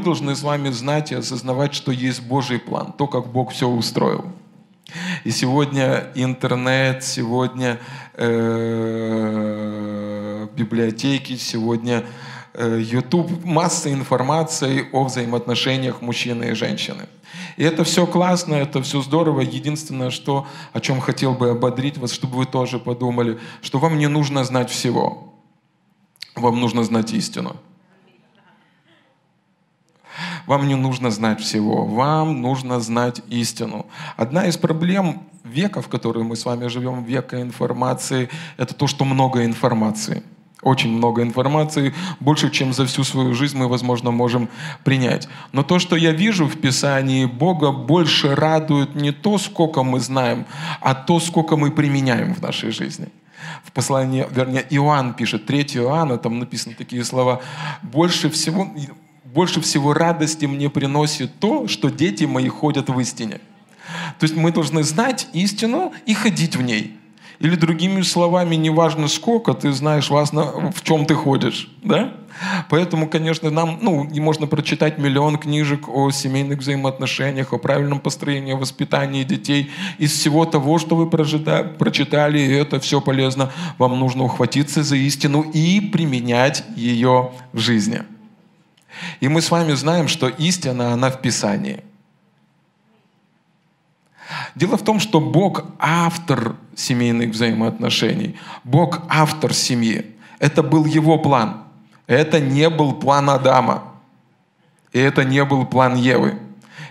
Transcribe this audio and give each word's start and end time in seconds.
мы 0.00 0.04
должны 0.04 0.34
с 0.34 0.42
вами 0.42 0.70
знать 0.70 1.12
и 1.12 1.14
осознавать, 1.14 1.74
что 1.74 1.92
есть 1.92 2.22
Божий 2.22 2.58
план, 2.58 2.94
то, 2.96 3.06
как 3.06 3.30
Бог 3.30 3.52
все 3.52 3.68
устроил. 3.68 4.24
И 5.24 5.30
сегодня 5.30 6.10
интернет, 6.14 7.04
сегодня 7.04 7.78
э, 8.14 8.26
библиотеки, 10.56 11.36
сегодня 11.36 12.04
э, 12.54 12.80
YouTube, 12.80 13.44
масса 13.44 13.92
информации 13.92 14.86
о 14.90 15.04
взаимоотношениях 15.04 16.00
мужчины 16.00 16.52
и 16.52 16.54
женщины. 16.54 17.02
И 17.58 17.62
это 17.62 17.84
все 17.84 18.06
классно, 18.06 18.54
это 18.54 18.80
все 18.82 19.02
здорово. 19.02 19.42
Единственное, 19.42 20.08
что, 20.08 20.46
о 20.72 20.80
чем 20.80 21.00
хотел 21.00 21.34
бы 21.34 21.50
ободрить 21.50 21.98
вас, 21.98 22.10
чтобы 22.12 22.38
вы 22.38 22.46
тоже 22.46 22.78
подумали, 22.78 23.38
что 23.60 23.78
вам 23.78 23.98
не 23.98 24.08
нужно 24.08 24.44
знать 24.44 24.70
всего. 24.70 25.34
Вам 26.36 26.58
нужно 26.58 26.84
знать 26.84 27.12
истину. 27.12 27.56
Вам 30.50 30.66
не 30.66 30.74
нужно 30.74 31.12
знать 31.12 31.40
всего, 31.40 31.84
вам 31.84 32.42
нужно 32.42 32.80
знать 32.80 33.22
истину. 33.28 33.86
Одна 34.16 34.46
из 34.46 34.56
проблем 34.56 35.22
века, 35.44 35.80
в 35.80 35.86
котором 35.86 36.26
мы 36.26 36.34
с 36.34 36.44
вами 36.44 36.66
живем, 36.66 37.04
века 37.04 37.40
информации, 37.40 38.28
это 38.56 38.74
то, 38.74 38.88
что 38.88 39.04
много 39.04 39.44
информации. 39.44 40.24
Очень 40.62 40.90
много 40.90 41.22
информации, 41.22 41.94
больше, 42.18 42.50
чем 42.50 42.72
за 42.72 42.84
всю 42.84 43.04
свою 43.04 43.32
жизнь 43.32 43.56
мы, 43.56 43.68
возможно, 43.68 44.10
можем 44.10 44.48
принять. 44.82 45.28
Но 45.52 45.62
то, 45.62 45.78
что 45.78 45.94
я 45.94 46.10
вижу 46.10 46.48
в 46.48 46.56
Писании, 46.60 47.26
Бога 47.26 47.70
больше 47.70 48.34
радует 48.34 48.96
не 48.96 49.12
то, 49.12 49.38
сколько 49.38 49.84
мы 49.84 50.00
знаем, 50.00 50.46
а 50.80 50.94
то, 50.94 51.20
сколько 51.20 51.56
мы 51.56 51.70
применяем 51.70 52.34
в 52.34 52.42
нашей 52.42 52.72
жизни. 52.72 53.06
В 53.62 53.70
послании, 53.70 54.26
вернее, 54.28 54.66
Иоанн 54.70 55.14
пишет, 55.14 55.46
3 55.46 55.62
Иоанна, 55.76 56.18
там 56.18 56.40
написаны 56.40 56.74
такие 56.74 57.04
слова, 57.04 57.40
больше 57.82 58.28
всего, 58.30 58.66
больше 59.34 59.60
всего 59.60 59.92
радости 59.92 60.46
мне 60.46 60.68
приносит 60.70 61.38
то, 61.38 61.68
что 61.68 61.88
дети 61.88 62.24
мои 62.24 62.48
ходят 62.48 62.88
в 62.88 62.98
истине. 63.00 63.40
То 64.18 64.24
есть 64.24 64.36
мы 64.36 64.52
должны 64.52 64.82
знать 64.82 65.28
истину 65.32 65.92
и 66.06 66.14
ходить 66.14 66.56
в 66.56 66.62
ней. 66.62 66.96
Или 67.38 67.56
другими 67.56 68.02
словами, 68.02 68.54
неважно 68.56 69.08
сколько, 69.08 69.54
ты 69.54 69.72
знаешь, 69.72 70.10
важно, 70.10 70.70
в 70.72 70.82
чем 70.82 71.06
ты 71.06 71.14
ходишь. 71.14 71.70
Да? 71.82 72.12
Поэтому, 72.68 73.08
конечно, 73.08 73.50
нам 73.50 73.78
ну, 73.80 74.04
можно 74.20 74.46
прочитать 74.46 74.98
миллион 74.98 75.38
книжек 75.38 75.88
о 75.88 76.10
семейных 76.10 76.58
взаимоотношениях, 76.58 77.54
о 77.54 77.58
правильном 77.58 77.98
построении, 77.98 78.52
о 78.52 78.58
воспитании 78.58 79.24
детей. 79.24 79.70
Из 79.96 80.12
всего 80.12 80.44
того, 80.44 80.78
что 80.78 80.96
вы 80.96 81.08
прочитали, 81.08 82.56
это 82.58 82.78
все 82.78 83.00
полезно, 83.00 83.50
вам 83.78 83.98
нужно 83.98 84.24
ухватиться 84.24 84.82
за 84.82 84.96
истину 84.96 85.40
и 85.40 85.80
применять 85.80 86.62
ее 86.76 87.32
в 87.52 87.58
жизни. 87.58 88.02
И 89.20 89.28
мы 89.28 89.40
с 89.40 89.50
вами 89.50 89.72
знаем, 89.72 90.08
что 90.08 90.28
истина, 90.28 90.92
она 90.92 91.10
в 91.10 91.20
Писании– 91.20 91.84
Дело 94.54 94.76
в 94.76 94.82
том, 94.82 95.00
что 95.00 95.20
Бог 95.20 95.64
автор 95.78 96.56
семейных 96.74 97.30
взаимоотношений. 97.30 98.36
Бог 98.64 99.00
автор 99.08 99.52
семьи. 99.54 100.06
Это 100.38 100.62
был 100.62 100.84
его 100.84 101.18
план. 101.18 101.64
Это 102.06 102.40
не 102.40 102.68
был 102.70 102.94
план 102.94 103.30
Адама. 103.30 103.84
И 104.92 104.98
это 104.98 105.24
не 105.24 105.44
был 105.44 105.66
план 105.66 105.94
Евы. 105.94 106.38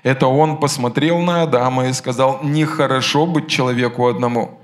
Это 0.03 0.28
он 0.28 0.58
посмотрел 0.58 1.19
на 1.19 1.44
Адама 1.44 1.88
и 1.88 1.94
сказал, 1.94 2.39
нехорошо 2.44 3.25
быть 3.25 3.50
человеку 3.50 4.08
одному. 4.08 4.59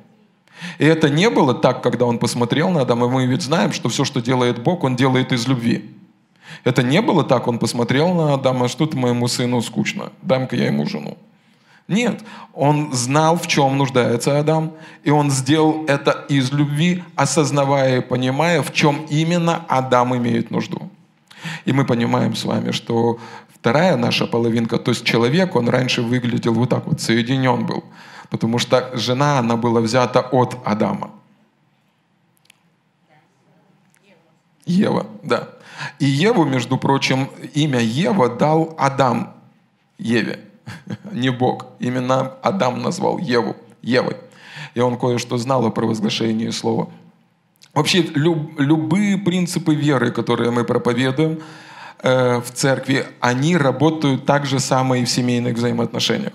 И 0.78 0.86
это 0.86 1.10
не 1.10 1.30
было 1.30 1.54
так, 1.54 1.84
когда 1.84 2.06
он 2.06 2.18
посмотрел 2.18 2.70
на 2.70 2.82
Адама. 2.82 3.10
Мы 3.10 3.26
ведь 3.26 3.42
знаем, 3.42 3.74
что 3.74 3.90
все, 3.90 4.06
что 4.06 4.22
делает 4.22 4.64
Бог, 4.64 4.84
он 4.86 4.96
делает 4.96 5.34
из 5.34 5.48
любви. 5.48 5.95
Это 6.64 6.84
не 6.84 7.02
было 7.02 7.24
так, 7.24 7.48
он 7.48 7.60
посмотрел 7.60 8.14
на 8.14 8.34
Адама, 8.34 8.68
что 8.68 8.86
ты 8.86 8.98
моему 8.98 9.28
сыну 9.28 9.62
скучно, 9.62 10.12
дам-ка 10.22 10.56
я 10.56 10.68
ему 10.68 10.86
жену. 10.86 11.18
Нет, 11.88 12.24
он 12.54 12.94
знал, 12.94 13.38
в 13.38 13.46
чем 13.46 13.78
нуждается 13.78 14.40
Адам, 14.40 14.72
и 15.04 15.12
он 15.12 15.30
сделал 15.30 15.86
это 15.88 16.26
из 16.30 16.52
любви, 16.52 17.04
осознавая 17.16 17.98
и 17.98 18.02
понимая, 18.02 18.64
в 18.64 18.74
чем 18.74 19.06
именно 19.10 19.66
Адам 19.68 20.16
имеет 20.18 20.50
нужду. 20.50 20.90
И 21.66 21.74
мы 21.74 21.86
понимаем 21.86 22.36
с 22.36 22.44
вами, 22.44 22.72
что 22.72 23.20
вторая 23.54 23.98
наша 23.98 24.26
половинка, 24.26 24.80
то 24.80 24.92
есть 24.92 25.06
человек, 25.06 25.56
он 25.56 25.70
раньше 25.70 26.02
выглядел 26.02 26.54
вот 26.54 26.70
так 26.70 26.88
вот, 26.88 27.02
соединен 27.02 27.68
был, 27.68 27.84
потому 28.32 28.58
что 28.58 28.90
жена, 28.94 29.38
она 29.40 29.56
была 29.56 29.80
взята 29.80 30.22
от 30.22 30.58
Адама. 30.66 31.12
Ева, 34.66 35.06
да. 35.22 35.50
И 36.00 36.06
Еву, 36.06 36.46
между 36.46 36.78
прочим, 36.78 37.30
имя 37.54 37.80
Ева 37.80 38.30
дал 38.30 38.76
Адам 38.78 39.34
Еве. 39.98 40.40
не 41.12 41.30
Бог. 41.30 41.68
Именно 41.80 42.34
Адам 42.42 42.82
назвал 42.82 43.18
Еву 43.18 43.56
Евой. 43.82 44.18
И 44.74 44.80
он 44.80 44.98
кое-что 44.98 45.38
знал 45.38 45.66
о 45.66 45.72
провозглашении 45.72 46.50
слова. 46.50 46.90
Вообще, 47.74 48.04
люб, 48.16 48.60
любые 48.60 49.18
принципы 49.18 49.76
веры, 49.76 50.12
которые 50.12 50.52
мы 50.52 50.64
проповедуем 50.64 51.42
э, 52.02 52.40
в 52.40 52.52
церкви, 52.52 53.06
они 53.20 53.58
работают 53.58 54.26
так 54.26 54.46
же 54.46 54.60
самое 54.60 55.04
и 55.04 55.06
в 55.06 55.10
семейных 55.10 55.56
взаимоотношениях. 55.56 56.34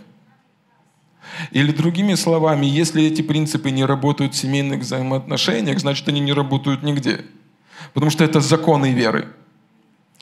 Или 1.50 1.72
другими 1.72 2.14
словами, 2.14 2.66
если 2.66 3.04
эти 3.04 3.22
принципы 3.22 3.70
не 3.70 3.84
работают 3.84 4.34
в 4.34 4.36
семейных 4.36 4.80
взаимоотношениях, 4.80 5.78
значит, 5.78 6.06
они 6.08 6.20
не 6.20 6.34
работают 6.34 6.82
нигде. 6.82 7.24
Потому 7.92 8.10
что 8.10 8.24
это 8.24 8.40
законы 8.40 8.92
веры. 8.92 9.28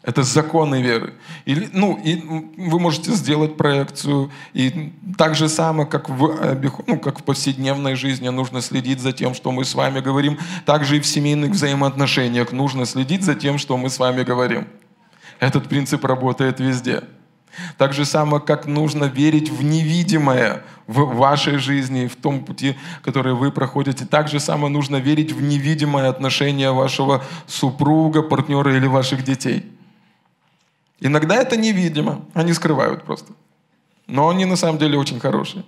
Это 0.02 0.22
законы 0.22 0.80
веры. 0.80 1.14
Или, 1.44 1.68
ну, 1.72 1.98
и 2.02 2.22
вы 2.56 2.78
можете 2.78 3.12
сделать 3.12 3.56
проекцию. 3.56 4.30
И 4.54 4.92
так 5.18 5.34
же 5.34 5.48
самое, 5.48 5.88
как 5.88 6.08
в, 6.08 6.56
ну, 6.86 6.98
как 6.98 7.18
в 7.18 7.24
повседневной 7.24 7.94
жизни 7.94 8.28
нужно 8.28 8.62
следить 8.62 9.00
за 9.00 9.12
тем, 9.12 9.34
что 9.34 9.50
мы 9.50 9.64
с 9.64 9.74
вами 9.74 10.00
говорим, 10.00 10.38
так 10.64 10.84
же 10.84 10.96
и 10.96 11.00
в 11.00 11.06
семейных 11.06 11.50
взаимоотношениях 11.50 12.52
нужно 12.52 12.86
следить 12.86 13.22
за 13.22 13.34
тем, 13.34 13.58
что 13.58 13.76
мы 13.76 13.90
с 13.90 13.98
вами 13.98 14.22
говорим. 14.22 14.68
Этот 15.40 15.68
принцип 15.68 16.04
работает 16.04 16.60
везде. 16.60 17.02
Так 17.76 17.92
же 17.92 18.04
самое, 18.04 18.42
как 18.42 18.66
нужно 18.66 19.04
верить 19.04 19.50
в 19.50 19.62
невидимое 19.62 20.62
в 20.86 21.14
вашей 21.16 21.58
жизни, 21.58 22.06
в 22.06 22.16
том 22.16 22.44
пути, 22.44 22.76
который 23.02 23.34
вы 23.34 23.52
проходите. 23.52 24.06
Так 24.06 24.28
же 24.28 24.40
самое 24.40 24.72
нужно 24.72 24.96
верить 24.96 25.32
в 25.32 25.42
невидимое 25.42 26.08
отношение 26.08 26.72
вашего 26.72 27.22
супруга, 27.46 28.22
партнера 28.22 28.74
или 28.74 28.86
ваших 28.86 29.22
детей. 29.22 29.70
Иногда 31.00 31.36
это 31.36 31.56
невидимо, 31.56 32.24
они 32.34 32.52
скрывают 32.52 33.04
просто. 33.04 33.32
Но 34.06 34.28
они 34.30 34.46
на 34.46 34.56
самом 34.56 34.78
деле 34.78 34.98
очень 34.98 35.20
хорошие. 35.20 35.64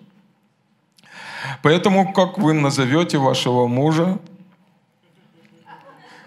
Поэтому, 1.63 2.13
как 2.13 2.39
вы 2.39 2.55
назовете 2.55 3.19
вашего 3.19 3.67
мужа 3.67 4.19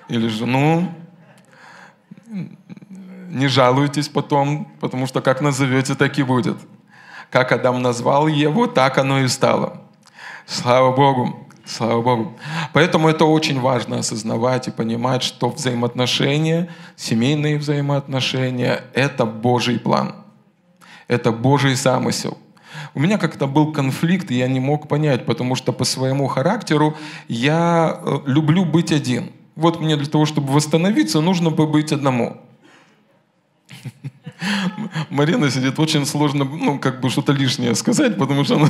или 0.08 0.28
жену, 0.28 0.94
не 3.34 3.48
жалуйтесь 3.48 4.08
потом, 4.08 4.72
потому 4.80 5.08
что 5.08 5.22
как 5.22 5.42
назовете, 5.42 5.96
так 5.96 6.18
и 6.20 6.24
будет. 6.24 6.58
Как 7.30 7.52
Адам 7.52 7.82
назвал 7.82 8.28
его, 8.28 8.68
так 8.68 8.98
оно 8.98 9.20
и 9.22 9.28
стало. 9.28 9.82
Слава 10.46 10.96
Богу. 10.96 11.48
Слава 11.66 12.02
Богу. 12.02 12.34
Поэтому 12.74 13.08
это 13.08 13.26
очень 13.26 13.60
важно 13.60 14.00
осознавать 14.00 14.68
и 14.68 14.72
понимать, 14.72 15.24
что 15.24 15.50
взаимоотношения, 15.50 16.70
семейные 16.96 17.58
взаимоотношения– 17.58 18.84
это 18.94 19.26
Божий 19.26 19.80
план. 19.80 20.16
Это 21.08 21.32
Божий 21.32 21.76
замысел. 21.76 22.38
У 22.94 23.00
меня 23.00 23.18
как-то 23.18 23.48
был 23.48 23.72
конфликт, 23.72 24.30
и 24.30 24.36
я 24.36 24.48
не 24.48 24.60
мог 24.60 24.88
понять, 24.88 25.26
потому 25.26 25.56
что 25.56 25.74
по 25.74 25.86
своему 25.86 26.28
характеру 26.28 26.96
я 27.28 28.00
э, 28.02 28.20
люблю 28.26 28.66
быть 28.66 28.92
один. 28.92 29.32
Вот 29.56 29.80
мне 29.80 29.96
для 29.96 30.08
того, 30.08 30.26
чтобы 30.26 30.52
восстановиться, 30.52 31.22
нужно 31.22 31.50
побыть 31.50 31.92
одному. 31.92 32.38
Марина 35.10 35.50
сидит, 35.50 35.80
очень 35.80 36.06
сложно, 36.06 36.46
ну, 36.46 36.80
как 36.80 37.02
бы 37.02 37.10
что-то 37.10 37.32
лишнее 37.32 37.76
сказать, 37.76 38.18
потому 38.18 38.44
что 38.44 38.56
она 38.56 38.70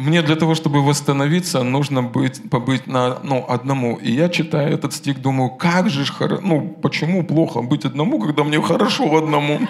мне 0.00 0.22
для 0.22 0.36
того, 0.36 0.54
чтобы 0.54 0.82
восстановиться, 0.82 1.62
нужно 1.62 2.02
быть, 2.02 2.50
побыть 2.50 2.86
на 2.86 3.18
ну, 3.22 3.44
одному. 3.48 3.96
И 3.96 4.10
я 4.12 4.28
читаю 4.28 4.74
этот 4.74 4.94
стих, 4.94 5.20
думаю, 5.20 5.50
как 5.50 5.90
же, 5.90 6.04
ну, 6.42 6.76
почему 6.82 7.22
плохо 7.22 7.60
быть 7.60 7.84
одному, 7.84 8.18
когда 8.18 8.44
мне 8.44 8.60
хорошо 8.62 9.16
одному? 9.16 9.60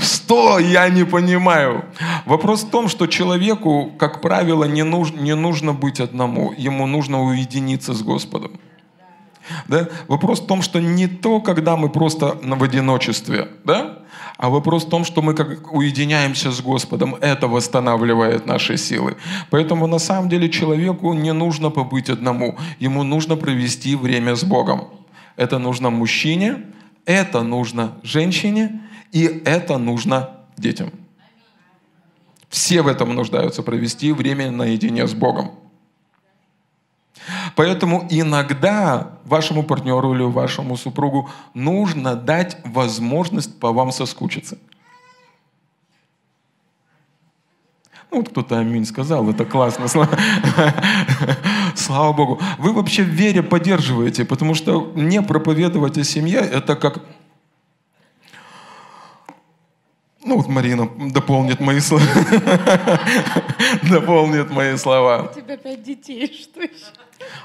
Что? 0.00 0.58
Я 0.58 0.88
не 0.88 1.04
понимаю. 1.04 1.84
Вопрос 2.26 2.64
в 2.64 2.70
том, 2.70 2.88
что 2.88 3.06
человеку, 3.06 3.92
как 3.98 4.20
правило, 4.20 4.64
не, 4.64 4.84
нуж, 4.84 5.12
не 5.12 5.34
нужно 5.34 5.72
быть 5.72 6.00
одному. 6.00 6.52
Ему 6.58 6.86
нужно 6.86 7.22
уединиться 7.22 7.94
с 7.94 8.02
Господом. 8.02 8.50
Да? 9.68 9.88
Вопрос 10.08 10.40
в 10.40 10.46
том, 10.46 10.62
что 10.62 10.80
не 10.80 11.06
то, 11.06 11.40
когда 11.40 11.76
мы 11.76 11.88
просто 11.88 12.36
в 12.42 12.62
одиночестве, 12.62 13.48
да? 13.64 13.98
А 14.36 14.48
вопрос 14.48 14.84
в 14.86 14.88
том, 14.88 15.04
что 15.04 15.20
мы 15.20 15.34
как 15.34 15.72
уединяемся 15.72 16.50
с 16.50 16.62
Господом, 16.62 17.14
это 17.20 17.46
восстанавливает 17.46 18.46
наши 18.46 18.78
силы. 18.78 19.16
Поэтому 19.50 19.86
на 19.86 19.98
самом 19.98 20.28
деле 20.28 20.48
человеку 20.48 21.12
не 21.12 21.32
нужно 21.32 21.70
побыть 21.70 22.08
одному, 22.08 22.56
ему 22.78 23.02
нужно 23.02 23.36
провести 23.36 23.96
время 23.96 24.34
с 24.34 24.44
Богом. 24.44 24.88
Это 25.36 25.58
нужно 25.58 25.90
мужчине, 25.90 26.64
Это 27.06 27.42
нужно 27.42 27.92
женщине, 28.02 28.82
и 29.12 29.42
это 29.44 29.78
нужно 29.78 30.30
детям. 30.56 30.90
Все 32.48 32.82
в 32.82 32.86
этом 32.86 33.14
нуждаются 33.14 33.62
провести 33.62 34.12
время 34.12 34.50
наедине 34.50 35.06
с 35.06 35.14
Богом. 35.14 35.52
Поэтому 37.56 38.06
иногда 38.10 39.18
вашему 39.24 39.62
партнеру 39.62 40.14
или 40.14 40.22
вашему 40.22 40.76
супругу 40.76 41.30
нужно 41.54 42.16
дать 42.16 42.56
возможность 42.64 43.58
по 43.58 43.72
вам 43.72 43.92
соскучиться. 43.92 44.58
Ну, 48.10 48.18
вот 48.18 48.30
кто-то 48.30 48.58
аминь 48.58 48.84
сказал, 48.84 49.28
это 49.30 49.44
классно. 49.44 49.86
Слава 51.76 52.12
Богу. 52.16 52.40
Вы 52.58 52.72
вообще 52.72 53.04
в 53.04 53.08
вере 53.08 53.42
поддерживаете, 53.42 54.24
потому 54.24 54.54
что 54.54 54.92
не 54.96 55.22
проповедовать 55.22 55.96
о 55.96 56.04
семье, 56.04 56.40
это 56.40 56.74
как 56.74 57.04
ну 60.22 60.36
вот 60.36 60.48
Марина 60.48 60.88
дополнит 61.12 61.60
мои 61.60 61.80
слова. 61.80 62.04
дополнит 63.90 64.50
мои 64.50 64.76
слова. 64.76 65.30
У 65.32 65.34
тебя 65.34 65.56
пять 65.56 65.82
детей, 65.82 66.26
что 66.26 66.60
еще? 66.60 66.92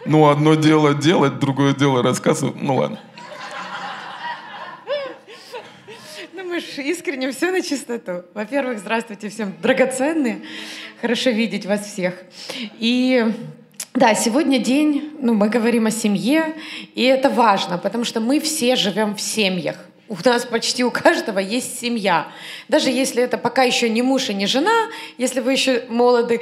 Ну, 0.06 0.30
одно 0.30 0.56
дело 0.56 0.94
делать, 0.94 1.40
другое 1.40 1.74
дело 1.74 2.04
рассказывать. 2.04 2.62
Ну 2.62 2.76
ладно. 2.76 3.00
Ну, 6.34 6.44
мы 6.44 6.60
же 6.60 6.82
искренне 6.84 7.32
все 7.32 7.52
на 7.52 7.62
чистоту. 7.62 8.24
Во-первых, 8.34 8.80
здравствуйте 8.80 9.30
всем 9.30 9.54
драгоценные. 9.62 10.42
Хорошо 11.02 11.30
видеть 11.32 11.66
вас 11.66 11.86
всех. 11.86 12.14
И 12.80 13.26
да, 13.94 14.14
сегодня 14.14 14.60
день, 14.60 15.14
ну, 15.22 15.34
мы 15.34 15.50
говорим 15.50 15.86
о 15.86 15.92
семье, 15.92 16.56
и 16.94 17.04
это 17.04 17.30
важно, 17.30 17.78
потому 17.78 18.04
что 18.04 18.20
мы 18.20 18.40
все 18.42 18.76
живем 18.76 19.16
в 19.16 19.22
семьях. 19.22 19.78
У 20.08 20.16
нас 20.24 20.46
почти 20.46 20.84
у 20.84 20.92
каждого 20.92 21.40
есть 21.40 21.80
семья. 21.80 22.28
Даже 22.68 22.92
если 22.92 23.24
это 23.24 23.38
пока 23.40 23.64
еще 23.64 23.90
не 23.90 24.04
муж 24.04 24.30
и 24.30 24.36
не 24.36 24.46
жена, 24.46 24.90
если 25.18 25.40
вы 25.40 25.54
еще 25.54 25.86
молоды, 25.90 26.42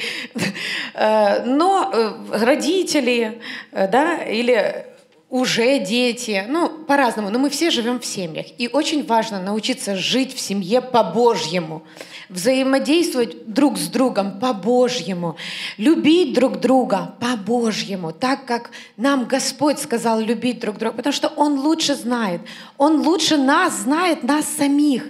э, 0.94 1.44
но 1.46 1.90
э, 1.94 2.14
родители, 2.32 3.42
э, 3.72 3.88
да, 3.88 4.18
или 4.18 4.86
уже 5.30 5.80
дети, 5.80 6.46
ну, 6.48 6.70
по-разному, 6.70 7.30
но 7.30 7.40
мы 7.40 7.50
все 7.50 7.72
живем 7.72 8.00
в 8.00 8.06
семьях. 8.06 8.48
И 8.58 8.68
очень 8.68 9.06
важно 9.06 9.42
научиться 9.42 9.96
жить 9.96 10.36
в 10.36 10.40
семье 10.40 10.82
по-божьему, 10.82 11.84
взаимодействовать 12.30 13.52
друг 13.52 13.78
с 13.78 13.88
другом 13.88 14.40
по-божьему, 14.40 15.38
любить 15.78 16.34
друг 16.34 16.60
друга 16.60 17.16
по-божьему, 17.20 18.12
так 18.12 18.46
как 18.46 18.72
нам 18.98 19.26
Господь 19.26 19.80
сказал 19.80 20.20
любить 20.20 20.60
друг 20.60 20.78
друга, 20.78 20.96
потому 20.98 21.14
что 21.14 21.28
Он 21.30 21.60
лучше 21.60 21.96
знает, 21.96 22.42
Он 22.78 23.02
лучше 23.02 23.38
нас 23.38 23.80
знает, 23.80 24.24
нас 24.24 24.46
самих. 24.46 25.06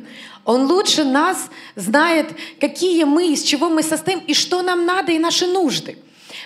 Он 0.46 0.66
лучше 0.66 1.06
нас 1.06 1.50
знает, 1.76 2.28
какие 2.60 3.06
мы, 3.06 3.28
из 3.28 3.44
чего 3.44 3.70
мы 3.70 3.82
состоим, 3.82 4.20
и 4.20 4.34
что 4.34 4.62
нам 4.62 4.86
надо, 4.86 5.14
и 5.14 5.20
наши 5.20 5.48
нужды. 5.48 5.98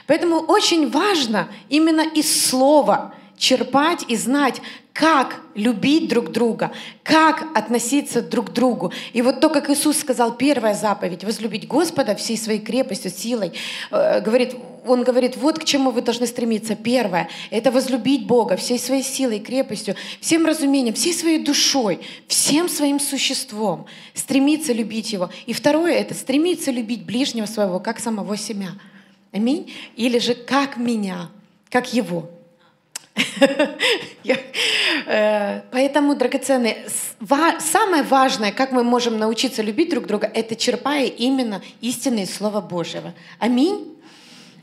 Поэтому 0.05 0.37
очень 0.37 0.89
важно 0.91 1.49
именно 1.69 2.01
из 2.01 2.49
слова– 2.49 3.15
черпать 3.37 4.03
и 4.07 4.15
знать, 4.15 4.61
как 4.97 5.41
любить 5.53 6.09
друг 6.09 6.31
друга, 6.31 6.71
как 7.03 7.55
относиться 7.55 8.23
друг 8.23 8.49
к 8.49 8.53
другу. 8.53 8.91
И 9.13 9.21
вот 9.21 9.39
то, 9.39 9.49
как 9.49 9.69
Иисус 9.69 9.99
сказал, 9.99 10.35
первая 10.35 10.73
заповедь, 10.73 11.23
возлюбить 11.23 11.67
Господа 11.67 12.15
всей 12.15 12.35
своей 12.35 12.59
крепостью, 12.59 13.11
силой, 13.11 13.53
э, 13.91 14.21
говорит, 14.21 14.55
Он 14.87 15.03
говорит, 15.03 15.37
вот 15.37 15.59
к 15.59 15.65
чему 15.65 15.91
вы 15.91 16.01
должны 16.01 16.25
стремиться. 16.25 16.75
Первое— 16.75 17.29
это 17.51 17.71
возлюбить 17.71 18.25
Бога 18.25 18.55
всей 18.57 18.79
своей 18.79 19.03
силой, 19.03 19.39
крепостью, 19.39 19.95
всем 20.19 20.47
разумением, 20.47 20.95
всей 20.95 21.13
своей 21.13 21.43
душой, 21.43 21.99
всем 22.27 22.67
своим 22.67 22.99
существом, 22.99 23.85
стремиться 24.15 24.73
любить 24.73 25.13
Его. 25.13 25.29
И 25.45 25.53
второе— 25.53 25.93
это 25.93 26.15
стремиться 26.15 26.71
любить 26.71 27.05
ближнего 27.05 27.45
своего, 27.45 27.79
как 27.79 27.99
самого 27.99 28.35
себя. 28.35 28.69
Аминь. 29.31 29.71
Или 29.95 30.17
же 30.17 30.33
как 30.33 30.77
меня, 30.77 31.29
как 31.69 31.93
Его. 31.93 32.31
Э, 35.09 35.61
поэтому, 35.71 36.15
драгоценные, 36.15 36.85
самое 37.59 38.03
важное, 38.03 38.51
как 38.51 38.73
мы 38.73 38.83
можем 38.83 39.17
научиться 39.17 39.61
любить 39.61 39.89
друг 39.89 40.05
друга, 40.05 40.29
это 40.33 40.53
черпая 40.55 41.05
именно 41.05 41.61
истинное 41.79 42.25
Слово 42.25 42.59
Божьего. 42.59 43.13
Аминь. 43.39 43.97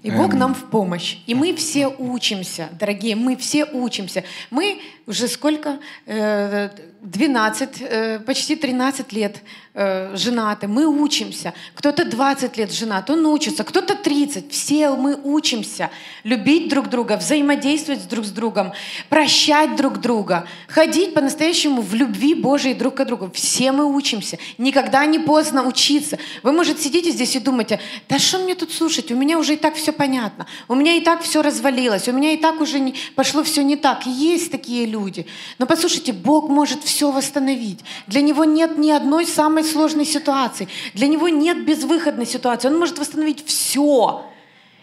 И 0.02 0.10
Бог 0.10 0.34
нам 0.34 0.54
в 0.54 0.64
помощь. 0.64 1.16
И 1.26 1.34
мы 1.34 1.54
все 1.54 1.88
учимся, 1.88 2.68
дорогие, 2.78 3.16
мы 3.16 3.36
все 3.36 3.64
учимся. 3.64 4.22
Мы 4.50 4.82
уже 5.06 5.28
сколько? 5.28 5.78
12, 6.04 7.80
э, 7.80 7.86
э, 7.86 8.18
почти 8.18 8.54
13 8.54 9.14
лет 9.14 9.40
э, 9.74 10.16
женаты. 10.16 10.68
Мы 10.68 10.86
учимся. 10.86 11.52
Кто-то 11.74 12.04
20 12.04 12.56
лет 12.56 12.72
женат, 12.72 13.10
он 13.10 13.26
учится. 13.26 13.64
Кто-то 13.64 13.96
30. 13.96 14.50
Все 14.52 14.90
мы 14.90 15.18
учимся. 15.22 15.90
Любить 16.22 16.68
друг 16.68 16.88
друга, 16.88 17.16
взаимодействовать 17.16 18.08
друг 18.08 18.24
с 18.24 18.30
другом, 18.30 18.72
прощать 19.08 19.76
друг 19.76 20.00
друга, 20.00 20.46
ходить 20.68 21.14
по-настоящему 21.14 21.82
в 21.82 21.94
любви 21.94 22.34
Божией 22.34 22.74
друг 22.74 22.94
к 22.94 23.04
другу. 23.04 23.30
Все 23.34 23.72
мы 23.72 23.84
учимся. 23.84 24.38
Никогда 24.58 25.04
не 25.06 25.18
поздно 25.18 25.66
учиться. 25.66 26.18
Вы, 26.42 26.52
может, 26.52 26.80
сидите 26.80 27.10
здесь 27.10 27.34
и 27.36 27.40
думаете, 27.40 27.80
да 28.08 28.18
что 28.18 28.38
мне 28.38 28.54
тут 28.54 28.72
слушать? 28.72 29.10
У 29.10 29.16
меня 29.16 29.38
уже 29.38 29.54
и 29.54 29.56
так 29.56 29.74
все 29.74 29.92
понятно. 29.92 30.46
У 30.68 30.74
меня 30.74 30.94
и 30.94 31.00
так 31.00 31.22
все 31.22 31.42
развалилось. 31.42 32.08
У 32.08 32.12
меня 32.12 32.32
и 32.32 32.36
так 32.36 32.60
уже 32.60 32.78
не, 32.78 32.94
пошло 33.16 33.42
все 33.42 33.64
не 33.64 33.76
так. 33.76 34.06
Есть 34.06 34.52
такие 34.52 34.86
люди. 34.86 35.26
Но 35.58 35.66
послушайте, 35.66 36.12
Бог 36.12 36.48
может 36.48 36.84
все 36.84 37.10
восстановить. 37.10 37.80
Для 38.06 38.20
Него 38.20 38.44
нет 38.44 38.78
ни 38.78 38.90
одной 38.90 39.26
самой 39.26 39.63
сложной 39.64 40.04
ситуации. 40.04 40.68
Для 40.94 41.06
Него 41.06 41.28
нет 41.28 41.64
безвыходной 41.64 42.26
ситуации. 42.26 42.68
Он 42.68 42.78
может 42.78 42.98
восстановить 42.98 43.44
все. 43.46 44.24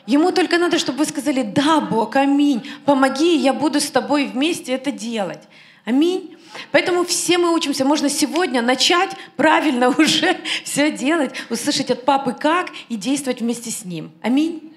Ему 0.07 0.31
только 0.31 0.57
надо, 0.57 0.79
чтобы 0.79 0.99
вы 0.99 1.05
сказали, 1.05 1.43
да, 1.43 1.79
Бог, 1.79 2.15
аминь, 2.15 2.67
помоги, 2.85 3.37
я 3.37 3.53
буду 3.53 3.79
с 3.79 3.89
тобой 3.91 4.25
вместе 4.25 4.73
это 4.73 4.91
делать. 4.91 5.41
Аминь. 5.85 6.35
Поэтому 6.71 7.03
все 7.05 7.37
мы 7.37 7.53
учимся. 7.53 7.85
Можно 7.85 8.09
сегодня 8.09 8.61
начать 8.61 9.11
правильно 9.35 9.89
уже 9.97 10.37
все 10.63 10.91
делать, 10.91 11.33
услышать 11.49 11.91
от 11.91 12.05
папы 12.05 12.33
как 12.33 12.71
и 12.89 12.95
действовать 12.95 13.41
вместе 13.41 13.71
с 13.71 13.85
ним. 13.85 14.11
Аминь. 14.21 14.70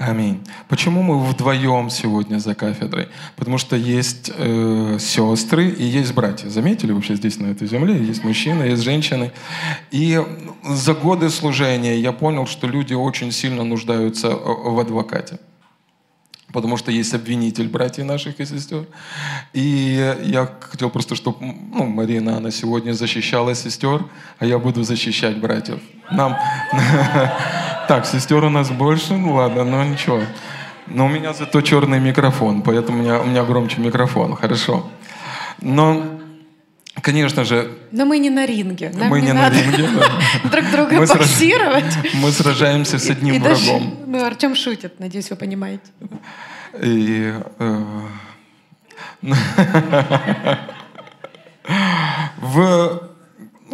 Аминь. 0.00 0.40
Почему 0.66 1.02
мы 1.02 1.22
вдвоем 1.22 1.90
сегодня 1.90 2.38
за 2.38 2.54
кафедрой? 2.54 3.08
Потому 3.36 3.58
что 3.58 3.76
есть 3.76 4.32
э, 4.34 4.96
сестры 4.98 5.68
и 5.68 5.84
есть 5.84 6.14
братья. 6.14 6.48
Заметили 6.48 6.92
вообще 6.92 7.16
здесь 7.16 7.38
на 7.38 7.48
этой 7.48 7.68
земле? 7.68 8.02
Есть 8.02 8.24
мужчины, 8.24 8.62
есть 8.62 8.82
женщины. 8.82 9.30
И 9.90 10.18
за 10.64 10.94
годы 10.94 11.28
служения 11.28 11.98
я 11.98 12.12
понял, 12.12 12.46
что 12.46 12.66
люди 12.66 12.94
очень 12.94 13.30
сильно 13.30 13.62
нуждаются 13.62 14.28
э, 14.28 14.32
в 14.34 14.80
адвокате. 14.80 15.38
Потому 16.52 16.76
что 16.76 16.90
есть 16.90 17.14
обвинитель 17.14 17.68
братьев 17.68 18.06
наших 18.06 18.40
и 18.40 18.46
сестер. 18.46 18.86
И 19.52 20.16
я 20.22 20.48
хотел 20.60 20.90
просто, 20.90 21.14
чтобы 21.14 21.38
ну, 21.40 21.86
Марина, 21.86 22.36
она 22.36 22.50
сегодня 22.50 22.92
защищала 22.92 23.54
сестер, 23.54 24.04
а 24.38 24.46
я 24.46 24.58
буду 24.58 24.82
защищать 24.82 25.38
братьев. 25.38 25.80
Нам... 26.10 26.36
Так, 27.88 28.06
сестер 28.06 28.44
у 28.44 28.50
нас 28.50 28.70
больше, 28.70 29.14
ну 29.14 29.34
ладно, 29.34 29.64
но 29.64 29.82
ничего. 29.82 30.20
Но 30.86 31.06
у 31.06 31.08
меня 31.08 31.32
зато 31.32 31.60
черный 31.60 31.98
микрофон, 31.98 32.62
поэтому 32.62 32.98
у 32.98 33.02
меня, 33.02 33.20
у 33.20 33.24
меня 33.24 33.42
громче 33.42 33.80
микрофон, 33.80 34.36
хорошо. 34.36 34.88
Но, 35.60 36.19
конечно 37.02 37.44
же... 37.44 37.78
Но 37.92 38.04
мы 38.04 38.18
не 38.18 38.30
на 38.30 38.46
ринге. 38.46 38.90
Нам 38.94 39.08
мы 39.08 39.20
не, 39.20 39.28
не 39.28 39.32
на 39.32 39.50
ринге. 39.50 39.88
Друг 40.50 40.70
друга 40.70 41.06
боксировать. 41.06 41.92
Мы 42.14 42.30
сражаемся 42.32 42.98
с 42.98 43.10
одним 43.10 43.42
врагом. 43.42 43.98
Ну, 44.06 44.24
Артем 44.24 44.54
шутит, 44.54 45.00
надеюсь, 45.00 45.30
вы 45.30 45.36
понимаете. 45.36 45.84
И... 46.82 47.32
Э, 47.58 47.82
в 52.38 53.09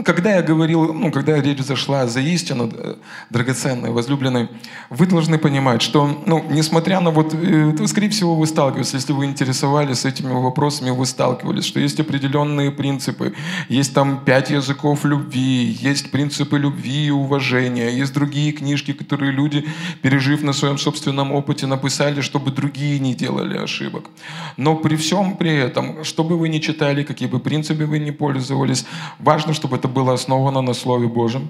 когда 0.04 0.36
я 0.36 0.42
говорил, 0.42 0.92
ну, 0.92 1.10
когда 1.10 1.40
речь 1.40 1.60
зашла 1.60 2.06
за 2.06 2.20
истину, 2.20 2.70
э, 2.72 2.94
драгоценной, 3.30 3.90
возлюбленной, 3.90 4.48
вы 4.90 5.06
должны 5.06 5.38
понимать, 5.38 5.82
что, 5.82 6.22
ну, 6.26 6.44
несмотря 6.50 7.00
на 7.00 7.10
вот, 7.10 7.34
э, 7.34 7.86
скорее 7.86 8.08
всего, 8.10 8.36
вы 8.36 8.46
сталкивались, 8.46 8.94
если 8.94 9.12
вы 9.12 9.24
интересовались 9.24 10.04
этими 10.04 10.32
вопросами, 10.32 10.90
вы 10.90 11.06
сталкивались, 11.06 11.64
что 11.64 11.80
есть 11.80 12.00
определенные 12.00 12.70
принципы, 12.70 13.34
есть 13.68 13.94
там 13.94 14.24
пять 14.24 14.50
языков 14.50 15.04
любви, 15.04 15.76
есть 15.80 16.10
принципы 16.10 16.58
любви 16.58 17.06
и 17.06 17.10
уважения, 17.10 17.90
есть 17.90 18.12
другие 18.12 18.52
книжки, 18.52 18.92
которые 18.92 19.32
люди, 19.32 19.64
пережив 20.02 20.42
на 20.42 20.52
своем 20.52 20.78
собственном 20.78 21.32
опыте, 21.32 21.66
написали, 21.66 22.20
чтобы 22.20 22.50
другие 22.50 22.98
не 22.98 23.14
делали 23.14 23.58
ошибок. 23.58 24.10
Но 24.56 24.76
при 24.76 24.96
всем 24.96 25.36
при 25.36 25.54
этом, 25.56 26.04
что 26.04 26.24
бы 26.24 26.38
вы 26.38 26.48
ни 26.48 26.58
читали, 26.58 27.02
какие 27.02 27.28
бы 27.28 27.40
принципы 27.40 27.86
вы 27.86 27.98
ни 27.98 28.10
пользовались, 28.10 28.86
важно, 29.18 29.52
чтобы 29.54 29.76
это 29.76 29.85
это 29.86 29.94
было 29.94 30.14
основано 30.14 30.62
на 30.62 30.74
Слове 30.74 31.06
Божьем. 31.06 31.48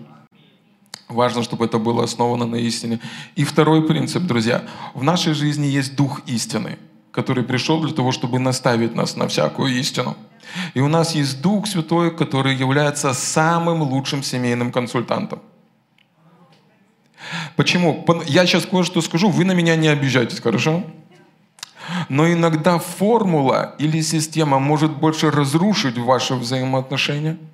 Важно, 1.09 1.43
чтобы 1.43 1.65
это 1.65 1.79
было 1.79 2.05
основано 2.05 2.47
на 2.47 2.57
истине. 2.57 2.99
И 3.39 3.45
второй 3.45 3.83
принцип, 3.83 4.23
друзья. 4.23 4.63
В 4.95 5.03
нашей 5.03 5.35
жизни 5.35 5.67
есть 5.67 5.97
дух 5.97 6.21
истины, 6.27 6.79
который 7.13 7.45
пришел 7.45 7.81
для 7.81 7.95
того, 7.95 8.13
чтобы 8.13 8.39
наставить 8.39 8.95
нас 8.95 9.17
на 9.17 9.27
всякую 9.27 9.73
истину. 9.81 10.17
И 10.75 10.81
у 10.81 10.89
нас 10.89 11.15
есть 11.15 11.43
Дух 11.43 11.67
Святой, 11.67 12.11
который 12.11 12.55
является 12.55 13.15
самым 13.15 13.83
лучшим 13.83 14.23
семейным 14.23 14.71
консультантом. 14.73 15.39
Почему? 17.57 18.05
Я 18.27 18.47
сейчас 18.47 18.67
кое-что 18.67 19.01
скажу, 19.01 19.31
вы 19.31 19.45
на 19.45 19.55
меня 19.55 19.77
не 19.77 19.89
обижайтесь, 19.89 20.41
хорошо? 20.41 20.83
Но 22.09 22.27
иногда 22.27 22.79
формула 22.79 23.75
или 23.79 24.03
система 24.03 24.59
может 24.59 24.91
больше 24.91 25.31
разрушить 25.31 25.99
ваши 25.99 26.35
взаимоотношения– 26.35 27.37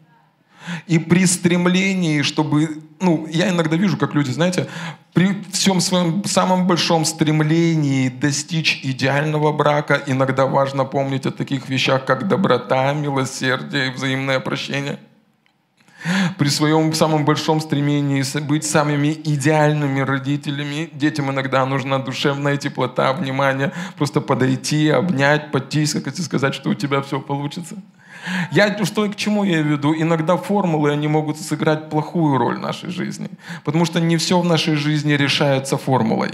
и 0.86 0.98
при 0.98 1.26
стремлении, 1.26 2.22
чтобы... 2.22 2.82
Ну, 3.00 3.26
я 3.30 3.48
иногда 3.48 3.76
вижу, 3.76 3.96
как 3.96 4.14
люди, 4.14 4.30
знаете, 4.30 4.68
при 5.12 5.42
всем 5.50 5.80
своем 5.80 6.24
самом 6.24 6.66
большом 6.66 7.04
стремлении 7.04 8.08
достичь 8.08 8.80
идеального 8.84 9.52
брака, 9.52 10.00
иногда 10.06 10.46
важно 10.46 10.84
помнить 10.84 11.26
о 11.26 11.32
таких 11.32 11.68
вещах, 11.68 12.04
как 12.04 12.28
доброта, 12.28 12.92
милосердие 12.92 13.88
и 13.88 13.90
взаимное 13.90 14.40
прощение. 14.40 14.98
При 16.38 16.48
своем 16.48 16.92
самом 16.94 17.24
большом 17.24 17.60
стремлении 17.60 18.22
быть 18.40 18.64
самыми 18.64 19.12
идеальными 19.12 20.00
родителями, 20.00 20.90
детям 20.92 21.30
иногда 21.30 21.64
нужна 21.64 21.98
душевная 21.98 22.56
теплота, 22.56 23.12
внимание, 23.12 23.72
просто 23.96 24.20
подойти, 24.20 24.88
обнять, 24.88 25.50
потискать 25.52 26.18
и 26.18 26.22
сказать, 26.22 26.54
что 26.54 26.70
у 26.70 26.74
тебя 26.74 27.00
все 27.02 27.20
получится. 27.20 27.76
Я 28.52 28.84
что 28.84 29.08
к 29.08 29.16
чему 29.16 29.44
я 29.44 29.62
веду? 29.62 29.94
Иногда 29.94 30.36
формулы, 30.36 30.92
они 30.92 31.08
могут 31.08 31.38
сыграть 31.38 31.90
плохую 31.90 32.38
роль 32.38 32.56
в 32.56 32.60
нашей 32.60 32.90
жизни. 32.90 33.28
Потому 33.64 33.84
что 33.84 34.00
не 34.00 34.16
все 34.16 34.40
в 34.40 34.44
нашей 34.44 34.76
жизни 34.76 35.12
решается 35.12 35.76
формулой. 35.76 36.30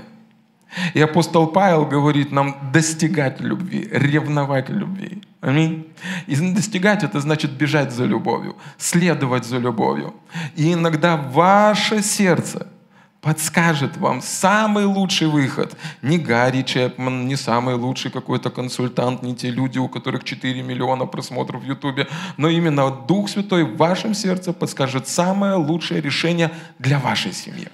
И 0.94 1.00
апостол 1.00 1.46
Павел 1.46 1.87
говорит 1.87 2.32
нам 2.32 2.70
достигать 2.72 3.40
любви, 3.40 3.88
ревновать 3.90 4.68
любви. 4.68 5.22
Аминь. 5.40 5.87
И 6.26 6.37
достигать 6.37 7.02
это 7.04 7.20
значит 7.20 7.52
бежать 7.52 7.92
за 7.92 8.04
любовью, 8.04 8.56
следовать 8.78 9.44
за 9.44 9.58
любовью. 9.58 10.14
И 10.56 10.72
иногда 10.72 11.16
ваше 11.16 12.02
сердце– 12.02 12.66
подскажет 13.20 13.96
вам 13.96 14.22
самый 14.22 14.84
лучший 14.84 15.26
выход. 15.26 15.76
Не 16.02 16.18
Гарри 16.18 16.62
Чепман, 16.62 17.26
не 17.26 17.37
самый 17.37 17.75
лучший 17.75 18.10
какой-то 18.10 18.50
консультант, 18.50 19.22
не 19.22 19.34
те 19.34 19.50
люди, 19.50 19.78
у 19.78 19.88
которых 19.88 20.25
4 20.25 20.62
миллиона 20.62 21.06
просмотров 21.06 21.62
в 21.62 21.66
Ютубе, 21.66 22.06
но 22.37 22.48
именно 22.48 22.90
Дух 22.90 23.28
Святой 23.28 23.64
в 23.64 23.76
вашем 23.76 24.14
сердце 24.14 24.52
подскажет 24.52 25.08
самое 25.08 25.54
лучшее 25.54 26.00
решение 26.00 26.50
для 26.78 26.98
вашей 26.98 27.32
семьи. 27.32 27.68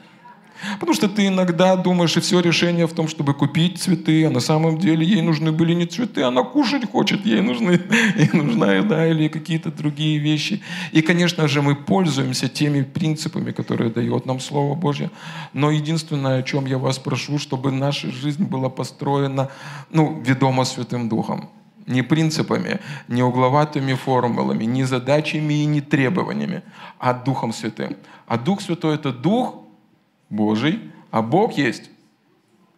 Потому 0.75 0.95
что 0.95 1.09
ты 1.09 1.27
иногда 1.27 1.77
думаешь, 1.77 2.17
и 2.17 2.21
все 2.21 2.41
решение 2.41 2.87
в 2.87 2.93
том, 2.93 3.09
чтобы 3.09 3.35
купить 3.35 3.79
цветы, 3.79 4.25
а 4.27 4.31
на 4.31 4.41
самом 4.41 4.79
деле 4.79 5.07
ей 5.07 5.23
нужны 5.23 5.53
были 5.53 5.75
не 5.75 5.87
цветы, 5.87 6.23
она 6.23 6.43
кушать 6.43 6.91
хочет, 6.91 7.27
ей, 7.27 7.41
нужны, 7.41 7.81
ей 8.17 8.31
нужна 8.33 8.75
еда 8.75 9.07
или 9.07 9.29
какие-то 9.29 9.71
другие 9.71 10.19
вещи. 10.19 10.63
И, 10.93 11.03
конечно 11.03 11.49
же, 11.49 11.63
мы 11.63 11.75
пользуемся 11.75 12.49
теми 12.49 12.83
принципами, 12.83 13.53
которые 13.53 13.91
дает 13.91 14.27
нам 14.27 14.41
Слово 14.41 14.75
Божье. 14.75 15.11
Но 15.53 15.71
единственное, 15.71 16.39
о 16.39 16.43
чем 16.43 16.67
я 16.67 16.79
вас 16.79 16.99
прошу, 16.99 17.39
чтобы 17.39 17.71
наша 17.71 18.11
жизнь 18.11 18.45
была 18.45 18.69
построена, 18.69 19.51
ну, 19.91 20.23
ведомо 20.25 20.65
Святым 20.65 21.09
Духом 21.09 21.51
не 21.87 22.03
принципами, 22.03 22.81
не 23.09 23.23
угловатыми 23.23 23.95
формулами, 23.95 24.65
не 24.65 24.85
задачами 24.85 25.55
и 25.55 25.67
не 25.67 25.81
требованиями, 25.81 26.63
а 26.99 27.13
Духом 27.13 27.53
Святым. 27.53 27.97
А 28.27 28.39
Дух 28.39 28.63
Святой– 28.63 28.95
это 28.97 29.13
Дух, 29.13 29.64
Божий, 30.31 30.91
а 31.11 31.23
Бог 31.23 31.53
есть 31.53 31.91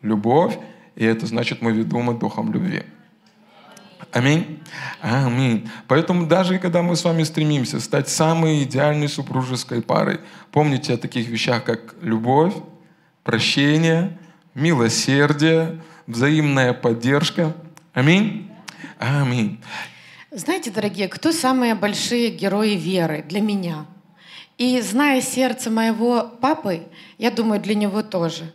любовь, 0.02 0.58
и 0.94 1.04
это 1.04 1.26
значит, 1.26 1.62
мы 1.62 1.72
ведомы 1.72 2.14
Духом 2.14 2.52
любви. 2.52 2.82
Аминь. 4.12 4.62
Аминь. 5.00 5.68
Поэтому 5.88 6.26
даже 6.26 6.58
когда 6.58 6.82
мы 6.82 6.96
с 6.96 7.04
вами 7.04 7.22
стремимся 7.22 7.80
стать 7.80 8.08
самой 8.08 8.62
идеальной 8.62 9.08
супружеской 9.08 9.82
парой, 9.82 10.20
помните 10.52 10.94
о 10.94 10.96
таких 10.96 11.28
вещах, 11.28 11.64
как 11.64 11.94
любовь, 12.00 12.54
прощение, 13.24 14.18
милосердие, 14.54 15.82
взаимная 16.06 16.72
поддержка. 16.72 17.54
Аминь. 17.92 18.50
Аминь. 18.98 19.60
Знаете, 20.30 20.70
дорогие, 20.70 21.08
кто 21.08 21.32
самые 21.32 21.74
большие 21.74 22.30
герои 22.30 22.74
веры 22.74 23.24
для 23.26 23.40
меня? 23.40 23.86
И 24.58 24.80
зная 24.80 25.20
сердце 25.20 25.70
моего 25.70 26.30
папы, 26.40 26.82
я 27.18 27.30
думаю, 27.30 27.60
для 27.60 27.74
него 27.74 28.02
тоже, 28.02 28.54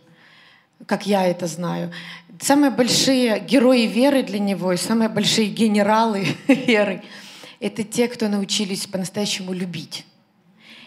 как 0.86 1.06
я 1.06 1.26
это 1.26 1.46
знаю. 1.46 1.92
Самые 2.40 2.72
большие 2.72 3.38
герои 3.38 3.82
веры 3.82 4.24
для 4.24 4.40
него 4.40 4.72
и 4.72 4.76
самые 4.76 5.08
большие 5.08 5.48
генералы 5.48 6.26
веры— 6.48 7.04
это 7.60 7.84
те, 7.84 8.08
кто 8.08 8.26
научились 8.26 8.86
по-настоящему 8.86 9.52
любить. 9.52 10.04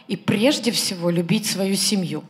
И 0.10 0.18
прежде 0.18 0.72
всего 0.72 1.10
любить 1.10 1.46
свою 1.46 1.76
семью. 1.76 2.24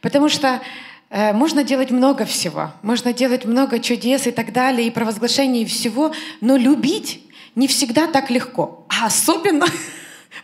Потому 0.00 0.28
что 0.28 0.62
э, 1.10 1.32
можно 1.32 1.64
делать 1.64 1.90
много 1.90 2.24
всего, 2.24 2.72
можно 2.82 3.12
делать 3.12 3.44
много 3.44 3.80
чудес 3.80 4.28
и 4.28 4.30
так 4.30 4.52
далее, 4.52 4.86
и 4.86 4.90
провозглашений 4.90 5.62
и 5.62 5.66
всего, 5.66 6.14
но 6.40 6.56
любить 6.56 7.20
не 7.56 7.66
всегда 7.66 8.06
так 8.06 8.30
легко. 8.30 8.86
А 8.88 9.06
особенно 9.06 9.66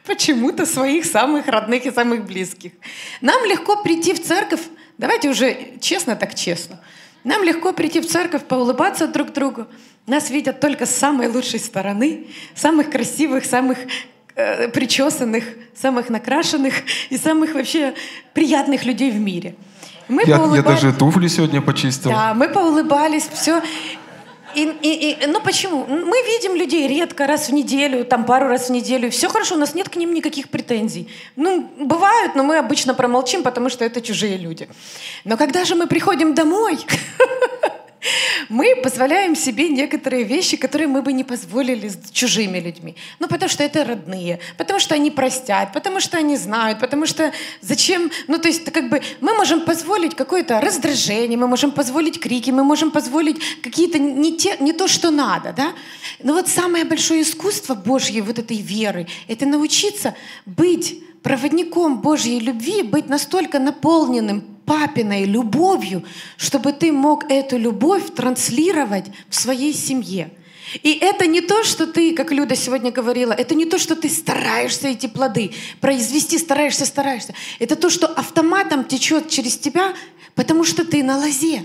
почему-то 0.05 0.67
своих 0.67 1.05
самых 1.05 1.49
родных 1.49 1.87
и 1.87 1.91
самых 1.91 2.25
близких. 2.25 2.73
Нам 3.21 3.45
легко 3.45 3.83
прийти 3.83 4.13
в 4.13 4.23
церковь, 4.23 4.63
давайте 4.99 5.29
уже 5.29 5.57
честно 5.81 6.17
так 6.17 6.35
честно, 6.35 6.81
нам 7.25 7.43
легко 7.43 7.73
прийти 7.73 8.01
в 8.01 8.07
церковь, 8.07 8.45
поулыбаться 8.45 9.09
друг 9.09 9.33
другу. 9.33 9.67
Нас 10.07 10.31
видят 10.31 10.61
только 10.61 10.87
с 10.87 10.95
самой 10.95 11.27
лучшей 11.27 11.59
стороны, 11.59 12.29
самых 12.55 12.91
красивых, 12.91 13.45
самых 13.45 13.79
э, 14.37 14.69
причесанных, 14.69 15.45
самых 15.75 16.09
накрашенных 16.09 16.75
и 17.11 17.19
самых 17.19 17.55
вообще 17.55 17.95
приятных 18.33 18.85
людей 18.85 19.11
в 19.11 19.19
мире. 19.19 19.57
Мы 20.09 20.23
я, 20.25 20.37
поулыбались... 20.39 20.83
я 20.83 20.89
даже 20.89 20.93
туфли 20.93 21.27
сегодня 21.27 21.61
почистил. 21.61 22.11
Да, 22.11 22.33
мы 22.35 22.49
поулыбались, 22.49 23.29
все. 23.33 23.61
И, 24.57 24.63
и, 24.83 25.11
и, 25.11 25.27
ну 25.27 25.43
почему? 25.43 25.85
Мы 25.87 26.17
видим 26.23 26.57
людей 26.57 26.89
редко, 26.89 27.27
раз 27.27 27.51
в 27.51 27.53
неделю, 27.53 28.07
там 28.07 28.25
пару 28.25 28.49
раз 28.49 28.69
в 28.69 28.73
неделю. 28.73 29.11
Все 29.11 29.29
хорошо, 29.29 29.55
у 29.55 29.59
нас 29.59 29.75
нет 29.75 29.91
к 29.91 29.97
ним 29.97 30.15
никаких 30.15 30.49
претензий. 30.49 31.11
Ну, 31.37 31.69
бывают, 31.79 32.35
но 32.35 32.43
мы 32.43 32.57
обычно 32.57 32.95
промолчим, 32.95 33.43
потому 33.43 33.69
что 33.69 33.85
это 33.85 34.01
чужие 34.01 34.39
люди. 34.39 34.67
Но 35.25 35.37
когда 35.37 35.65
же 35.65 35.75
мы 35.75 35.87
приходим 35.87 36.35
домой, 36.35 36.79
мы 38.49 38.77
позволяем 38.83 39.35
себе 39.37 39.69
некоторые 39.69 40.25
вещи, 40.25 40.57
которые 40.57 40.89
мы 40.89 41.03
бы 41.03 41.13
не 41.13 41.25
позволили 41.25 41.89
с 41.89 42.11
чужими 42.11 42.59
людьми. 42.59 42.97
Ну, 43.19 43.29
потому 43.29 43.49
что 43.49 43.63
это 43.63 43.85
родные, 43.85 44.41
потому 44.57 44.81
что 44.81 44.95
они 44.95 45.11
простят, 45.11 45.73
потому 45.73 46.01
что 46.01 46.19
они 46.19 46.37
знают, 46.37 46.81
потому 46.81 47.07
что 47.07 47.33
зачем... 47.61 48.11
Ну, 48.29 48.39
то 48.39 48.49
есть, 48.49 48.65
как 48.73 48.89
бы 48.89 49.03
мы 49.21 49.35
можем 49.35 49.63
позволить 49.63 50.15
какое-то 50.15 50.61
раздражение, 50.61 51.39
мы 51.39 51.49
можем 51.49 51.71
позволить 51.71 52.21
крики, 52.21 52.51
мы 52.51 52.65
можем 52.65 52.91
позволить 52.91 53.41
какие-то 53.63 53.99
не, 53.99 54.37
те, 54.37 54.57
не 54.61 54.73
то, 54.73 54.89
что 54.89 55.11
надо, 55.11 55.53
да? 55.53 55.73
Но 56.23 56.35
вот 56.35 56.49
самое 56.49 56.85
большое 56.85 57.23
искусство 57.23 57.75
Божьей 57.75 58.21
вот 58.21 58.39
этой 58.39 58.59
веры— 58.59 59.07
это 59.29 59.47
научиться 59.47 60.15
быть 60.45 61.03
проводником 61.27 62.03
Божьей 62.03 62.39
любви, 62.39 62.83
быть 62.83 63.09
настолько 63.09 63.59
наполненным 63.59 64.43
папиной 64.65 65.25
любовью, 65.25 66.05
чтобы 66.37 66.73
ты 66.73 66.93
мог 66.93 67.29
эту 67.29 67.59
любовь 67.59 68.15
транслировать 68.15 69.07
в 69.29 69.35
своей 69.35 69.75
семье. 69.75 70.31
И 70.85 70.93
это 70.93 71.27
не 71.27 71.41
то, 71.41 71.65
что 71.65 71.89
ты, 71.89 72.15
как 72.15 72.31
Люда 72.31 72.55
сегодня 72.55 72.93
говорила, 72.93 73.33
это 73.33 73.57
не 73.57 73.65
то, 73.65 73.77
что 73.77 73.97
ты 73.97 74.09
стараешься 74.09 74.87
эти 74.87 75.09
плоды 75.09 75.51
произвести, 75.81 76.39
стараешься, 76.39 76.87
стараешься. 76.87 77.35
Это 77.59 77.75
то, 77.75 77.91
что 77.91 78.07
автоматом 78.07 78.85
течет 78.85 79.29
через 79.29 79.59
тебя, 79.59 79.95
потому 80.37 80.63
что 80.63 80.85
ты 80.85 81.03
на 81.03 81.19
лозе. 81.19 81.65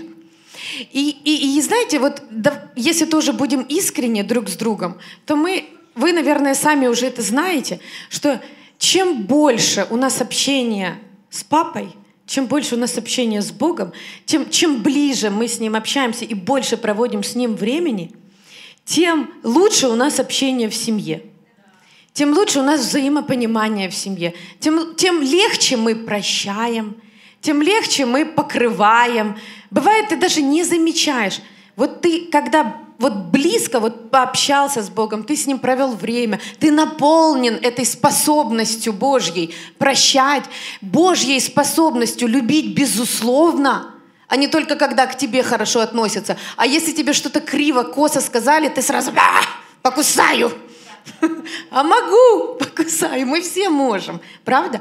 И, 0.92 1.16
и, 1.22 1.56
и 1.56 1.62
знаете, 1.62 2.00
вот 2.00 2.20
да, 2.30 2.68
если 2.74 3.04
тоже 3.04 3.32
будем 3.32 3.62
искренне 3.62 4.24
друг 4.24 4.48
с 4.48 4.56
другом, 4.56 4.98
то 5.24 5.36
мы, 5.36 5.66
вы, 5.94 6.12
наверное, 6.12 6.56
сами 6.56 6.88
уже 6.88 7.06
это 7.06 7.22
знаете, 7.22 7.78
что 8.08 8.40
чем 8.82 9.22
больше 9.22 9.86
у 9.90 9.96
нас 9.96 10.20
общения 10.20 10.98
с 11.30 11.44
папой, 11.44 11.90
чем 12.26 12.46
больше 12.46 12.74
у 12.74 12.78
нас 12.78 12.98
общения 12.98 13.40
с 13.40 13.52
Богом, 13.52 13.92
тем, 14.26 14.50
чем 14.50 14.82
ближе 14.82 15.30
мы 15.30 15.46
с 15.46 15.60
Ним 15.60 15.76
общаемся 15.76 16.24
и 16.24 16.34
больше 16.34 16.76
проводим 16.76 17.22
с 17.22 17.36
Ним 17.36 17.54
времени, 17.54 18.10
тем 18.84 19.30
лучше 19.44 19.86
у 19.86 19.94
нас 19.94 20.18
общение 20.18 20.68
в 20.68 20.74
семье. 20.74 21.22
Тем 22.12 22.32
лучше 22.32 22.58
у 22.58 22.64
нас 22.64 22.80
взаимопонимание 22.80 23.88
в 23.88 23.94
семье. 23.94 24.34
Тем, 24.58 24.96
тем 24.96 25.22
легче 25.22 25.76
мы 25.76 25.94
прощаем, 25.94 26.96
тем 27.40 27.62
легче 27.62 28.04
мы 28.04 28.26
покрываем. 28.26 29.38
Бывает, 29.70 30.08
ты 30.08 30.16
даже 30.16 30.42
не 30.42 30.64
замечаешь. 30.64 31.38
Вот 31.76 32.00
ты, 32.00 32.26
когда 32.32 32.81
вот 33.02 33.14
близко 33.14 33.80
вот 33.80 34.10
пообщался 34.10 34.80
с 34.80 34.88
Богом, 34.88 35.24
ты 35.24 35.36
с 35.36 35.46
Ним 35.46 35.58
провел 35.58 35.94
время, 35.94 36.40
ты 36.60 36.70
наполнен 36.70 37.54
этой 37.56 37.84
способностью 37.84 38.92
Божьей 38.92 39.54
прощать, 39.76 40.44
Божьей 40.80 41.40
способностью 41.40 42.28
любить 42.28 42.74
безусловно, 42.74 43.94
а 44.28 44.36
не 44.36 44.46
только 44.46 44.76
когда 44.76 45.06
к 45.06 45.18
тебе 45.18 45.42
хорошо 45.42 45.80
относятся. 45.80 46.38
А 46.56 46.64
если 46.64 46.92
тебе 46.92 47.12
что-то 47.12 47.40
криво, 47.40 47.82
косо 47.82 48.20
сказали, 48.20 48.68
ты 48.68 48.80
сразу 48.80 49.10
«А, 49.16 49.42
покусаю. 49.82 50.52
А 51.70 51.82
могу, 51.82 52.54
покусаю. 52.58 53.26
Мы 53.26 53.42
все 53.42 53.68
можем, 53.68 54.20
правда? 54.44 54.80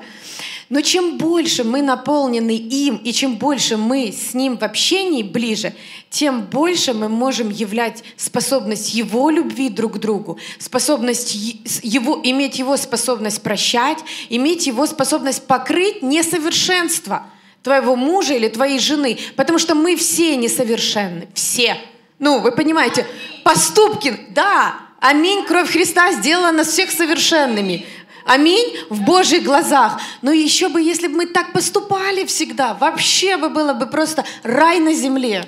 Но 0.71 0.79
чем 0.79 1.17
больше 1.17 1.65
мы 1.65 1.81
наполнены 1.81 2.55
им, 2.55 2.95
и 2.95 3.11
чем 3.11 3.35
больше 3.35 3.75
мы 3.75 4.13
с 4.13 4.33
ним 4.33 4.57
в 4.57 4.63
общении 4.63 5.21
ближе, 5.21 5.73
тем 6.09 6.43
больше 6.43 6.93
мы 6.93 7.09
можем 7.09 7.49
являть 7.49 8.05
способность 8.15 8.93
его 8.93 9.29
любви 9.29 9.67
друг 9.67 9.95
к 9.95 9.97
другу, 9.97 10.39
способность 10.59 11.35
его, 11.83 12.21
иметь 12.23 12.57
его 12.57 12.77
способность 12.77 13.41
прощать, 13.41 13.97
иметь 14.29 14.65
его 14.65 14.87
способность 14.87 15.45
покрыть 15.45 16.01
несовершенство 16.03 17.25
твоего 17.63 17.97
мужа 17.97 18.33
или 18.33 18.47
твоей 18.47 18.79
жены. 18.79 19.19
Потому 19.35 19.59
что 19.59 19.75
мы 19.75 19.97
все 19.97 20.37
несовершенны. 20.37 21.27
Все. 21.33 21.75
Ну, 22.17 22.39
вы 22.39 22.53
понимаете, 22.53 23.05
поступки, 23.43 24.17
да, 24.29 24.75
аминь, 25.01 25.43
кровь 25.43 25.69
Христа 25.69 26.13
сделала 26.13 26.51
нас 26.51 26.69
всех 26.69 26.91
совершенными. 26.91 27.85
Аминь 28.25 28.77
в 28.89 29.01
Божьих 29.01 29.43
глазах. 29.43 29.99
Но 30.21 30.31
еще 30.31 30.69
бы, 30.69 30.81
если 30.81 31.07
бы 31.07 31.17
мы 31.17 31.25
так 31.25 31.53
поступали 31.53 32.25
всегда, 32.25 32.73
вообще 32.73 33.37
бы 33.37 33.49
было 33.49 33.73
бы 33.73 33.87
просто 33.87 34.25
рай 34.43 34.79
на 34.79 34.93
земле. 34.93 35.47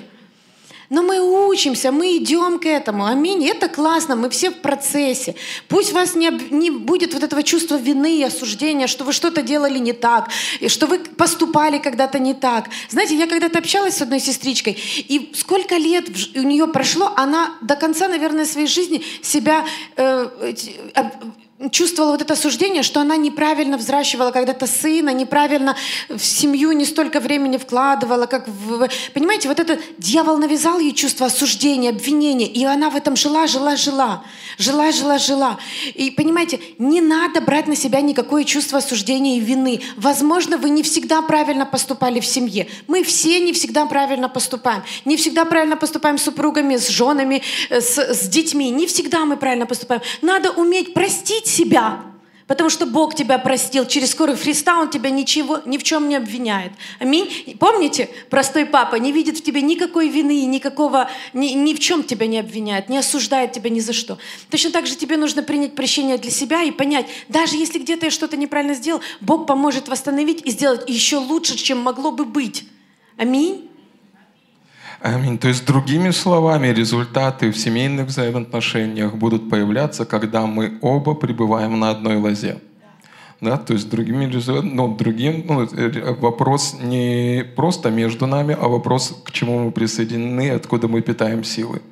Но 0.90 1.02
мы 1.02 1.48
учимся, 1.48 1.90
мы 1.90 2.18
идем 2.18 2.58
к 2.58 2.66
этому. 2.66 3.06
Аминь. 3.06 3.46
Это 3.48 3.68
классно, 3.68 4.16
мы 4.16 4.28
все 4.28 4.50
в 4.50 4.60
процессе. 4.60 5.34
Пусть 5.68 5.92
у 5.92 5.94
вас 5.94 6.14
не, 6.14 6.30
не 6.50 6.70
будет 6.70 7.14
вот 7.14 7.22
этого 7.22 7.42
чувства 7.42 7.76
вины 7.76 8.18
и 8.18 8.22
осуждения, 8.22 8.86
что 8.86 9.04
вы 9.04 9.12
что-то 9.12 9.42
делали 9.42 9.78
не 9.78 9.92
так, 9.92 10.28
и 10.60 10.68
что 10.68 10.86
вы 10.86 10.98
поступали 10.98 11.78
когда-то 11.78 12.18
не 12.18 12.34
так. 12.34 12.68
Знаете, 12.90 13.16
я 13.16 13.26
когда-то 13.26 13.58
общалась 13.58 13.96
с 13.96 14.02
одной 14.02 14.20
сестричкой, 14.20 14.78
и 15.08 15.32
сколько 15.34 15.76
лет 15.76 16.08
у 16.36 16.42
нее 16.42 16.66
прошло, 16.66 17.12
она 17.16 17.54
до 17.62 17.76
конца, 17.76 18.06
наверное, 18.06 18.44
своей 18.44 18.68
жизни 18.68 19.02
себя 19.22 19.64
э, 19.96 20.54
чувствовала 21.70 22.12
вот 22.12 22.22
это 22.22 22.34
осуждение, 22.34 22.82
что 22.82 23.00
она 23.00 23.16
неправильно 23.16 23.76
взращивала 23.76 24.30
когда-то 24.32 24.66
сына, 24.66 25.10
неправильно 25.10 25.76
в 26.08 26.22
семью 26.22 26.72
не 26.72 26.84
столько 26.84 27.20
времени 27.20 27.58
вкладывала, 27.58 28.26
как 28.26 28.48
в... 28.48 28.88
Понимаете, 29.12 29.48
вот 29.48 29.60
этот 29.60 29.80
дьявол 29.98 30.38
навязал 30.38 30.80
ей 30.80 30.92
чувство 30.92 31.26
осуждения, 31.26 31.90
обвинения, 31.90 32.46
и 32.46 32.64
она 32.64 32.90
в 32.90 32.96
этом 32.96 33.14
жила, 33.14 33.46
жила, 33.46 33.76
жила, 33.76 34.24
жила, 34.58 34.90
жила, 34.90 35.18
жила. 35.18 35.58
И 35.94 36.10
понимаете, 36.10 36.60
не 36.78 37.00
надо 37.00 37.40
брать 37.40 37.68
на 37.68 37.76
себя 37.76 38.00
никакое 38.00 38.44
чувство 38.44 38.78
осуждения 38.78 39.36
и 39.36 39.40
вины. 39.40 39.80
Возможно, 39.96 40.56
вы 40.56 40.70
не 40.70 40.82
всегда 40.82 41.22
правильно 41.22 41.66
поступали 41.66 42.18
в 42.18 42.26
семье. 42.26 42.68
Мы 42.88 43.04
все 43.04 43.38
не 43.38 43.52
всегда 43.52 43.86
правильно 43.86 44.28
поступаем. 44.28 44.82
Не 45.04 45.16
всегда 45.16 45.44
правильно 45.44 45.76
поступаем 45.76 46.18
с 46.18 46.24
супругами, 46.24 46.76
с 46.76 46.88
женами, 46.88 47.42
э, 47.70 47.80
с, 47.80 47.98
с 47.98 48.28
детьми. 48.28 48.70
Не 48.70 48.86
всегда 48.86 49.24
мы 49.24 49.36
правильно 49.36 49.66
поступаем. 49.66 50.02
Надо 50.20 50.50
уметь 50.50 50.94
простить 50.94 51.43
себя, 51.46 52.02
потому 52.46 52.70
что 52.70 52.86
Бог 52.86 53.14
тебя 53.14 53.38
простил. 53.38 53.86
Через 53.86 54.14
кровь 54.14 54.40
Христа 54.42 54.78
Он 54.78 54.90
тебя 54.90 55.10
ничего, 55.10 55.60
ни 55.64 55.78
в 55.78 55.82
чем 55.82 56.08
не 56.08 56.16
обвиняет. 56.16 56.72
Аминь. 56.98 57.56
Помните, 57.58 58.08
простой 58.30 58.66
папа 58.66 58.96
не 58.96 59.12
видит 59.12 59.38
в 59.38 59.42
тебе 59.42 59.62
никакой 59.62 60.08
вины, 60.08 60.44
никакого, 60.44 61.10
ни, 61.32 61.48
ни 61.48 61.74
в 61.74 61.80
чем 61.80 62.02
тебя 62.02 62.26
не 62.26 62.38
обвиняет, 62.38 62.88
не 62.88 62.98
осуждает 62.98 63.52
тебя 63.52 63.70
ни 63.70 63.80
за 63.80 63.92
что. 63.92 64.18
Точно 64.50 64.70
так 64.70 64.86
же 64.86 64.96
тебе 64.96 65.16
нужно 65.16 65.42
принять 65.42 65.74
прощение 65.74 66.18
для 66.18 66.30
себя 66.30 66.62
и 66.62 66.70
понять, 66.70 67.06
даже 67.28 67.56
если 67.56 67.78
где-то 67.78 68.06
я 68.06 68.10
что-то 68.10 68.36
неправильно 68.36 68.74
сделал, 68.74 69.00
Бог 69.20 69.46
поможет 69.46 69.88
восстановить 69.88 70.42
и 70.44 70.50
сделать 70.50 70.88
еще 70.88 71.16
лучше, 71.16 71.56
чем 71.56 71.78
могло 71.78 72.10
бы 72.10 72.24
быть. 72.24 72.64
Аминь. 73.16 73.70
Аминь. 75.04 75.36
То 75.36 75.48
есть, 75.48 75.66
другими 75.66 76.12
словами, 76.12 76.68
результаты 76.68 77.50
в 77.50 77.58
семейных 77.58 78.06
взаимоотношениях 78.06 79.14
будут 79.16 79.50
появляться, 79.50 80.06
когда 80.06 80.46
мы 80.46 80.78
оба 80.80 81.12
пребываем 81.14 81.78
на 81.78 81.90
одной 81.90 82.16
лозе. 82.16 82.56
Да, 83.38 83.58
то 83.58 83.74
есть 83.74 83.90
другими, 83.90 84.32
ну, 84.62 84.96
другим 84.96 85.44
ну, 85.46 85.64
э, 85.64 86.14
вопрос 86.20 86.76
не 86.82 87.44
просто 87.54 87.90
между 87.90 88.26
нами, 88.26 88.56
а 88.58 88.68
вопрос, 88.68 89.14
к 89.24 89.30
чему 89.30 89.64
мы 89.64 89.72
присоединены, 89.72 90.48
откуда 90.52 90.88
мы 90.88 91.02
питаем 91.02 91.44
силы. 91.44 91.82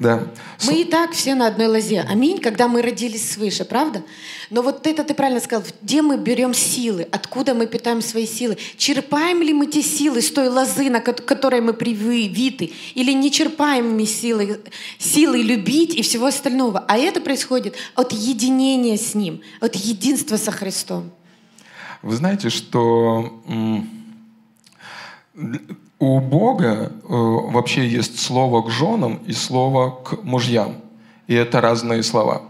Да. 0.00 0.26
Мы 0.66 0.80
и 0.80 0.84
так 0.84 1.12
все 1.12 1.34
на 1.34 1.46
одной 1.46 1.66
лозе. 1.66 2.00
Аминь, 2.08 2.40
когда 2.40 2.68
мы 2.68 2.80
родились 2.80 3.32
свыше, 3.32 3.66
правда? 3.66 4.02
Но 4.48 4.62
вот 4.62 4.86
это 4.86 5.04
ты 5.04 5.12
правильно 5.12 5.40
сказал. 5.40 5.62
Где 5.82 6.00
мы 6.00 6.16
берем 6.16 6.54
силы? 6.54 7.06
Откуда 7.12 7.52
мы 7.52 7.66
питаем 7.66 8.00
свои 8.00 8.26
силы? 8.26 8.56
Черпаем 8.78 9.42
ли 9.42 9.52
мы 9.52 9.66
те 9.66 9.82
силы 9.82 10.22
с 10.22 10.30
той 10.30 10.48
лозы, 10.48 10.88
на 10.88 11.00
которой 11.00 11.60
мы 11.60 11.74
привиты? 11.74 12.72
Или 12.94 13.12
не 13.12 13.30
черпаем 13.30 13.94
мы 13.94 14.06
силы, 14.06 14.60
силы 14.98 15.42
любить 15.42 15.94
и 15.94 16.00
всего 16.00 16.26
остального? 16.26 16.82
А 16.88 16.96
это 16.96 17.20
происходит 17.20 17.76
от 17.94 18.12
единения 18.12 18.96
с 18.96 19.14
Ним, 19.14 19.42
от 19.60 19.76
единства 19.76 20.38
со 20.38 20.50
Христом. 20.50 21.10
Вы 22.00 22.16
знаете, 22.16 22.48
что 22.48 23.38
у 25.98 26.20
Бога 26.20 26.92
э, 26.92 27.06
вообще 27.08 27.86
есть 27.86 28.18
слово 28.18 28.62
к 28.62 28.70
женам 28.70 29.20
и 29.26 29.32
слово 29.32 29.90
к 29.90 30.22
мужьям. 30.24 30.76
И 31.26 31.34
это 31.34 31.60
разные 31.60 32.02
слова. 32.02 32.42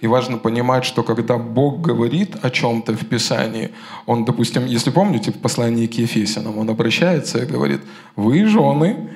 И 0.00 0.06
важно 0.06 0.38
понимать, 0.38 0.84
что 0.84 1.02
когда 1.02 1.36
Бог 1.36 1.80
говорит 1.80 2.36
о 2.42 2.50
чем-то 2.50 2.94
в 2.94 3.06
Писании, 3.06 3.70
Он, 4.06 4.24
допустим, 4.24 4.66
если 4.66 4.90
помните 4.90 5.32
в 5.32 5.38
послании 5.38 5.86
к 5.86 5.94
Ефесянам, 5.94 6.58
Он 6.58 6.70
обращается 6.70 7.42
и 7.42 7.46
говорит, 7.46 7.80
вы 8.16 8.46
жены, 8.46 9.10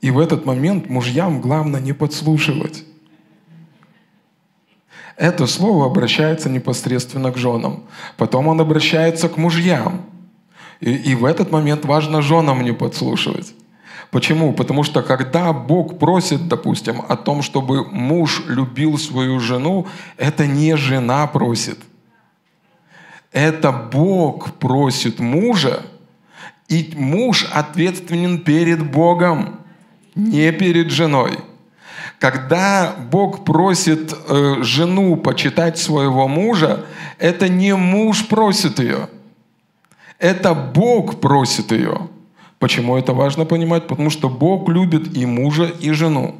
и 0.00 0.10
в 0.10 0.18
этот 0.18 0.46
момент 0.46 0.88
мужьям 0.88 1.40
главное 1.40 1.80
не 1.80 1.92
подслушивать. 1.92 2.84
Это 5.16 5.46
слово 5.46 5.86
обращается 5.86 6.48
непосредственно 6.48 7.30
к 7.30 7.36
женам. 7.36 7.84
Потом 8.16 8.48
он 8.48 8.60
обращается 8.60 9.28
к 9.28 9.36
мужьям. 9.36 10.06
И, 10.80 10.92
и 10.92 11.14
в 11.14 11.24
этот 11.24 11.50
момент 11.50 11.84
важно 11.84 12.22
женам 12.22 12.62
не 12.62 12.72
подслушивать. 12.72 13.54
Почему? 14.10 14.52
Потому 14.52 14.82
что 14.82 15.02
когда 15.02 15.52
Бог 15.52 15.98
просит, 15.98 16.48
допустим, 16.48 17.02
о 17.08 17.16
том, 17.16 17.42
чтобы 17.42 17.84
муж 17.84 18.42
любил 18.48 18.98
свою 18.98 19.38
жену, 19.38 19.86
это 20.16 20.46
не 20.46 20.76
жена 20.76 21.26
просит. 21.26 21.78
Это 23.30 23.70
Бог 23.70 24.54
просит 24.54 25.20
мужа, 25.20 25.82
и 26.68 26.92
муж 26.96 27.48
ответственен 27.52 28.40
перед 28.40 28.90
Богом, 28.90 29.60
не 30.16 30.50
перед 30.50 30.90
женой. 30.90 31.38
Когда 32.18 32.96
Бог 33.10 33.44
просит 33.44 34.12
э, 34.12 34.56
жену 34.62 35.16
почитать 35.16 35.78
своего 35.78 36.26
мужа, 36.26 36.84
это 37.18 37.48
не 37.48 37.76
муж 37.76 38.26
просит 38.26 38.80
ее– 38.80 39.08
это 40.20 40.54
Бог 40.54 41.20
просит 41.20 41.72
ее. 41.72 42.08
Почему 42.58 42.96
это 42.98 43.14
важно 43.14 43.46
понимать? 43.46 43.88
Потому 43.88 44.10
что 44.10 44.28
Бог 44.28 44.68
любит 44.68 45.16
и 45.16 45.24
мужа, 45.24 45.64
и 45.64 45.90
жену. 45.92 46.36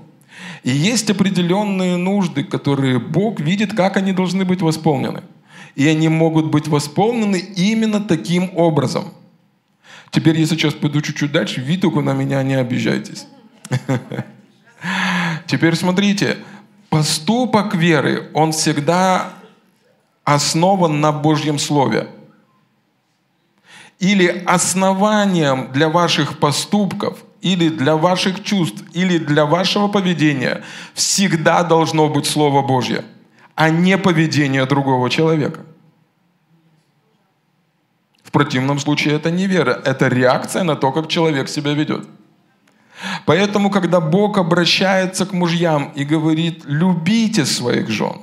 И 0.63 0.71
есть 0.71 1.11
определенные 1.11 1.97
нужды, 1.97 2.45
которые 2.45 2.99
Бог 2.99 3.41
видит, 3.41 3.75
как 3.75 3.97
они 3.97 4.13
должны 4.13 4.45
быть 4.45 4.61
восполнены. 4.61 5.23
И 5.77 5.87
они 5.87 6.09
могут 6.09 6.51
быть 6.51 6.69
восполнены 6.69 7.37
именно 7.37 8.01
таким 8.01 8.51
образом. 8.55 9.15
Теперь 10.11 10.39
я 10.39 10.47
сейчас 10.47 10.75
пойду 10.75 11.01
чуть-чуть 11.01 11.33
дальше. 11.33 11.63
Вы 11.63 11.79
только 11.79 12.03
на 12.03 12.13
меня 12.13 12.43
не 12.43 12.55
обижайтесь. 12.55 13.27
Теперь 15.47 15.75
смотрите. 15.75 16.37
Поступок 16.91 17.75
веры, 17.75 18.29
он 18.35 18.51
всегда 18.51 19.33
основан 20.25 21.01
на 21.01 21.13
Божьем 21.13 21.59
Слове 21.59 22.09
или 24.01 24.43
основанием 24.47 25.71
для 25.73 25.89
ваших 25.89 26.39
поступков, 26.39 27.19
или 27.43 27.69
для 27.69 27.97
ваших 27.97 28.43
чувств, 28.43 28.83
или 28.95 29.19
для 29.19 29.45
вашего 29.45 29.89
поведения 29.89 30.63
всегда 30.95 31.63
должно 31.63 32.09
быть 32.09 32.27
Слово 32.27 32.63
Божье, 32.63 33.05
а 33.55 33.69
не 33.71 33.99
поведение 33.99 34.65
другого 34.67 35.11
человека. 35.11 35.61
В 38.25 38.31
противном 38.31 38.79
случае 38.79 39.17
это 39.17 39.31
не 39.31 39.47
вера, 39.47 39.83
это 39.85 40.09
реакция 40.09 40.63
на 40.63 40.77
то, 40.77 40.93
как 40.93 41.09
человек 41.09 41.49
себя 41.49 41.75
ведет. 41.75 42.09
Поэтому, 43.27 43.71
когда 43.71 44.01
Бог 44.01 44.39
обращается 44.39 45.27
к 45.27 45.33
мужьям 45.33 45.93
и 45.97 46.05
говорит, 46.05 46.63
любите 46.65 47.45
своих 47.45 47.91
жен, 47.91 48.23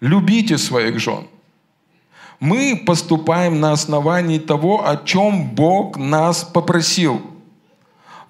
любите 0.00 0.58
своих 0.58 0.98
жен– 0.98 1.26
мы 2.40 2.82
поступаем 2.86 3.60
на 3.60 3.72
основании 3.72 4.38
того, 4.38 4.88
о 4.88 4.96
чем 4.96 5.50
Бог 5.50 5.98
нас 5.98 6.42
попросил. 6.42 7.20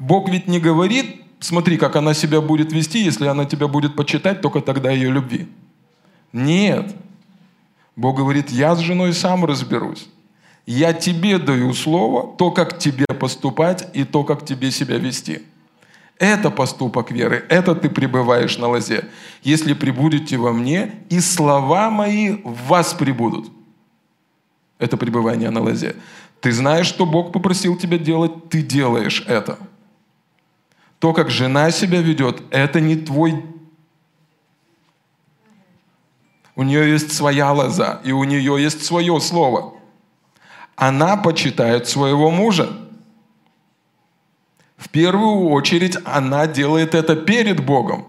Бог 0.01 0.29
ведь 0.29 0.49
не 0.49 0.59
говорит, 0.59 1.23
смотри, 1.39 1.77
как 1.77 1.95
она 1.95 2.13
себя 2.13 2.41
будет 2.41 2.73
вести, 2.73 2.99
если 2.99 3.27
она 3.27 3.45
тебя 3.45 3.69
будет 3.69 3.95
почитать, 3.95 4.41
только 4.41 4.61
тогда 4.61 4.91
ее 4.91 5.11
любви. 5.11 5.49
Нет. 6.33 6.95
Бог 7.95 8.17
говорит, 8.17 8.51
я 8.51 8.75
с 8.75 8.81
женой 8.81 9.13
сам 9.13 9.45
разберусь. 9.45 10.09
Я 10.67 10.93
тебе 10.93 11.39
даю 11.39 11.73
слово, 11.73 12.37
то, 12.37 12.51
как 12.51 12.79
тебе 12.79 13.07
поступать 13.07 13.89
и 13.95 14.05
то, 14.05 14.25
как 14.25 14.45
тебе 14.45 14.71
себя 14.71 14.99
вести. 14.99 15.43
Это 16.19 16.51
поступок 16.51 17.11
веры, 17.11 17.47
это 17.49 17.75
ты 17.75 17.89
пребываешь 17.89 18.59
на 18.59 18.69
лозе. 18.69 19.09
Если 19.43 19.73
прибудете 19.73 20.37
во 20.37 20.53
мне, 20.53 20.93
и 21.09 21.21
слова 21.21 21.91
мои 21.91 22.37
в 22.45 22.67
вас 22.67 22.93
прибудут. 22.93 23.51
Это 24.81 24.97
пребывание 24.97 25.51
на 25.51 25.61
лозе. 25.61 25.95
Ты 26.41 26.53
знаешь, 26.53 26.87
что 26.87 27.05
Бог 27.05 27.33
попросил 27.33 27.77
тебя 27.77 27.99
делать, 27.99 28.49
ты 28.49 28.63
делаешь 28.63 29.23
это. 29.29 29.59
То, 30.99 31.13
как 31.13 31.31
жена 31.31 31.71
себя 31.71 32.01
ведет, 32.01 32.43
это 32.51 32.81
не 32.81 32.97
твой... 32.97 33.45
У 36.57 36.63
нее 36.63 36.91
есть 36.91 37.13
своя 37.13 37.53
лоза, 37.53 38.01
и 38.05 38.13
у 38.13 38.25
нее 38.25 38.57
есть 38.61 38.85
свое 38.85 39.21
слово. 39.21 39.75
Она 40.77 41.17
почитает 41.17 41.87
своего 41.87 42.31
мужа. 42.31 42.71
В 44.79 44.89
первую 44.89 45.51
очередь 45.51 45.97
она 46.05 46.47
делает 46.47 46.95
это 46.95 47.17
перед 47.17 47.65
Богом. 47.65 48.07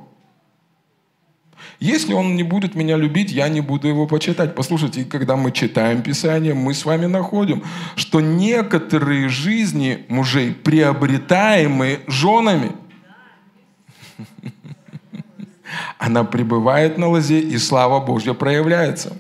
Если 1.82 2.14
он 2.14 2.36
не 2.36 2.44
будет 2.44 2.76
меня 2.76 2.96
любить, 2.96 3.32
я 3.32 3.50
не 3.50 3.60
буду 3.60 3.88
его 3.88 4.06
почитать. 4.06 4.54
Послушайте, 4.54 5.04
когда 5.04 5.36
мы 5.36 5.52
читаем 5.52 6.04
Писание, 6.04 6.54
мы 6.54 6.76
с 6.76 6.86
вами 6.86 7.08
находим, 7.08 7.64
что 7.96 8.22
некоторые 8.22 9.30
жизни 9.30 10.06
мужей 10.08 10.54
приобретаемы 10.54 12.02
женами. 12.06 12.74
Она 15.98 16.24
пребывает 16.24 17.00
на 17.00 17.08
лозе, 17.08 17.40
и 17.40 17.58
слава 17.58 18.00
Божья 18.00 18.34
проявляется. 18.34 19.18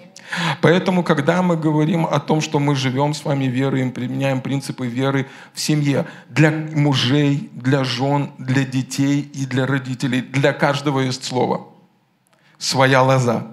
Поэтому, 0.61 1.03
когда 1.03 1.41
мы 1.41 1.57
говорим 1.57 2.05
о 2.05 2.19
том, 2.19 2.41
что 2.41 2.59
мы 2.59 2.75
живем 2.75 3.15
с 3.15 3.25
вами 3.25 3.45
верой, 3.45 3.89
применяем 3.89 4.39
принципы 4.39 4.85
веры 4.85 5.25
в 5.55 5.59
семье, 5.59 6.05
для 6.29 6.51
мужей, 6.51 7.49
для 7.53 7.83
жен, 7.83 8.29
для 8.37 8.63
детей 8.65 9.21
и 9.21 9.47
для 9.47 9.65
родителей, 9.65 10.21
для 10.21 10.53
каждого 10.53 10.99
есть 10.99 11.23
слово. 11.23 11.70
Своя 12.61 13.01
лоза. 13.01 13.47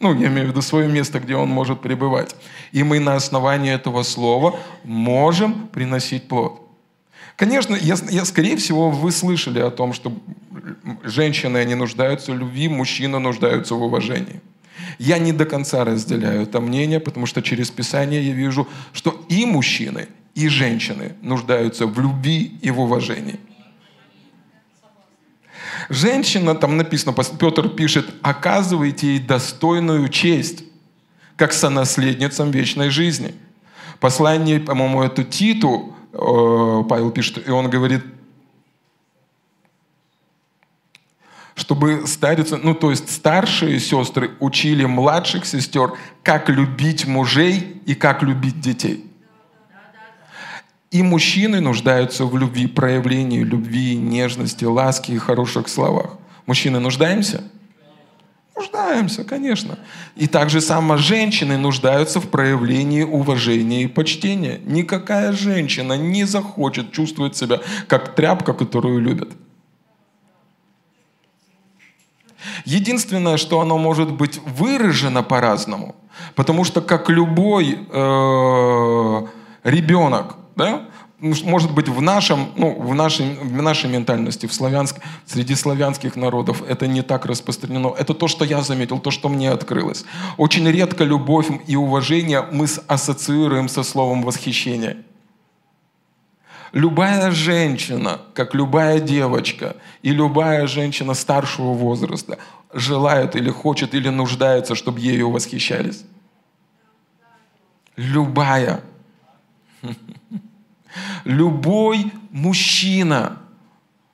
Ну, 0.00 0.18
я 0.18 0.28
имею 0.28 0.46
в 0.46 0.50
виду 0.52 0.62
свое 0.62 0.88
место, 0.88 1.20
где 1.20 1.36
он 1.36 1.50
может 1.50 1.82
пребывать. 1.82 2.34
И 2.72 2.82
мы 2.82 2.98
на 2.98 3.14
основании 3.14 3.74
этого 3.74 4.02
слова 4.04 4.58
можем 4.84 5.68
приносить 5.68 6.28
плод. 6.28 6.66
Конечно, 7.36 7.74
я, 7.74 7.96
я, 8.10 8.24
скорее 8.24 8.56
всего, 8.56 8.90
вы 8.90 9.12
слышали 9.12 9.58
о 9.60 9.70
том, 9.70 9.92
что 9.92 10.14
женщины, 11.04 11.58
они 11.58 11.74
нуждаются 11.74 12.32
в 12.32 12.38
любви, 12.38 12.68
мужчины 12.68 13.18
нуждаются 13.18 13.74
в 13.74 13.82
уважении. 13.82 14.40
Я 14.98 15.18
не 15.18 15.32
до 15.32 15.44
конца 15.44 15.84
разделяю 15.84 16.42
это 16.44 16.62
мнение, 16.62 17.00
потому 17.00 17.26
что 17.26 17.42
через 17.42 17.70
Писание 17.70 18.22
я 18.22 18.32
вижу, 18.32 18.66
что 18.94 19.26
и 19.28 19.44
мужчины, 19.44 20.08
и 20.34 20.48
женщины 20.48 21.12
нуждаются 21.20 21.86
в 21.86 22.00
любви 22.00 22.58
и 22.62 22.70
в 22.70 22.80
уважении. 22.80 23.38
Женщина, 25.88 26.54
там 26.54 26.76
написано, 26.76 27.14
Петр 27.38 27.68
пишет, 27.70 28.14
оказывайте 28.22 29.06
ей 29.06 29.18
достойную 29.20 30.08
честь, 30.08 30.64
как 31.36 31.52
сонаследницам 31.52 32.50
вечной 32.50 32.90
жизни. 32.90 33.34
Послание, 33.98 34.60
по-моему, 34.60 35.02
это 35.02 35.24
Титу, 35.24 35.94
э, 36.12 36.82
Павел 36.88 37.10
пишет, 37.10 37.48
и 37.48 37.50
он 37.50 37.70
говорит, 37.70 38.04
чтобы 41.54 42.06
старицы, 42.06 42.58
ну 42.58 42.74
то 42.74 42.90
есть 42.90 43.10
старшие 43.10 43.80
сестры 43.80 44.32
учили 44.40 44.84
младших 44.84 45.46
сестер, 45.46 45.94
как 46.22 46.48
любить 46.50 47.06
мужей 47.06 47.80
и 47.86 47.94
как 47.94 48.22
любить 48.22 48.60
детей. 48.60 49.07
И 50.90 51.02
мужчины 51.02 51.60
нуждаются 51.60 52.24
в 52.24 52.36
любви, 52.36 52.66
проявлении 52.66 53.42
любви, 53.42 53.96
нежности, 53.96 54.64
ласки 54.64 55.12
и 55.12 55.18
хороших 55.18 55.68
словах. 55.68 56.16
Мужчины 56.46 56.78
нуждаемся? 56.78 57.44
Нуждаемся, 58.56 59.22
конечно. 59.22 59.78
И 60.16 60.26
так 60.26 60.48
же 60.50 60.60
само 60.60 60.96
женщины 60.96 61.58
нуждаются 61.58 62.20
в 62.20 62.28
проявлении 62.28 63.02
уважения 63.02 63.82
и 63.82 63.86
почтения. 63.86 64.60
Никакая 64.64 65.32
женщина 65.32 65.92
не 65.92 66.24
захочет 66.24 66.90
чувствовать 66.90 67.36
себя 67.36 67.60
как 67.86 68.14
тряпка, 68.14 68.54
которую 68.54 69.00
любят. 69.00 69.28
Единственное, 72.64 73.36
что 73.36 73.60
оно 73.60 73.78
может 73.78 74.10
быть 74.10 74.40
выражено 74.44 75.22
по-разному, 75.22 75.94
потому 76.34 76.64
что 76.64 76.80
как 76.80 77.10
любой 77.10 77.78
э, 77.90 79.26
ребенок, 79.64 80.37
да, 80.58 80.82
может 81.20 81.72
быть, 81.72 81.88
в, 81.88 82.00
нашем, 82.00 82.52
ну, 82.56 82.74
в, 82.80 82.94
нашей, 82.94 83.36
в 83.36 83.62
нашей 83.62 83.90
ментальности, 83.90 84.46
в 84.46 84.52
славянск, 84.52 84.96
среди 85.26 85.54
славянских 85.54 86.16
народов 86.16 86.62
это 86.68 86.86
не 86.86 87.02
так 87.02 87.26
распространено. 87.26 87.94
Это 87.98 88.14
то, 88.14 88.28
что 88.28 88.44
я 88.44 88.62
заметил, 88.62 88.98
то, 88.98 89.10
что 89.10 89.28
мне 89.28 89.50
открылось. 89.50 90.04
Очень 90.36 90.68
редко 90.68 91.04
любовь 91.04 91.48
и 91.66 91.76
уважение 91.76 92.42
мы 92.52 92.66
ассоциируем 92.86 93.68
со 93.68 93.82
словом 93.82 94.22
восхищение. 94.22 94.96
Любая 96.72 97.30
женщина, 97.30 98.20
как 98.34 98.54
любая 98.54 99.00
девочка 99.00 99.76
и 100.02 100.10
любая 100.10 100.66
женщина 100.66 101.14
старшего 101.14 101.72
возраста 101.72 102.38
желает 102.72 103.36
или 103.36 103.50
хочет 103.50 103.94
или 103.94 104.10
нуждается, 104.10 104.74
чтобы 104.74 105.00
ею 105.00 105.30
восхищались. 105.30 106.04
Любая. 107.96 108.82
Любой 111.24 112.12
мужчина, 112.30 113.38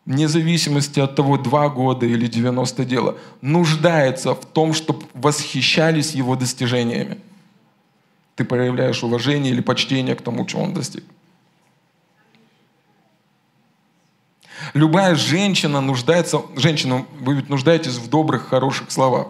вне 0.06 0.28
зависимости 0.28 1.00
от 1.00 1.14
того, 1.14 1.36
два 1.38 1.68
года 1.68 2.06
или 2.06 2.26
90 2.26 2.84
дела, 2.84 3.16
нуждается 3.40 4.34
в 4.34 4.44
том, 4.44 4.72
чтобы 4.72 5.04
восхищались 5.14 6.12
его 6.12 6.36
достижениями. 6.36 7.18
Ты 8.36 8.44
проявляешь 8.44 9.02
уважение 9.04 9.52
или 9.52 9.60
почтение 9.60 10.16
к 10.16 10.22
тому, 10.22 10.44
чего 10.46 10.62
он 10.62 10.74
достиг. 10.74 11.04
Любая 14.72 15.14
женщина 15.14 15.80
нуждается, 15.80 16.42
женщина, 16.56 17.06
вы 17.20 17.34
ведь 17.34 17.48
нуждаетесь 17.48 17.96
в 17.96 18.08
добрых, 18.08 18.48
хороших 18.48 18.90
словах. 18.90 19.28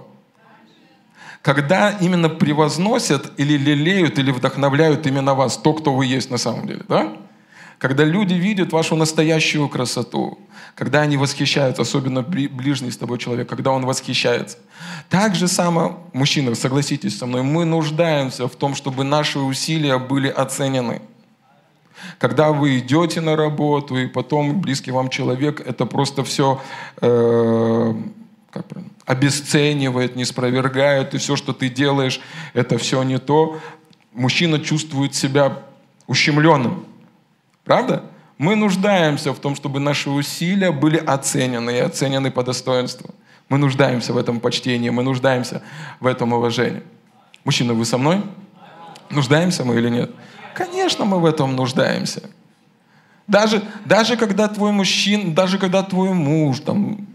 Когда 1.42 1.90
именно 1.90 2.30
превозносят 2.30 3.32
или 3.36 3.58
лелеют, 3.58 4.18
или 4.18 4.30
вдохновляют 4.30 5.06
именно 5.06 5.34
вас, 5.34 5.58
то, 5.58 5.74
кто 5.74 5.92
вы 5.92 6.06
есть 6.06 6.30
на 6.30 6.38
самом 6.38 6.66
деле, 6.66 6.82
да? 6.88 7.14
Когда 7.84 8.02
люди 8.02 8.32
видят 8.32 8.72
вашу 8.72 8.96
настоящую 8.96 9.68
красоту, 9.68 10.38
когда 10.74 11.02
они 11.02 11.18
восхищаются, 11.18 11.82
особенно 11.82 12.22
ближний 12.22 12.90
с 12.90 12.96
тобой 12.96 13.18
человек, 13.18 13.46
когда 13.46 13.72
он 13.72 13.84
восхищается. 13.84 14.56
Так 15.10 15.34
же 15.34 15.48
само, 15.48 16.02
мужчина, 16.14 16.54
согласитесь 16.54 17.18
со 17.18 17.26
мной, 17.26 17.42
мы 17.42 17.66
нуждаемся 17.66 18.48
в 18.48 18.56
том, 18.56 18.74
чтобы 18.74 19.04
наши 19.04 19.38
усилия 19.38 19.98
были 19.98 20.28
оценены– 20.28 21.02
когда 22.18 22.52
вы 22.52 22.78
идете 22.78 23.20
на 23.20 23.36
работу, 23.36 23.98
и 23.98 24.06
потом 24.06 24.60
близкий 24.62 24.90
вам 24.90 25.10
человек, 25.10 25.60
это 25.60 25.84
просто 25.84 26.24
все 26.24 26.62
э, 27.02 27.94
как 28.50 28.64
обесценивает, 29.04 30.16
не 30.16 30.24
спровергает, 30.24 31.12
и 31.12 31.18
все, 31.18 31.36
что 31.36 31.52
ты 31.52 31.68
делаешь, 31.68 32.20
это 32.54 32.78
все 32.78 33.02
не 33.02 33.18
то. 33.18 33.58
Мужчина 34.12 34.58
чувствует 34.58 35.14
себя 35.14 35.58
ущемленным. 36.06 36.86
Правда? 37.64 38.04
Мы 38.38 38.56
нуждаемся 38.56 39.32
в 39.32 39.38
том, 39.38 39.54
чтобы 39.54 39.80
наши 39.80 40.10
усилия 40.10 40.72
были 40.72 40.96
оценены 40.96 41.70
и 41.70 41.78
оценены 41.78 42.30
по 42.30 42.42
достоинству. 42.42 43.14
Мы 43.48 43.58
нуждаемся 43.58 44.12
в 44.12 44.16
этом 44.16 44.40
почтении, 44.40 44.90
мы 44.90 45.02
нуждаемся 45.02 45.62
в 46.00 46.06
этом 46.06 46.32
уважении. 46.32 46.82
Мужчина, 47.44 47.74
вы 47.74 47.84
со 47.84 47.98
мной? 47.98 48.22
Нуждаемся 49.10 49.64
мы 49.64 49.76
или 49.76 49.88
нет? 49.88 50.10
Конечно, 50.54 51.04
мы 51.04 51.20
в 51.20 51.26
этом 51.26 51.54
нуждаемся. 51.54 52.22
Даже, 53.26 53.62
даже 53.84 54.16
когда 54.16 54.48
твой 54.48 54.72
мужчина, 54.72 55.34
даже 55.34 55.58
когда 55.58 55.82
твой 55.82 56.12
муж, 56.12 56.60
там, 56.60 57.06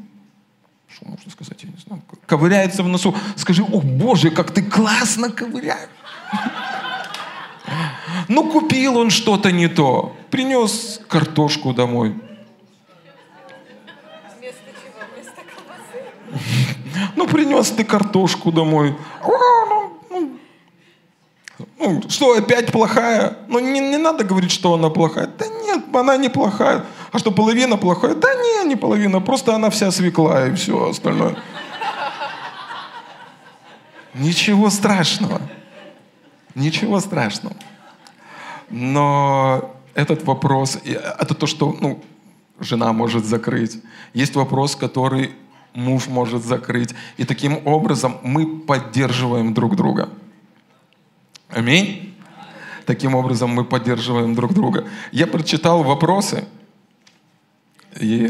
что 0.88 1.06
можно 1.06 1.32
сказать, 1.32 1.62
я 1.64 1.70
не 1.70 1.78
знаю, 1.86 2.02
ковыряется 2.26 2.84
в 2.84 2.88
носу, 2.88 3.16
скажи, 3.36 3.64
о 3.64 3.82
боже, 3.82 4.32
как 4.32 4.52
ты 4.52 4.64
классно 4.64 5.30
ковыряешь. 5.30 5.90
Ну, 8.30 8.48
купил 8.48 8.98
он 8.98 9.10
что-то 9.10 9.52
не 9.52 9.68
то, 9.68 10.16
принес 10.30 11.02
картошку 11.08 11.74
домой. 11.74 12.14
Ну, 17.16 17.28
принес 17.28 17.72
ты 17.72 17.84
картошку 17.84 18.52
домой. 18.52 18.96
Ну, 21.80 22.04
что, 22.08 22.38
опять 22.38 22.72
плохая? 22.72 23.36
Ну, 23.48 23.58
не, 23.58 23.80
не 23.80 23.98
надо 23.98 24.24
говорить, 24.24 24.52
что 24.52 24.76
она 24.76 24.90
плохая. 24.92 25.28
Да 25.28 25.48
нет, 25.48 25.84
она 25.92 26.16
не 26.18 26.30
плохая. 26.30 26.86
А 27.12 27.18
что, 27.18 27.32
половина 27.32 27.78
плохая? 27.78 28.14
Да 28.14 28.28
не, 28.36 28.70
не 28.70 28.76
половина. 28.76 29.22
Просто 29.22 29.56
она 29.56 29.72
вся 29.72 29.90
свекла 29.90 30.48
и 30.48 30.54
все 30.54 30.90
остальное. 30.90 31.36
Ничего 34.14 34.70
страшного. 34.70 35.42
Ничего 36.54 37.00
страшного. 37.00 37.56
Но 38.70 39.76
этот 39.94 40.24
вопрос, 40.24 40.78
это 40.84 41.34
то, 41.34 41.48
что 41.48 41.76
ну, 41.80 42.04
жена 42.60 42.94
может 42.94 43.26
закрыть. 43.26 43.80
Есть 44.14 44.36
вопрос, 44.36 44.76
который 44.76 45.32
муж 45.74 46.08
может 46.08 46.44
закрыть. 46.44 46.94
И 47.18 47.26
таким 47.26 47.66
образом 47.66 48.18
мы 48.24 48.60
поддерживаем 48.60 49.54
друг 49.54 49.76
друга. 49.76 50.10
Аминь. 51.50 52.16
Таким 52.86 53.16
образом 53.16 53.52
мы 53.52 53.66
поддерживаем 53.66 54.36
друг 54.36 54.54
друга. 54.54 54.88
Я 55.12 55.28
прочитал 55.28 55.84
вопросы, 55.84 56.46
и 58.00 58.28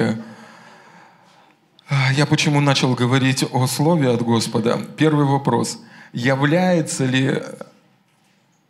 а, 1.90 2.12
я 2.14 2.26
почему 2.26 2.60
начал 2.60 2.94
говорить 2.94 3.46
о 3.52 3.68
слове 3.68 4.10
от 4.10 4.22
Господа. 4.22 4.80
Первый 4.98 5.26
вопрос. 5.26 5.80
Является 6.12 7.06
ли 7.06 7.42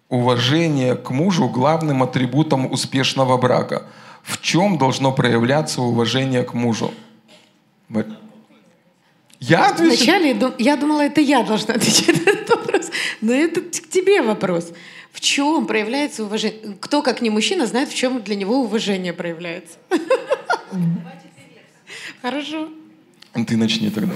уважение 0.09 0.95
к 0.95 1.11
мужу 1.11 1.47
главным 1.47 2.03
атрибутом 2.03 2.71
успешного 2.71 3.37
брака? 3.37 3.83
В 4.23 4.41
чем 4.41 4.77
должно 4.77 5.11
проявляться 5.11 5.81
уважение 5.81 6.43
к 6.43 6.53
мужу? 6.53 6.91
Я 9.39 9.69
отвечу? 9.69 9.95
Вначале 9.95 10.53
я 10.57 10.75
думала, 10.75 11.01
это 11.01 11.21
я 11.21 11.43
должна 11.43 11.75
отвечать 11.75 12.25
на 12.25 12.29
этот 12.31 12.49
вопрос, 12.49 12.91
но 13.21 13.33
это 13.33 13.61
к 13.61 13.89
тебе 13.89 14.21
вопрос. 14.21 14.71
В 15.11 15.21
чем 15.21 15.65
проявляется 15.65 16.23
уважение? 16.25 16.75
Кто, 16.79 17.01
как 17.01 17.21
не 17.21 17.29
мужчина, 17.29 17.65
знает, 17.65 17.89
в 17.89 17.95
чем 17.95 18.21
для 18.21 18.35
него 18.35 18.59
уважение 18.61 19.13
проявляется? 19.13 19.77
Хорошо. 22.21 22.69
Ты 23.47 23.57
начни 23.57 23.89
тогда. 23.89 24.13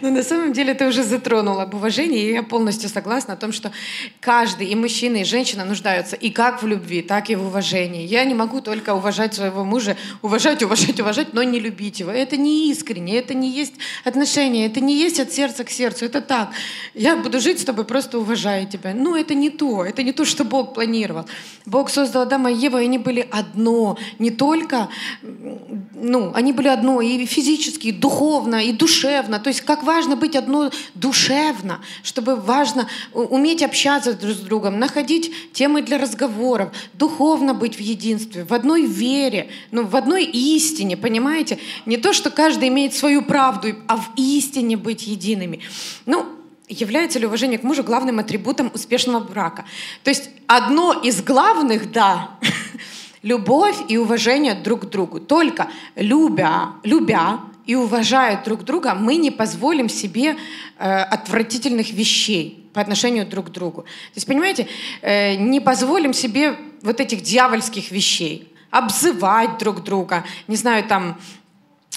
Но 0.00 0.10
на 0.10 0.22
самом 0.22 0.52
деле 0.52 0.74
ты 0.74 0.86
уже 0.86 1.02
затронул 1.02 1.60
об 1.60 1.74
уважении, 1.74 2.28
и 2.28 2.32
я 2.32 2.42
полностью 2.42 2.88
согласна 2.88 3.34
о 3.34 3.36
том, 3.36 3.52
что 3.52 3.72
каждый, 4.20 4.68
и 4.68 4.74
мужчина, 4.74 5.18
и 5.18 5.24
женщина 5.24 5.64
нуждаются 5.64 6.16
и 6.16 6.30
как 6.30 6.62
в 6.62 6.66
любви, 6.66 7.02
так 7.02 7.30
и 7.30 7.36
в 7.36 7.46
уважении. 7.46 8.06
Я 8.06 8.24
не 8.24 8.34
могу 8.34 8.60
только 8.60 8.94
уважать 8.94 9.34
своего 9.34 9.64
мужа, 9.64 9.96
уважать, 10.22 10.62
уважать, 10.62 11.00
уважать, 11.00 11.34
но 11.34 11.42
не 11.42 11.60
любить 11.60 12.00
его. 12.00 12.10
Это 12.10 12.36
не 12.36 12.70
искренне, 12.70 13.16
это 13.18 13.34
не 13.34 13.50
есть 13.50 13.74
отношения, 14.04 14.66
это 14.66 14.80
не 14.80 14.96
есть 14.96 15.20
от 15.20 15.32
сердца 15.32 15.64
к 15.64 15.70
сердцу, 15.70 16.04
это 16.04 16.20
так. 16.20 16.50
Я 16.94 17.16
буду 17.16 17.40
жить 17.40 17.60
с 17.60 17.64
тобой, 17.64 17.84
просто 17.84 18.18
уважая 18.18 18.66
тебя. 18.66 18.92
Ну, 18.94 19.16
это 19.16 19.34
не 19.34 19.50
то, 19.50 19.84
это 19.84 20.02
не 20.02 20.12
то, 20.12 20.24
что 20.24 20.44
Бог 20.44 20.74
планировал. 20.74 21.26
Бог 21.66 21.90
создал 21.90 22.22
Адама 22.22 22.50
и 22.50 22.56
Еву, 22.56 22.78
и 22.78 22.84
они 22.84 22.98
были 22.98 23.28
одно, 23.30 23.98
не 24.18 24.30
только, 24.30 24.88
ну, 25.22 26.32
они 26.34 26.52
были 26.52 26.68
одно 26.68 27.00
и 27.00 27.26
физически, 27.26 27.88
и 27.88 27.92
духовно, 27.92 28.64
и 28.64 28.72
душевно, 28.72 29.38
то 29.38 29.48
есть 29.48 29.60
как 29.62 29.82
важно 29.88 30.16
быть 30.16 30.36
одно 30.36 30.70
душевно, 30.94 31.80
чтобы 32.02 32.36
важно 32.36 32.86
уметь 33.14 33.62
общаться 33.62 34.12
друг 34.12 34.34
с 34.34 34.40
другом, 34.40 34.78
находить 34.78 35.32
темы 35.54 35.80
для 35.80 35.96
разговоров, 35.96 36.68
духовно 36.92 37.54
быть 37.54 37.76
в 37.76 37.80
единстве, 37.80 38.44
в 38.44 38.52
одной 38.52 38.84
вере, 38.84 39.48
ну, 39.70 39.86
в 39.86 39.96
одной 39.96 40.24
истине, 40.24 40.98
понимаете? 40.98 41.58
Не 41.86 41.96
то, 41.96 42.12
что 42.12 42.30
каждый 42.30 42.68
имеет 42.68 42.92
свою 42.92 43.22
правду, 43.22 43.68
а 43.86 43.96
в 43.96 44.10
истине 44.16 44.76
быть 44.76 45.06
едиными. 45.06 45.60
Ну, 46.04 46.26
является 46.68 47.18
ли 47.18 47.24
уважение 47.24 47.58
к 47.58 47.62
мужу 47.62 47.82
главным 47.82 48.18
атрибутом 48.18 48.70
успешного 48.74 49.24
брака? 49.24 49.64
То 50.04 50.10
есть 50.10 50.28
одно 50.46 50.92
из 50.92 51.22
главных, 51.22 51.90
да, 51.92 52.32
любовь 53.22 53.78
и 53.88 53.96
уважение 53.96 54.54
друг 54.54 54.82
к 54.82 54.90
другу. 54.90 55.18
Только 55.18 55.70
любя, 55.96 56.74
любя 56.84 57.40
и 57.68 57.74
уважая 57.74 58.42
друг 58.42 58.64
друга, 58.64 58.94
мы 58.94 59.16
не 59.16 59.30
позволим 59.30 59.90
себе 59.90 60.36
э, 60.78 61.02
отвратительных 61.02 61.90
вещей 61.90 62.66
по 62.72 62.80
отношению 62.80 63.26
друг 63.26 63.48
к 63.48 63.50
другу. 63.50 63.82
То 63.82 64.16
есть, 64.16 64.26
понимаете, 64.26 64.68
э, 65.02 65.34
не 65.34 65.60
позволим 65.60 66.14
себе 66.14 66.56
вот 66.80 66.98
этих 66.98 67.22
дьявольских 67.22 67.90
вещей, 67.90 68.50
обзывать 68.70 69.58
друг 69.58 69.84
друга, 69.84 70.24
не 70.46 70.56
знаю, 70.56 70.82
там, 70.84 71.20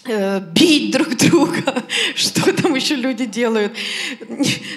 э, 0.04 0.42
бить 0.42 0.92
друг 0.92 1.16
друга, 1.16 1.86
что 2.16 2.52
там 2.52 2.76
еще 2.76 2.96
люди 2.96 3.26
делают. 3.26 3.74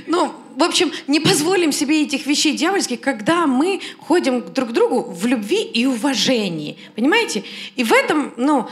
Ну, 0.06 0.32
в 0.54 0.62
общем, 0.62 0.92
не 1.08 1.18
позволим 1.18 1.72
себе 1.72 2.04
этих 2.04 2.24
вещей 2.24 2.56
дьявольских, 2.56 3.00
когда 3.00 3.48
мы 3.48 3.80
ходим 3.98 4.44
друг 4.54 4.68
к 4.68 4.72
другу 4.72 5.02
в 5.02 5.26
любви 5.26 5.60
и 5.60 5.86
уважении. 5.86 6.78
Понимаете? 6.94 7.42
И 7.74 7.82
в 7.82 7.92
этом, 7.92 8.32
ну, 8.36 8.68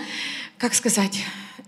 как 0.57 0.75
сказать, 0.75 1.19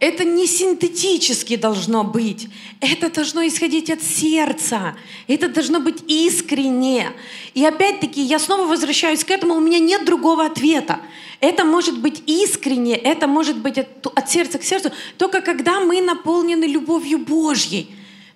это 0.00 0.24
не 0.24 0.46
синтетически 0.46 1.56
должно 1.56 2.04
быть. 2.04 2.48
Это 2.80 3.10
должно 3.10 3.46
исходить 3.46 3.90
от 3.90 4.02
сердца. 4.02 4.96
Это 5.28 5.48
должно 5.48 5.80
быть 5.80 6.02
искренне. 6.08 7.12
И 7.54 7.64
опять-таки, 7.64 8.20
я 8.20 8.38
снова 8.38 8.66
возвращаюсь 8.66 9.24
к 9.24 9.30
этому, 9.30 9.54
у 9.54 9.60
меня 9.60 9.78
нет 9.78 10.04
другого 10.04 10.46
ответа. 10.46 11.00
Это 11.40 11.64
может 11.64 11.98
быть 11.98 12.22
искренне, 12.26 12.96
это 12.96 13.26
может 13.26 13.58
быть 13.58 13.78
от, 13.78 14.06
от 14.06 14.30
сердца 14.30 14.58
к 14.58 14.64
сердцу, 14.64 14.90
только 15.18 15.40
когда 15.40 15.80
мы 15.80 16.00
наполнены 16.00 16.64
любовью 16.64 17.18
Божьей. 17.18 17.88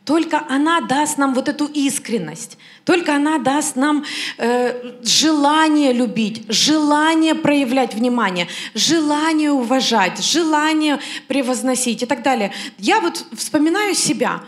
Только 0.08 0.42
она 0.48 0.80
даст 0.80 1.18
нам 1.18 1.34
вот 1.34 1.50
эту 1.50 1.66
искренность. 1.66 2.56
Только 2.86 3.14
она 3.14 3.36
даст 3.36 3.76
нам 3.76 4.06
э, 4.38 4.94
желание 5.02 5.92
любить, 5.92 6.46
желание 6.48 7.34
проявлять 7.34 7.92
внимание, 7.92 8.48
желание 8.72 9.50
уважать, 9.50 10.24
желание 10.24 10.98
превозносить 11.26 12.02
и 12.02 12.06
так 12.06 12.22
далее. 12.22 12.52
Я 12.78 13.00
вот 13.02 13.22
вспоминаю 13.36 13.94
себя. 13.94 14.40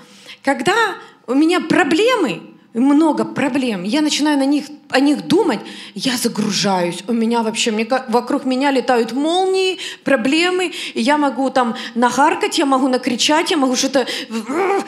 Когда 0.42 0.94
у 1.26 1.34
меня 1.34 1.60
проблемы, 1.60 2.49
много 2.74 3.24
проблем. 3.24 3.82
Я 3.82 4.00
начинаю 4.00 4.38
на 4.38 4.44
них, 4.44 4.66
о 4.90 5.00
них 5.00 5.26
думать, 5.26 5.60
я 5.94 6.16
загружаюсь. 6.16 7.02
У 7.08 7.12
меня 7.12 7.42
вообще, 7.42 7.70
мне, 7.70 7.86
вокруг 8.08 8.44
меня 8.44 8.70
летают 8.70 9.12
молнии, 9.12 9.78
проблемы, 10.04 10.72
и 10.94 11.00
я 11.00 11.18
могу 11.18 11.50
там 11.50 11.74
нахаркать, 11.94 12.58
я 12.58 12.66
могу 12.66 12.88
накричать, 12.88 13.50
я 13.50 13.56
могу 13.56 13.76
что-то 13.76 14.06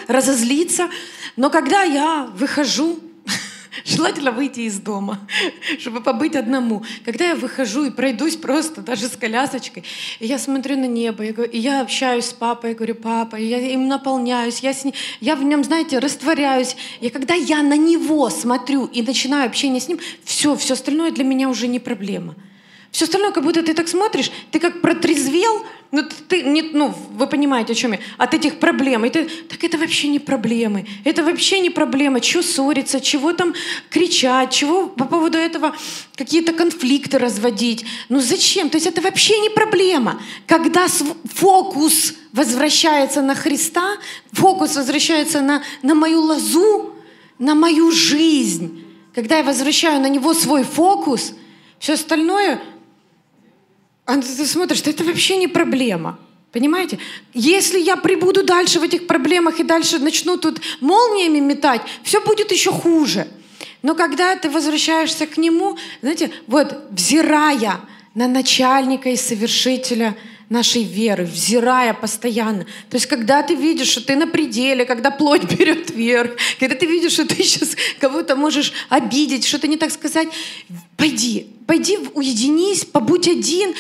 разозлиться. 0.09 0.89
Но 1.37 1.51
когда 1.51 1.83
я 1.83 2.29
выхожу 2.37 2.99
Желательно 3.85 4.33
выйти 4.33 4.61
из 4.61 4.79
дома, 4.79 5.19
чтобы 5.79 6.01
побыть 6.01 6.37
одному. 6.37 6.85
Когда 7.05 7.29
я 7.29 7.35
выхожу 7.35 7.85
и 7.85 7.91
пройдусь 7.91 8.37
просто 8.37 8.83
даже 8.83 9.07
с 9.07 9.17
колясочкой, 9.17 9.85
и 10.21 10.27
я 10.27 10.39
смотрю 10.39 10.79
на 10.79 10.87
небо, 10.87 11.25
и 11.25 11.59
я 11.59 11.81
общаюсь 11.81 12.27
с 12.27 12.33
папой, 12.33 12.71
я 12.71 12.77
говорю, 12.77 12.95
папа, 12.95 13.37
я 13.37 13.59
им 13.59 13.89
наполняюсь, 13.89 14.61
я, 14.61 14.73
с 14.73 14.85
ним, 14.85 14.95
я 15.21 15.37
в 15.37 15.43
нем, 15.43 15.65
знаете, 15.65 15.99
растворяюсь. 15.99 16.77
И 17.01 17.09
когда 17.09 17.35
я 17.35 17.63
на 17.63 17.77
него 17.77 18.29
смотрю 18.31 18.87
и 18.87 19.03
начинаю 19.03 19.47
общение 19.47 19.81
с 19.81 19.89
ним, 19.89 19.99
все, 20.25 20.57
все 20.57 20.75
остальное 20.75 21.11
для 21.11 21.25
меня 21.25 21.49
уже 21.49 21.67
не 21.67 21.79
проблема. 21.79 22.35
Все 22.93 23.07
остальное, 23.07 23.33
как 23.33 23.43
будто 23.43 23.63
ты 23.63 23.73
так 23.73 23.89
смотришь, 23.89 24.31
ты 24.51 24.61
как 24.61 24.83
протрезвел, 24.83 25.65
ну, 25.93 26.03
ты, 26.29 26.43
не, 26.43 26.61
ну, 26.61 26.95
вы 27.13 27.27
понимаете, 27.27 27.73
о 27.73 27.75
чем 27.75 27.93
я, 27.93 27.99
от 28.19 28.35
этих 28.35 28.59
проблем. 28.59 29.07
И 29.07 29.09
ты, 29.09 29.25
так 29.25 29.65
это 29.65 29.79
вообще 29.79 30.09
не 30.09 30.19
проблемы. 30.19 30.87
Это 31.03 31.25
вообще 31.25 31.61
не 31.61 31.71
проблема. 31.71 32.21
Чего 32.21 32.43
ссориться, 32.43 33.01
чего 33.01 33.33
там 33.33 33.55
кричать, 33.89 34.51
чего 34.51 34.89
по 34.89 35.07
поводу 35.07 35.39
этого 35.39 35.75
какие-то 36.17 36.53
конфликты 36.53 37.17
разводить. 37.19 37.87
Ну 38.11 38.21
зачем? 38.21 38.69
То 38.69 38.77
есть 38.77 38.87
это 38.87 39.01
вообще 39.01 39.39
не 39.39 39.49
проблема. 39.49 40.21
Когда 40.47 40.87
фокус 41.35 42.13
возвращается 42.35 43.23
на 43.23 43.35
Христа, 43.35 43.97
фокус 44.33 44.77
возвращается 44.77 45.41
на, 45.41 45.63
на 45.83 45.95
мою 45.95 46.21
лозу, 46.21 46.95
на 47.39 47.55
мою 47.55 47.91
жизнь, 47.91 48.85
когда 49.15 49.39
я 49.39 49.45
возвращаю 49.45 49.99
на 50.03 50.11
него 50.11 50.35
свой 50.35 50.65
фокус, 50.65 51.33
все 51.79 51.95
остальное— 51.95 52.61
а 54.05 54.17
ты 54.17 54.47
смотришь, 54.47 54.83
это 54.85 55.05
вообще 55.05 55.37
не 55.37 55.49
проблема. 55.49 56.19
Понимаете? 56.53 56.99
Если 57.33 57.79
я 57.79 57.97
прибуду 57.97 58.45
дальше 58.45 58.79
в 58.79 58.83
этих 58.83 59.07
проблемах 59.07 59.59
и 59.59 59.63
дальше 59.63 59.99
начну 59.99 60.37
тут 60.37 60.61
молниями 60.81 61.39
метать, 61.39 61.81
все 62.03 62.21
будет 62.21 62.53
еще 62.53 62.71
хуже. 62.71 63.27
Но 63.81 63.95
когда 63.95 64.37
ты 64.37 64.51
возвращаешься 64.51 65.27
к 65.27 65.39
нему, 65.39 65.79
знаете, 66.03 66.31
вот 66.47 66.77
взирая 66.91 67.81
на 68.15 68.29
начальника 68.29 69.09
и 69.09 69.17
совершителя 69.17 70.17
нашей 70.53 70.85
веры, 70.85 71.25
взирая 71.25 71.95
постоянно. 71.95 72.65
То 72.91 72.97
есть, 72.97 73.07
когда 73.07 73.43
ты 73.43 73.55
видишь, 73.57 73.89
что 73.89 74.07
ты 74.07 74.15
на 74.15 74.27
пределе, 74.27 74.85
когда 74.85 75.11
плоть 75.11 75.45
берет 75.59 75.91
вверх, 75.91 76.33
когда 76.61 76.77
ты 76.77 76.87
видишь, 76.87 77.13
что 77.13 77.27
ты 77.27 77.43
сейчас 77.43 77.77
кого-то 77.99 78.37
можешь 78.37 78.73
обидеть, 78.89 79.45
что-то 79.45 79.67
не 79.67 79.77
так 79.77 79.91
сказать, 79.91 80.29
пойди, 80.97 81.49
пойди 81.67 81.99
уединись, 82.15 82.85
побудь 82.85 83.27
один, 83.27 83.75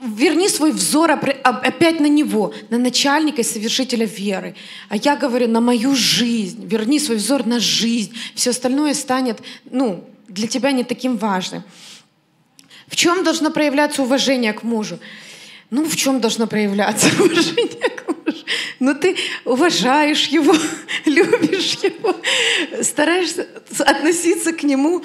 верни 0.00 0.48
свой 0.48 0.72
взор 0.72 1.10
опять 1.12 2.00
на 2.00 2.06
Него, 2.06 2.52
на 2.70 2.78
начальника 2.78 3.40
и 3.40 3.44
совершителя 3.44 4.06
веры. 4.06 4.54
А 4.88 4.96
я 4.96 5.16
говорю, 5.16 5.48
на 5.48 5.60
мою 5.60 5.94
жизнь. 5.94 6.66
Верни 6.66 7.00
свой 7.00 7.16
взор 7.16 7.46
на 7.46 7.60
жизнь. 7.60 8.12
Все 8.34 8.50
остальное 8.50 8.94
станет 8.94 9.40
ну, 9.64 10.04
для 10.28 10.48
тебя 10.48 10.72
не 10.72 10.84
таким 10.84 11.16
важным. 11.16 11.62
В 12.88 12.96
чем 12.96 13.24
должно 13.24 13.50
проявляться 13.50 14.02
уважение 14.02 14.52
к 14.52 14.62
мужу? 14.62 14.98
Ну, 15.70 15.84
в 15.84 15.96
чем 15.96 16.20
должно 16.20 16.46
проявляться 16.46 17.08
уважение 17.18 17.90
к 17.90 18.08
мужу? 18.08 18.44
Ну, 18.78 18.94
ты 18.94 19.16
уважаешь 19.44 20.26
его, 20.28 20.54
любишь 21.04 21.82
него, 21.82 22.14
стараешься 22.82 23.46
относиться 23.80 24.52
к 24.52 24.62
нему 24.62 25.02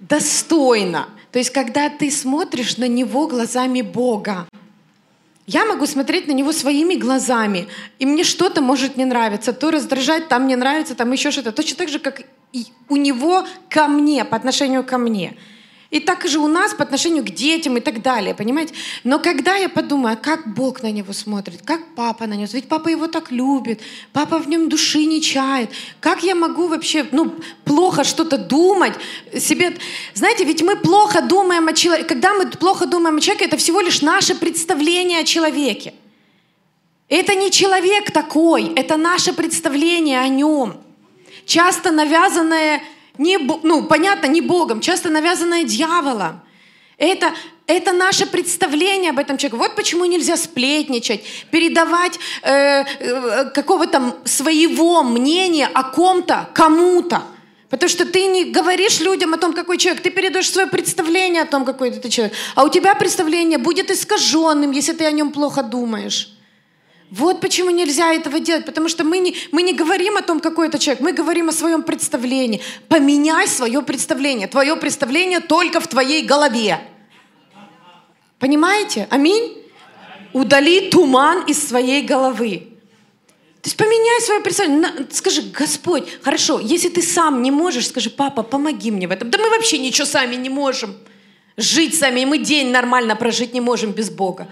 достойно. 0.00 1.08
То 1.30 1.38
есть, 1.38 1.50
когда 1.50 1.88
ты 1.88 2.10
смотришь 2.10 2.76
на 2.78 2.88
него 2.88 3.28
глазами 3.28 3.82
Бога, 3.82 4.48
я 5.46 5.64
могу 5.64 5.86
смотреть 5.86 6.28
на 6.28 6.32
него 6.32 6.52
своими 6.52 6.94
глазами, 6.94 7.66
и 7.98 8.06
мне 8.06 8.24
что-то 8.24 8.60
может 8.60 8.96
не 8.96 9.04
нравиться, 9.04 9.52
то 9.52 9.70
раздражать, 9.70 10.28
там 10.28 10.46
не 10.46 10.56
нравится, 10.56 10.94
там 10.94 11.10
еще 11.12 11.30
что-то. 11.30 11.52
Точно 11.52 11.76
так 11.76 11.88
же, 11.88 11.98
как 11.98 12.22
и 12.52 12.66
у 12.88 12.96
него 12.96 13.46
ко 13.68 13.88
мне, 13.88 14.24
по 14.24 14.36
отношению 14.36 14.84
ко 14.84 14.98
мне. 14.98 15.36
И 15.90 15.98
так 15.98 16.24
же 16.28 16.38
у 16.38 16.46
нас 16.46 16.72
по 16.72 16.84
отношению 16.84 17.24
к 17.24 17.30
детям 17.30 17.76
и 17.76 17.80
так 17.80 18.00
далее, 18.00 18.32
понимаете? 18.32 18.74
Но 19.02 19.18
когда 19.18 19.56
я 19.56 19.68
подумаю, 19.68 20.16
как 20.22 20.54
Бог 20.54 20.82
на 20.82 20.92
него 20.92 21.12
смотрит, 21.12 21.62
как 21.64 21.80
папа 21.96 22.28
на 22.28 22.34
него, 22.34 22.48
ведь 22.52 22.68
папа 22.68 22.88
его 22.88 23.08
так 23.08 23.32
любит, 23.32 23.80
папа 24.12 24.38
в 24.38 24.48
нем 24.48 24.68
души 24.68 25.04
не 25.04 25.20
чает, 25.20 25.68
как 25.98 26.22
я 26.22 26.36
могу 26.36 26.68
вообще, 26.68 27.06
ну, 27.10 27.34
плохо 27.64 28.04
что-то 28.04 28.38
думать 28.38 28.94
себе? 29.36 29.76
Знаете, 30.14 30.44
ведь 30.44 30.62
мы 30.62 30.76
плохо 30.76 31.22
думаем 31.22 31.66
о 31.66 31.72
человеке, 31.72 32.06
когда 32.06 32.34
мы 32.34 32.46
плохо 32.46 32.86
думаем 32.86 33.16
о 33.16 33.20
человеке, 33.20 33.46
это 33.46 33.56
всего 33.56 33.80
лишь 33.80 34.00
наше 34.00 34.36
представление 34.36 35.20
о 35.20 35.24
человеке. 35.24 35.92
Это 37.08 37.34
не 37.34 37.50
человек 37.50 38.12
такой, 38.12 38.72
это 38.76 38.96
наше 38.96 39.32
представление 39.32 40.20
о 40.20 40.28
нем. 40.28 40.80
Часто 41.46 41.90
навязанное 41.90 42.80
не, 43.18 43.38
ну, 43.38 43.84
понятно, 43.84 44.26
не 44.26 44.40
Богом, 44.40 44.80
часто 44.80 45.10
навязанное 45.10 45.64
дьяволом. 45.64 46.40
Это, 46.96 47.32
это 47.66 47.92
наше 47.92 48.26
представление 48.26 49.10
об 49.10 49.18
этом 49.18 49.38
человеке. 49.38 49.56
Вот 49.56 49.74
почему 49.74 50.04
нельзя 50.04 50.36
сплетничать, 50.36 51.22
передавать 51.50 52.18
э, 52.42 52.84
э, 52.84 53.44
какого-то 53.54 54.16
своего 54.24 55.02
мнения 55.02 55.68
о 55.72 55.84
ком-то, 55.84 56.50
кому-то. 56.52 57.22
Потому 57.70 57.88
что 57.88 58.04
ты 58.04 58.26
не 58.26 58.44
говоришь 58.46 59.00
людям 59.00 59.32
о 59.32 59.38
том, 59.38 59.54
какой 59.54 59.78
человек, 59.78 60.02
ты 60.02 60.10
передаешь 60.10 60.50
свое 60.50 60.66
представление 60.66 61.42
о 61.42 61.46
том, 61.46 61.64
какой 61.64 61.90
ты 61.92 62.08
человек. 62.10 62.34
А 62.54 62.64
у 62.64 62.68
тебя 62.68 62.94
представление 62.94 63.58
будет 63.58 63.90
искаженным, 63.90 64.72
если 64.72 64.92
ты 64.92 65.06
о 65.06 65.12
нем 65.12 65.30
плохо 65.30 65.62
думаешь. 65.62 66.34
Вот 67.10 67.40
почему 67.40 67.70
нельзя 67.70 68.12
этого 68.12 68.38
делать, 68.38 68.64
потому 68.64 68.88
что 68.88 69.02
мы 69.02 69.18
не, 69.18 69.34
мы 69.50 69.62
не 69.62 69.74
говорим 69.74 70.16
о 70.16 70.22
том, 70.22 70.38
какой 70.38 70.68
это 70.68 70.78
человек, 70.78 71.02
мы 71.02 71.12
говорим 71.12 71.48
о 71.48 71.52
своем 71.52 71.82
представлении. 71.82 72.60
Поменяй 72.88 73.48
свое 73.48 73.82
представление. 73.82 74.46
Твое 74.46 74.76
представление 74.76 75.40
только 75.40 75.80
в 75.80 75.88
твоей 75.88 76.24
голове. 76.24 76.80
Понимаете? 78.38 79.08
Аминь? 79.10 79.58
Удали 80.32 80.88
туман 80.90 81.44
из 81.46 81.66
своей 81.66 82.02
головы. 82.02 82.68
То 83.60 83.66
есть 83.66 83.76
поменяй 83.76 84.20
свое 84.20 84.40
представление. 84.40 85.06
Скажи, 85.10 85.42
Господь, 85.42 86.08
хорошо, 86.22 86.60
если 86.60 86.88
ты 86.88 87.02
сам 87.02 87.42
не 87.42 87.50
можешь, 87.50 87.88
скажи, 87.88 88.08
папа, 88.08 88.44
помоги 88.44 88.92
мне 88.92 89.08
в 89.08 89.10
этом. 89.10 89.30
Да 89.30 89.38
мы 89.38 89.50
вообще 89.50 89.78
ничего 89.78 90.06
сами 90.06 90.36
не 90.36 90.48
можем. 90.48 90.96
Жить 91.56 91.98
сами, 91.98 92.20
и 92.20 92.24
мы 92.24 92.38
день 92.38 92.70
нормально 92.70 93.16
прожить 93.16 93.52
не 93.52 93.60
можем 93.60 93.90
без 93.90 94.08
Бога. 94.08 94.48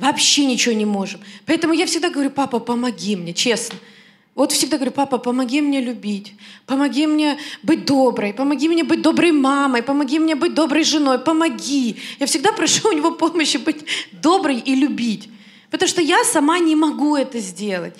Вообще 0.00 0.46
ничего 0.46 0.74
не 0.74 0.86
можем. 0.86 1.20
Поэтому 1.46 1.74
я 1.74 1.84
всегда 1.84 2.08
говорю, 2.08 2.30
папа, 2.30 2.58
помоги 2.58 3.16
мне, 3.16 3.34
честно. 3.34 3.78
Вот 4.34 4.52
всегда 4.52 4.78
говорю, 4.78 4.92
папа, 4.92 5.18
помоги 5.18 5.60
мне 5.60 5.80
любить, 5.80 6.34
помоги 6.64 7.06
мне 7.06 7.36
быть 7.62 7.84
доброй, 7.84 8.32
помоги 8.32 8.68
мне 8.68 8.84
быть 8.84 9.02
доброй 9.02 9.32
мамой, 9.32 9.82
помоги 9.82 10.18
мне 10.18 10.34
быть 10.34 10.54
доброй 10.54 10.84
женой, 10.84 11.18
помоги. 11.18 11.96
Я 12.18 12.26
всегда 12.26 12.52
прошу 12.52 12.88
у 12.88 12.92
него 12.92 13.10
помощи 13.10 13.58
быть 13.58 13.84
доброй 14.12 14.58
и 14.58 14.74
любить. 14.74 15.28
Потому 15.70 15.88
что 15.88 16.00
я 16.00 16.24
сама 16.24 16.58
не 16.58 16.74
могу 16.76 17.16
это 17.16 17.38
сделать. 17.38 17.94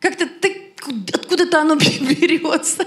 Как-то 0.00 0.28
откуда-то 1.12 1.60
оно 1.60 1.76
берется. 2.00 2.86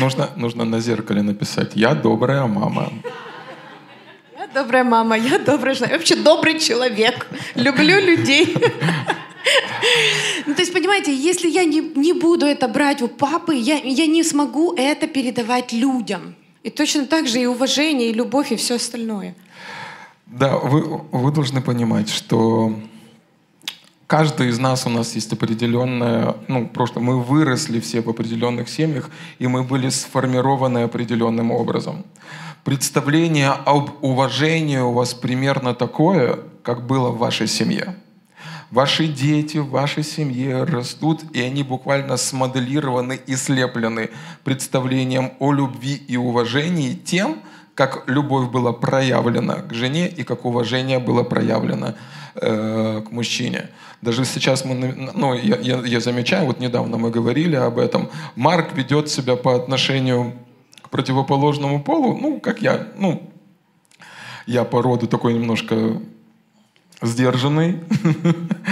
Нужно, 0.00 0.30
нужно 0.36 0.64
на 0.64 0.80
зеркале 0.80 1.22
написать 1.22 1.76
«Я 1.76 1.94
добрая 1.94 2.46
мама» 2.46 2.92
добрая 4.52 4.84
мама, 4.84 5.16
я 5.16 5.38
добрая 5.38 5.74
жена, 5.74 5.88
вообще 5.88 6.16
добрый 6.16 6.58
человек, 6.58 7.26
люблю 7.54 8.00
людей. 8.00 8.54
Ну, 10.46 10.54
то 10.54 10.62
есть, 10.62 10.72
понимаете, 10.72 11.14
если 11.14 11.48
я 11.48 11.64
не, 11.64 11.80
не 11.80 12.12
буду 12.12 12.46
это 12.46 12.68
брать 12.68 13.02
у 13.02 13.08
папы, 13.08 13.54
я, 13.54 13.76
я 13.76 14.06
не 14.06 14.22
смогу 14.22 14.74
это 14.74 15.06
передавать 15.06 15.72
людям. 15.72 16.34
И 16.62 16.70
точно 16.70 17.06
так 17.06 17.26
же 17.26 17.40
и 17.40 17.46
уважение, 17.46 18.10
и 18.10 18.12
любовь, 18.12 18.52
и 18.52 18.56
все 18.56 18.76
остальное. 18.76 19.34
Да, 20.26 20.58
вы, 20.58 21.00
вы 21.10 21.32
должны 21.32 21.60
понимать, 21.60 22.08
что 22.08 22.74
каждый 24.06 24.48
из 24.48 24.58
нас, 24.58 24.86
у 24.86 24.90
нас 24.90 25.14
есть 25.16 25.32
определенная, 25.32 26.36
ну, 26.48 26.68
просто 26.68 27.00
мы 27.00 27.20
выросли 27.20 27.80
все 27.80 28.00
в 28.00 28.08
определенных 28.08 28.68
семьях, 28.68 29.10
и 29.40 29.48
мы 29.48 29.64
были 29.64 29.88
сформированы 29.90 30.84
определенным 30.84 31.50
образом 31.50 32.04
представление 32.64 33.50
об 33.50 33.90
уважении 34.02 34.78
у 34.78 34.92
вас 34.92 35.14
примерно 35.14 35.74
такое, 35.74 36.38
как 36.62 36.86
было 36.86 37.10
в 37.10 37.18
вашей 37.18 37.48
семье. 37.48 37.96
Ваши 38.70 39.06
дети 39.06 39.58
в 39.58 39.68
вашей 39.68 40.02
семье 40.02 40.64
растут, 40.64 41.20
и 41.34 41.42
они 41.42 41.62
буквально 41.62 42.16
смоделированы 42.16 43.20
и 43.26 43.36
слеплены 43.36 44.08
представлением 44.44 45.32
о 45.40 45.52
любви 45.52 45.94
и 45.94 46.16
уважении 46.16 46.94
тем, 46.94 47.40
как 47.74 48.04
любовь 48.06 48.50
была 48.50 48.72
проявлена 48.72 49.56
к 49.56 49.74
жене 49.74 50.08
и 50.08 50.22
как 50.24 50.46
уважение 50.46 51.00
было 51.00 51.22
проявлено 51.22 51.94
э, 52.34 53.02
к 53.06 53.10
мужчине. 53.10 53.68
Даже 54.00 54.24
сейчас 54.24 54.64
мы, 54.64 54.74
ну, 55.14 55.34
я, 55.34 55.56
я, 55.58 55.80
я 55.80 56.00
замечаю, 56.00 56.46
вот 56.46 56.58
недавно 56.58 56.96
мы 56.96 57.10
говорили 57.10 57.56
об 57.56 57.78
этом, 57.78 58.08
Марк 58.36 58.72
ведет 58.74 59.10
себя 59.10 59.36
по 59.36 59.54
отношению 59.54 60.32
противоположному 60.92 61.82
полу, 61.82 62.16
ну, 62.20 62.38
как 62.38 62.60
я, 62.62 62.88
ну, 62.98 63.32
я 64.46 64.64
по 64.64 64.82
роду 64.82 65.08
такой 65.08 65.32
немножко 65.32 66.00
сдержанный. 67.00 67.80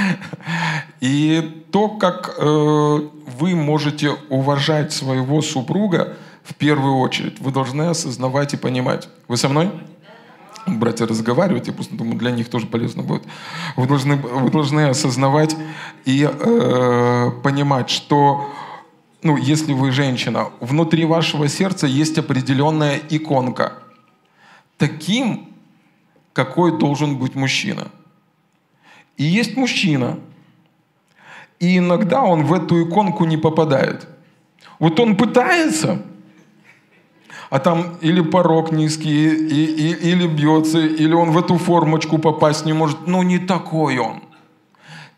И 1.00 1.64
то, 1.72 1.88
как 1.88 2.36
э, 2.38 3.08
вы 3.38 3.56
можете 3.56 4.10
уважать 4.28 4.92
своего 4.92 5.40
супруга, 5.40 6.16
в 6.44 6.54
первую 6.54 6.98
очередь, 6.98 7.40
вы 7.40 7.52
должны 7.52 7.82
осознавать 7.82 8.52
и 8.52 8.58
понимать. 8.58 9.08
Вы 9.26 9.38
со 9.38 9.48
мной? 9.48 9.70
Братья 10.66 11.06
разговаривают, 11.06 11.68
я 11.68 11.72
просто 11.72 11.96
думаю, 11.96 12.18
для 12.18 12.32
них 12.32 12.50
тоже 12.50 12.66
полезно 12.66 13.02
будет. 13.02 13.22
Вы 13.76 13.86
должны, 13.86 14.16
вы 14.16 14.50
должны 14.50 14.90
осознавать 14.90 15.56
и 16.04 16.28
э, 16.30 17.30
понимать, 17.42 17.88
что 17.88 18.46
ну, 19.22 19.36
если 19.36 19.72
вы 19.72 19.90
женщина, 19.92 20.50
внутри 20.60 21.04
вашего 21.04 21.48
сердца 21.48 21.86
есть 21.86 22.18
определенная 22.18 23.00
иконка. 23.10 23.74
Таким, 24.78 25.48
какой 26.32 26.78
должен 26.78 27.18
быть 27.18 27.34
мужчина. 27.34 27.88
И 29.16 29.24
есть 29.24 29.56
мужчина. 29.56 30.18
И 31.58 31.76
иногда 31.76 32.22
он 32.22 32.44
в 32.44 32.54
эту 32.54 32.88
иконку 32.88 33.24
не 33.26 33.36
попадает. 33.36 34.08
Вот 34.78 34.98
он 34.98 35.16
пытается, 35.16 36.02
а 37.50 37.58
там 37.58 37.98
или 38.00 38.22
порог 38.22 38.72
низкий, 38.72 39.28
и, 39.28 39.64
и, 39.66 40.10
или 40.12 40.26
бьется, 40.26 40.78
или 40.78 41.12
он 41.12 41.32
в 41.32 41.38
эту 41.38 41.58
формочку 41.58 42.16
попасть 42.16 42.64
не 42.64 42.72
может. 42.72 43.06
Ну, 43.06 43.22
не 43.22 43.38
такой 43.38 43.98
он. 43.98 44.22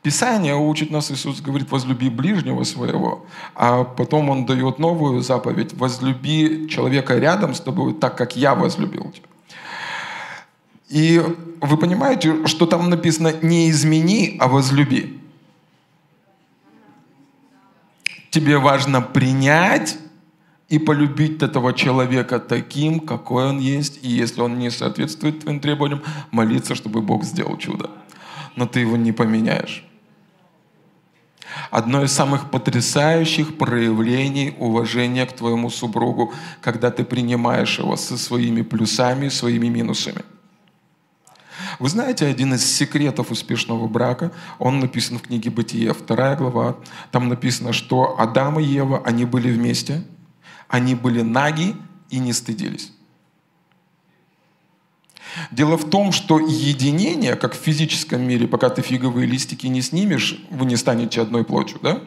Писание 0.03 0.57
учит 0.57 0.91
нас, 0.91 1.12
Иисус 1.12 1.41
говорит, 1.41 1.71
возлюби 1.71 2.11
ближнего 2.11 2.65
своего, 2.65 3.25
а 3.55 3.85
потом 3.85 4.31
Он 4.31 4.45
дает 4.47 4.81
новую 4.81 5.23
заповедь, 5.23 5.75
возлюби 5.75 6.67
человека 6.69 7.17
рядом 7.19 7.55
с 7.55 7.61
тобой 7.61 7.95
так, 7.95 8.19
как 8.19 8.37
я 8.37 8.57
возлюбил 8.57 9.12
тебя. 9.12 9.29
И 10.88 11.23
вы 11.61 11.77
понимаете, 11.77 12.47
что 12.49 12.66
там 12.66 12.91
написано 12.91 13.33
не 13.43 13.70
измени, 13.70 14.37
а 14.41 14.49
возлюби. 14.49 15.20
Тебе 18.31 18.59
важно 18.59 19.03
принять 19.03 19.99
и 20.68 20.81
полюбить 20.81 21.43
этого 21.43 21.72
человека 21.72 22.41
таким, 22.41 22.99
какой 22.99 23.45
он 23.45 23.61
есть. 23.61 24.01
И 24.03 24.09
если 24.09 24.41
он 24.41 24.59
не 24.59 24.70
соответствует 24.70 25.41
твоим 25.41 25.61
требованиям, 25.61 26.03
молиться, 26.33 26.74
чтобы 26.74 27.03
Бог 27.03 27.22
сделал 27.22 27.57
чудо. 27.57 27.91
Но 28.57 28.66
ты 28.66 28.81
его 28.81 28.97
не 28.97 29.12
поменяешь 29.12 29.85
одно 31.70 32.03
из 32.03 32.12
самых 32.12 32.50
потрясающих 32.50 33.59
проявлений 33.59 34.55
уважения 34.59 35.26
к 35.26 35.32
твоему 35.32 35.70
супругу, 35.70 36.32
когда 36.61 36.90
ты 36.90 37.05
принимаешь 37.05 37.78
его 37.78 37.96
со 37.96 38.18
своими 38.18 38.62
плюсами 38.62 39.28
своими 39.28 39.68
минусами. 39.68 40.22
Вы 41.78 41.88
знаете, 41.88 42.26
один 42.26 42.55
из 42.55 42.64
секретов 42.64 43.30
успешного 43.30 43.88
брака, 43.88 44.30
он 44.59 44.80
написан 44.80 45.18
в 45.18 45.22
книге 45.22 45.50
«Бытие», 45.50 45.92
вторая 45.94 46.36
глава. 46.36 46.76
Там 47.11 47.28
написано, 47.28 47.72
что 47.72 48.16
Адам 48.18 48.61
и 48.61 48.64
Ева, 48.64 49.03
они 49.05 49.24
были 49.24 49.50
вместе, 49.50 50.05
они 50.68 50.94
были 50.94 51.22
наги 51.22 51.74
и 52.11 52.18
не 52.18 52.32
стыдились. 52.32 52.92
Дело 55.51 55.76
в 55.76 55.89
том, 55.89 56.12
что 56.12 56.39
единение, 56.39 57.37
как 57.37 57.55
в 57.55 57.59
физическом 57.59 58.22
мире, 58.22 58.47
пока 58.47 58.68
ты 58.68 58.83
фиговые 58.83 59.26
листики 59.26 59.66
не 59.66 59.83
снимешь, 59.83 60.43
вы 60.51 60.66
не 60.66 60.76
станете 60.76 61.20
одной 61.20 61.45
плотью, 61.45 61.78
да? 61.83 62.01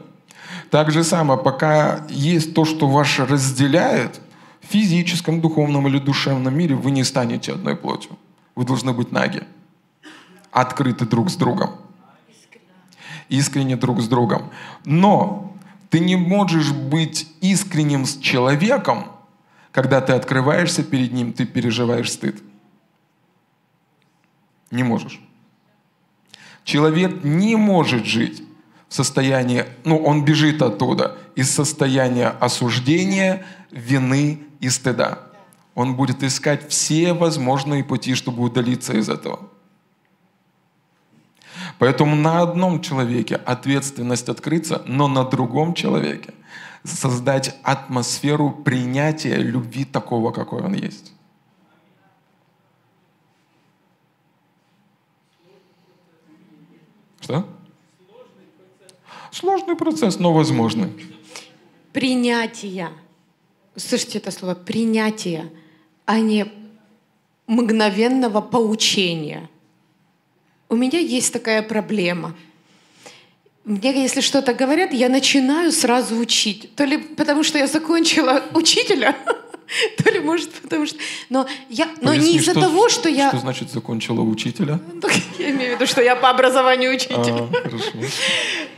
Так 0.69 0.91
же 0.91 1.03
самое, 1.03 1.39
пока 1.39 2.05
есть 2.09 2.53
то, 2.53 2.65
что 2.65 2.87
вас 2.87 3.19
разделяет, 3.19 4.21
в 4.61 4.71
физическом, 4.71 5.41
духовном 5.41 5.87
или 5.87 5.99
душевном 5.99 6.57
мире 6.57 6.75
вы 6.75 6.91
не 6.91 7.03
станете 7.03 7.53
одной 7.53 7.75
плотью. 7.75 8.17
Вы 8.55 8.65
должны 8.65 8.93
быть 8.93 9.11
наги, 9.11 9.43
открыты 10.51 11.05
друг 11.05 11.29
с 11.29 11.35
другом, 11.35 11.71
искренне 13.29 13.75
друг 13.75 14.01
с 14.01 14.07
другом. 14.07 14.49
Но 14.85 15.55
ты 15.89 15.99
не 15.99 16.15
можешь 16.15 16.71
быть 16.71 17.27
искренним 17.41 18.05
с 18.05 18.17
человеком, 18.17 19.05
когда 19.71 20.01
ты 20.01 20.13
открываешься 20.13 20.83
перед 20.83 21.11
ним, 21.11 21.33
ты 21.33 21.45
переживаешь 21.45 22.11
стыд. 22.11 22.41
Не 24.71 24.83
можешь. 24.83 25.19
Человек 26.63 27.23
не 27.23 27.55
может 27.55 28.05
жить 28.05 28.43
в 28.89 28.93
состоянии, 28.93 29.65
ну, 29.83 29.97
он 29.97 30.25
бежит 30.25 30.61
оттуда, 30.61 31.17
из 31.35 31.51
состояния 31.51 32.29
осуждения, 32.29 33.45
вины 33.71 34.39
и 34.59 34.69
стыда. 34.69 35.19
Он 35.75 35.95
будет 35.95 36.23
искать 36.23 36.69
все 36.69 37.13
возможные 37.13 37.83
пути, 37.83 38.15
чтобы 38.15 38.43
удалиться 38.43 38.93
из 38.93 39.09
этого. 39.09 39.39
Поэтому 41.77 42.15
на 42.15 42.41
одном 42.41 42.81
человеке 42.81 43.35
ответственность 43.35 44.29
открыться, 44.29 44.81
но 44.85 45.07
на 45.07 45.25
другом 45.25 45.73
человеке 45.73 46.33
создать 46.83 47.57
атмосферу 47.63 48.51
принятия 48.51 49.35
любви 49.37 49.85
такого, 49.85 50.31
какой 50.31 50.61
он 50.61 50.73
есть. 50.73 51.14
Что? 57.25 57.43
Сложный 59.31 59.75
процесс, 59.75 60.19
но 60.19 60.31
возможный. 60.31 60.91
Принятие. 61.91 62.91
Слышите 63.75 64.19
это 64.19 64.29
слово? 64.29 64.53
Принятие, 64.53 65.51
а 66.05 66.19
не 66.19 66.45
мгновенного 67.47 68.41
поучения. 68.41 69.49
У 70.69 70.75
меня 70.75 70.99
есть 70.99 71.33
такая 71.33 71.63
проблема. 71.63 72.35
Мне, 73.63 74.03
если 74.03 74.21
что-то 74.21 74.53
говорят, 74.53 74.93
я 74.93 75.09
начинаю 75.09 75.71
сразу 75.71 76.15
учить. 76.17 76.75
То 76.75 76.83
ли 76.83 76.99
потому, 76.99 77.41
что 77.41 77.57
я 77.57 77.65
закончила 77.65 78.43
учителя, 78.53 79.15
то 80.03 80.09
ли, 80.09 80.19
может, 80.19 80.51
потому 80.51 80.85
что... 80.85 80.97
Но, 81.29 81.47
я, 81.69 81.87
но 82.01 82.09
Поясни, 82.09 82.33
не 82.33 82.37
из-за 82.37 82.51
что- 82.51 82.61
того, 82.61 82.89
что 82.89 83.09
я... 83.09 83.29
Что 83.29 83.39
значит 83.39 83.71
закончила 83.71 84.21
учителя? 84.21 84.79
Я 85.39 85.51
имею 85.51 85.73
в 85.73 85.75
виду, 85.75 85.87
что 85.87 86.01
я 86.01 86.15
по 86.15 86.29
образованию 86.29 86.93
учитель. 86.93 87.17
А, 87.17 87.49
хорошо. 87.51 87.91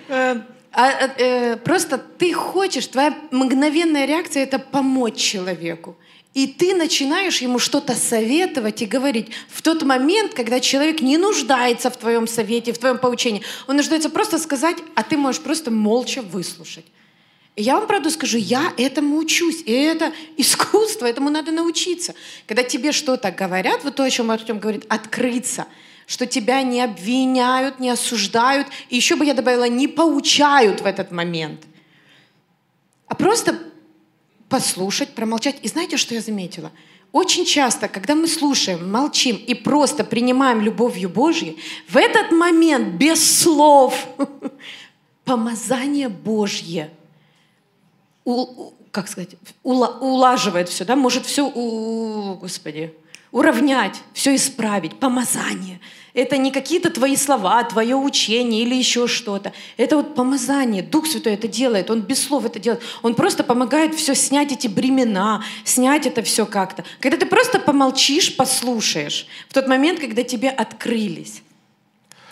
Э, 0.10 0.40
а, 0.72 0.90
э, 1.18 1.58
просто 1.58 1.98
ты 1.98 2.32
хочешь, 2.32 2.88
твоя 2.88 3.14
мгновенная 3.32 4.06
реакция 4.06 4.44
это 4.44 4.58
помочь 4.58 5.18
человеку. 5.18 5.98
И 6.34 6.48
ты 6.48 6.76
начинаешь 6.76 7.42
ему 7.42 7.60
что-то 7.60 7.94
советовать 7.94 8.82
и 8.82 8.86
говорить 8.86 9.32
в 9.50 9.62
тот 9.62 9.84
момент, 9.84 10.34
когда 10.34 10.60
человек 10.60 11.02
не 11.02 11.18
нуждается 11.18 11.90
в 11.90 11.98
твоем 11.98 12.28
совете, 12.28 12.72
в 12.72 12.78
твоем 12.78 13.00
поучении. 13.00 13.42
Он 13.68 13.76
нуждается 13.76 14.10
просто 14.10 14.38
сказать, 14.38 14.78
а 14.96 15.04
ты 15.04 15.18
можешь 15.18 15.42
просто 15.42 15.72
молча 15.72 16.22
выслушать. 16.22 16.86
Я 17.60 17.80
вам 17.80 17.88
правду 17.88 18.12
скажу, 18.12 18.38
я 18.38 18.72
этому 18.78 19.18
учусь. 19.18 19.64
И 19.66 19.72
это 19.72 20.14
искусство, 20.38 21.08
этому 21.08 21.32
надо 21.32 21.52
научиться. 21.52 22.14
Когда 22.46 22.62
тебе 22.62 22.92
что-то 22.92 23.32
говорят, 23.32 23.84
вот 23.84 23.96
то, 23.96 24.04
о 24.04 24.10
чем 24.10 24.30
Артем 24.30 24.60
говорит, 24.60 24.86
открыться, 24.88 25.66
что 26.06 26.28
тебя 26.28 26.62
не 26.62 26.82
обвиняют, 26.82 27.80
не 27.80 27.90
осуждают, 27.90 28.68
и 28.90 28.96
еще 28.96 29.16
бы 29.16 29.26
я 29.26 29.34
добавила, 29.34 29.68
не 29.68 29.88
поучают 29.88 30.82
в 30.82 30.86
этот 30.86 31.12
момент, 31.12 31.62
а 33.08 33.16
просто 33.16 33.60
послушать, 34.48 35.16
промолчать. 35.16 35.58
И 35.64 35.68
знаете, 35.68 35.98
что 35.98 36.14
я 36.14 36.22
заметила? 36.22 36.72
Очень 37.12 37.46
часто, 37.46 37.88
когда 37.88 38.14
мы 38.16 38.28
слушаем, 38.28 38.90
молчим 38.92 39.36
и 39.36 39.56
просто 39.56 40.04
принимаем 40.04 40.62
любовью 40.62 41.10
Божьей, 41.10 41.58
в 41.88 41.98
этот 41.98 42.32
момент 42.32 42.96
без 42.96 43.42
слов 43.42 44.08
помазание 45.26 46.10
Божье 46.10 46.92
у- 48.32 48.74
как 48.92 49.08
сказать, 49.08 49.36
ула- 49.64 49.98
улаживает 50.00 50.70
все, 50.70 50.86
да, 50.86 50.96
может 50.96 51.26
все, 51.26 51.46
у, 51.48 52.36
господи, 52.36 52.94
уравнять, 53.32 53.96
все 54.14 54.36
исправить, 54.36 55.00
помазание. 55.00 55.80
Это 56.14 56.38
не 56.38 56.52
какие-то 56.52 56.90
твои 56.90 57.16
слова, 57.16 57.64
твое 57.64 57.96
учение 57.96 58.64
или 58.64 58.74
еще 58.74 59.08
что-то. 59.08 59.54
Это 59.78 59.98
вот 59.98 60.16
помазание. 60.16 60.82
Дух 60.82 61.06
Святой 61.06 61.34
это 61.34 61.48
делает, 61.48 61.92
Он 61.92 62.02
без 62.02 62.24
слов 62.24 62.44
это 62.46 62.58
делает. 62.58 62.82
Он 63.04 63.14
просто 63.14 63.44
помогает 63.44 63.94
все 63.94 64.16
снять 64.16 64.52
эти 64.52 64.68
бремена, 64.68 65.44
снять 65.64 66.08
это 66.08 66.24
все 66.24 66.48
как-то. 66.48 66.84
Когда 67.00 67.18
ты 67.18 67.28
просто 67.28 67.60
помолчишь, 67.60 68.36
послушаешь, 68.36 69.28
в 69.48 69.54
тот 69.54 69.68
момент, 69.68 70.00
когда 70.00 70.24
тебе 70.24 70.50
открылись. 70.50 71.44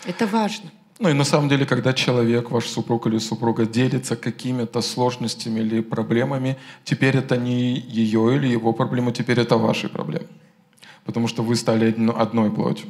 Это 0.04 0.26
важно. 0.26 0.70
Ну 0.98 1.10
и 1.10 1.12
на 1.12 1.24
самом 1.24 1.48
деле, 1.48 1.66
когда 1.66 1.92
человек, 1.92 2.50
ваш 2.50 2.66
супруг 2.66 3.06
или 3.06 3.18
супруга 3.18 3.66
делится 3.66 4.16
какими-то 4.16 4.80
сложностями 4.80 5.60
или 5.60 5.80
проблемами, 5.82 6.56
теперь 6.84 7.16
это 7.18 7.36
не 7.36 7.78
ее 7.78 8.34
или 8.36 8.48
его 8.48 8.72
проблема, 8.72 9.12
теперь 9.12 9.38
это 9.38 9.58
ваши 9.58 9.88
проблемы. 9.88 10.28
Потому 11.04 11.28
что 11.28 11.42
вы 11.42 11.54
стали 11.56 11.90
одно- 11.90 12.18
одной 12.18 12.50
плотью. 12.50 12.88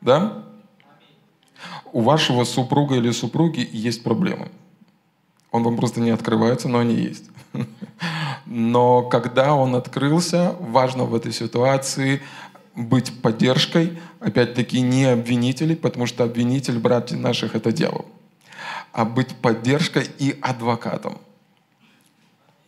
Да? 0.00 0.44
У 1.92 2.00
вашего 2.00 2.44
супруга 2.44 2.94
или 2.94 3.10
супруги 3.10 3.68
есть 3.72 4.04
проблемы. 4.04 4.48
Он 5.50 5.64
вам 5.64 5.76
просто 5.76 6.00
не 6.00 6.10
открывается, 6.10 6.68
но 6.68 6.78
они 6.78 6.94
есть. 6.94 7.24
Но 8.46 9.02
когда 9.02 9.54
он 9.54 9.74
открылся, 9.74 10.54
важно 10.60 11.04
в 11.04 11.14
этой 11.14 11.32
ситуации 11.32 12.22
быть 12.76 13.22
поддержкой, 13.22 13.98
опять-таки 14.20 14.80
не 14.80 15.06
обвинителей, 15.06 15.74
потому 15.74 16.06
что 16.06 16.24
обвинитель 16.24 16.78
братьев 16.78 17.18
наших 17.18 17.54
это 17.54 17.72
дьявол, 17.72 18.06
а 18.92 19.04
быть 19.04 19.34
поддержкой 19.34 20.06
и 20.18 20.38
адвокатом. 20.42 21.18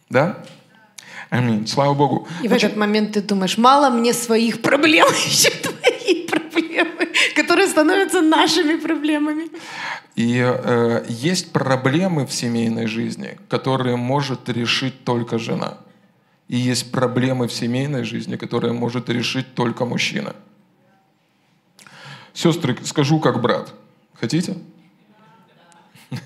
Да? 0.09 0.43
Аминь. 1.31 1.67
Слава 1.67 1.93
Богу. 1.93 2.27
И 2.43 2.49
в 2.49 2.53
этот 2.53 2.77
момент 2.77 3.13
ты 3.13 3.21
думаешь, 3.21 3.59
мало 3.59 3.91
мне 3.91 4.15
своих 4.15 4.63
проблем, 4.63 5.07
еще 5.27 5.51
твои 5.51 6.27
проблемы, 6.27 7.09
которые 7.37 7.69
становятся 7.69 8.23
нашими 8.23 8.77
проблемами. 8.77 9.49
И 10.17 10.41
э, 10.43 11.05
есть 11.09 11.53
проблемы 11.53 12.27
в 12.27 12.33
семейной 12.33 12.87
жизни, 12.87 13.39
которые 13.49 13.97
может 13.97 14.49
решить 14.49 15.05
только 15.05 15.39
жена. 15.39 15.79
И 16.49 16.57
есть 16.57 16.91
проблемы 16.91 17.47
в 17.47 17.53
семейной 17.53 18.05
жизни, 18.05 18.37
которые 18.37 18.73
может 18.73 19.09
решить 19.11 19.55
только 19.55 19.85
мужчина. 19.85 20.35
Сестры, 22.33 22.77
скажу 22.85 23.21
как 23.21 23.41
брат. 23.43 23.75
Хотите? 24.15 24.57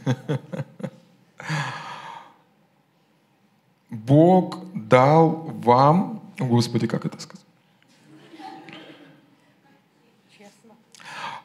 Бог 3.90 4.58
дал 4.74 5.30
вам, 5.64 6.22
Господи, 6.38 6.86
как 6.86 7.04
это 7.04 7.20
сказать? 7.20 7.44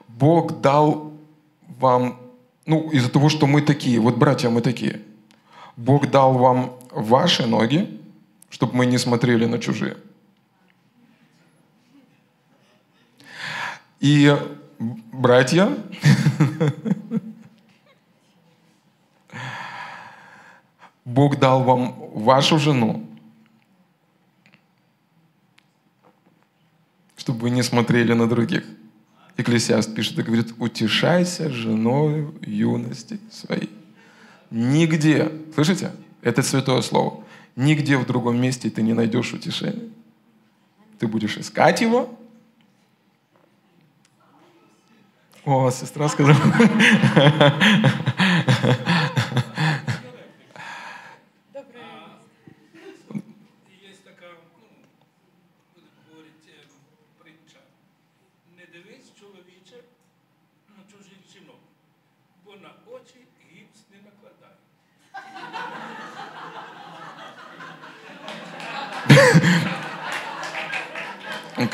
Бог 0.07 0.61
дал 0.61 1.13
вам, 1.79 2.19
ну, 2.65 2.89
из-за 2.89 3.09
того, 3.09 3.29
что 3.29 3.47
мы 3.47 3.61
такие, 3.61 3.99
вот 3.99 4.17
братья, 4.17 4.49
мы 4.49 4.61
такие. 4.61 5.01
Бог 5.75 6.09
дал 6.09 6.33
вам 6.33 6.73
ваши 6.91 7.45
ноги, 7.45 7.96
чтобы 8.49 8.75
мы 8.75 8.85
не 8.85 8.97
смотрели 8.97 9.45
на 9.45 9.59
чужие. 9.59 9.97
И 13.99 14.35
братья, 15.11 15.69
Бог 21.05 21.39
дал 21.39 21.63
вам 21.63 21.95
вашу 22.13 22.59
жену, 22.59 23.07
чтобы 27.15 27.39
вы 27.39 27.49
не 27.49 27.63
смотрели 27.63 28.13
на 28.13 28.27
других. 28.27 28.63
Экклесиаст 29.37 29.93
пишет 29.95 30.19
и 30.19 30.23
говорит, 30.23 30.53
утешайся 30.59 31.49
женой 31.49 32.33
юности 32.41 33.19
своей. 33.31 33.69
Нигде, 34.49 35.31
слышите? 35.53 35.91
Это 36.21 36.41
святое 36.41 36.81
слово. 36.81 37.23
Нигде 37.57 37.97
в 37.97 38.05
другом 38.05 38.39
месте 38.39 38.69
ты 38.69 38.83
не 38.83 38.93
найдешь 38.93 39.33
утешения. 39.33 39.89
Ты 40.99 41.07
будешь 41.07 41.37
искать 41.37 41.81
его. 41.81 42.15
О, 45.43 45.71
сестра 45.71 46.07
сказала. 46.07 46.37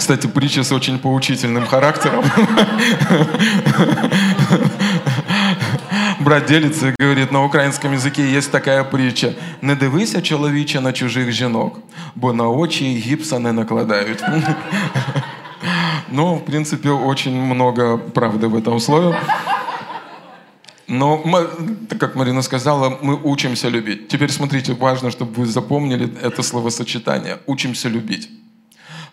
Кстати, 0.02 0.26
притча 0.26 0.64
с 0.64 0.72
очень 0.72 0.98
поучительным 0.98 1.66
характером. 1.66 2.24
Брат 6.20 6.46
делится 6.46 6.88
и 6.88 6.94
говорит, 6.98 7.32
на 7.32 7.44
украинском 7.44 7.92
языке 7.92 8.22
есть 8.22 8.50
такая 8.50 8.84
притча. 8.84 9.34
Не 9.62 9.74
дивися, 9.74 10.22
чоловіче, 10.22 10.80
на 10.80 10.92
чужих 10.92 11.32
жінок, 11.32 11.78
бо 12.14 12.32
на 12.32 12.48
очі 12.48 12.84
гіпса 12.84 13.38
не 13.38 13.52
накладають. 13.52 14.22
Ну, 16.11 16.34
в 16.34 16.44
принципе, 16.44 16.90
очень 16.90 17.34
много 17.34 17.98
правды 17.98 18.46
в 18.46 18.56
этом 18.56 18.80
слове. 18.80 19.16
Но, 20.88 21.22
мы, 21.24 21.46
как 21.98 22.16
Марина 22.16 22.42
сказала, 22.42 22.98
мы 23.02 23.14
учимся 23.22 23.68
любить. 23.68 24.09
Теперь 24.09 24.30
смотрите, 24.30 24.72
важно, 24.72 25.11
чтобы 25.11 25.42
вы 25.42 25.46
запомнили 25.46 26.09
это 26.22 26.42
словосочетание. 26.42 27.36
Учимся 27.46 27.90
любить. 27.90 28.30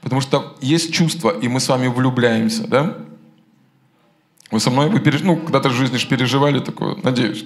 Потому 0.01 0.21
что 0.21 0.57
есть 0.61 0.93
чувство, 0.93 1.31
и 1.31 1.49
мы 1.49 1.61
с 1.61 1.69
вами 1.69 1.89
влюбляемся, 1.89 2.67
да? 2.67 2.97
Вы 4.51 4.61
со 4.61 4.71
мной, 4.71 4.89
вы 4.89 5.01
переж... 5.01 5.21
ну, 5.23 5.37
когда-то 5.37 5.69
в 5.69 5.73
жизни 5.73 5.97
же 5.97 6.09
переживали 6.09 6.61
такое, 6.61 6.97
надеюсь. 7.03 7.45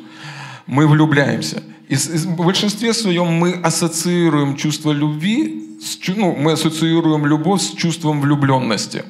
Мы 0.66 0.86
влюбляемся. 0.86 1.62
И 1.88 1.96
в 1.96 2.36
большинстве 2.36 2.94
своем 2.94 3.26
мы 3.26 3.52
ассоциируем 3.62 4.56
чувство 4.56 4.92
любви, 4.92 5.78
с, 5.82 5.98
ну, 6.08 6.34
мы 6.34 6.52
ассоциируем 6.52 7.26
любовь 7.26 7.60
с 7.60 7.72
чувством 7.72 8.20
влюбленности. 8.20 9.04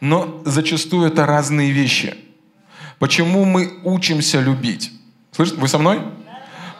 Но 0.00 0.42
зачастую 0.44 1.06
это 1.06 1.26
разные 1.26 1.70
вещи– 1.70 2.14
Почему 2.98 3.44
мы 3.44 3.74
учимся 3.84 4.40
любить? 4.40 4.90
Слышите, 5.32 5.60
вы 5.60 5.68
со 5.68 5.78
мной? 5.78 6.00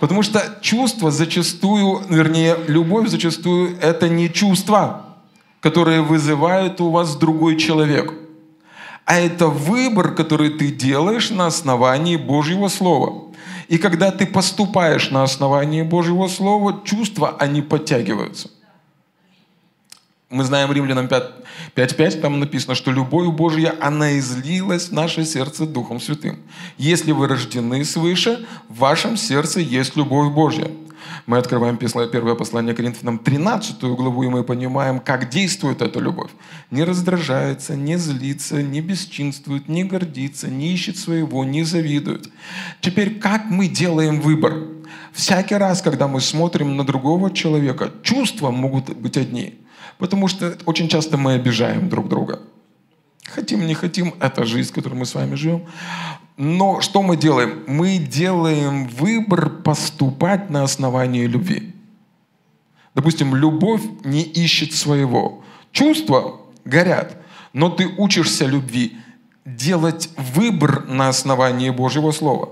Потому 0.00 0.22
что 0.22 0.58
чувство 0.60 1.10
зачастую, 1.10 2.02
вернее, 2.08 2.56
любовь 2.68 3.08
зачастую 3.08 3.78
это 3.80 4.08
не 4.08 4.30
чувства, 4.30 5.05
которые 5.60 6.02
вызывают 6.02 6.80
у 6.80 6.90
вас 6.90 7.16
другой 7.16 7.56
человек, 7.56 8.12
а 9.04 9.20
это 9.20 9.46
выбор, 9.46 10.14
который 10.14 10.50
ты 10.50 10.70
делаешь 10.72 11.30
на 11.30 11.46
основании 11.46 12.16
Божьего 12.16 12.68
Слова. 12.68 13.26
И 13.68 13.78
когда 13.78 14.10
ты 14.10 14.26
поступаешь 14.26 15.10
на 15.10 15.22
основании 15.22 15.82
Божьего 15.82 16.26
Слова, 16.28 16.82
чувства, 16.84 17.36
они 17.38 17.62
подтягиваются. 17.62 18.50
Мы 20.28 20.42
знаем 20.42 20.72
Римлянам 20.72 21.06
5.5, 21.06 22.20
там 22.20 22.40
написано, 22.40 22.74
что 22.74 22.90
любовь 22.90 23.28
Божья, 23.28 23.76
она 23.80 24.18
излилась 24.18 24.88
в 24.88 24.92
наше 24.92 25.24
сердце 25.24 25.66
Духом 25.66 26.00
Святым. 26.00 26.40
Если 26.78 27.12
вы 27.12 27.28
рождены 27.28 27.84
свыше, 27.84 28.44
в 28.68 28.78
вашем 28.78 29.16
сердце 29.16 29.60
есть 29.60 29.96
любовь 29.96 30.32
Божья. 30.32 30.68
Мы 31.26 31.38
открываем 31.38 31.76
первое 31.76 32.34
послание 32.34 32.74
Коринфянам 32.74 33.18
13 33.18 33.82
главу, 33.82 34.22
и 34.22 34.28
мы 34.28 34.44
понимаем, 34.44 35.00
как 35.00 35.28
действует 35.28 35.82
эта 35.82 35.98
любовь. 36.00 36.30
Не 36.70 36.84
раздражается, 36.84 37.76
не 37.76 37.96
злится, 37.96 38.62
не 38.62 38.80
бесчинствует, 38.80 39.68
не 39.68 39.84
гордится, 39.84 40.48
не 40.48 40.72
ищет 40.72 40.96
своего, 40.96 41.44
не 41.44 41.64
завидует. 41.64 42.30
Теперь, 42.80 43.18
как 43.18 43.46
мы 43.46 43.68
делаем 43.68 44.20
выбор? 44.20 44.68
Всякий 45.12 45.56
раз, 45.56 45.82
когда 45.82 46.06
мы 46.06 46.20
смотрим 46.20 46.76
на 46.76 46.84
другого 46.84 47.30
человека, 47.30 47.90
чувства 48.02 48.50
могут 48.50 48.96
быть 48.96 49.16
одни– 49.16 49.60
Потому 49.98 50.28
что 50.28 50.56
очень 50.66 50.88
часто 50.88 51.16
мы 51.16 51.34
обижаем 51.34 51.88
друг 51.88 52.08
друга. 52.08 52.40
Хотим, 53.24 53.66
не 53.66 53.74
хотим, 53.74 54.14
это 54.20 54.44
жизнь, 54.44 54.70
в 54.70 54.74
которой 54.74 54.94
мы 54.94 55.06
с 55.06 55.14
вами 55.14 55.34
живем. 55.34 55.66
Но 56.36 56.80
что 56.80 57.02
мы 57.02 57.16
делаем? 57.16 57.64
Мы 57.66 57.98
делаем 57.98 58.88
выбор 58.88 59.48
поступать 59.48 60.50
на 60.50 60.64
основании 60.64 61.26
любви. 61.26 61.74
Допустим, 62.94 63.34
любовь 63.34 63.82
не 64.04 64.22
ищет 64.22 64.72
своего. 64.74 65.42
Чувства 65.72 66.40
горят, 66.64 67.16
но 67.52 67.70
ты 67.70 67.86
учишься 67.86 68.46
любви 68.46 68.96
делать 69.44 70.10
выбор 70.16 70.86
на 70.86 71.08
основании 71.08 71.70
Божьего 71.70 72.10
Слова. 72.10 72.50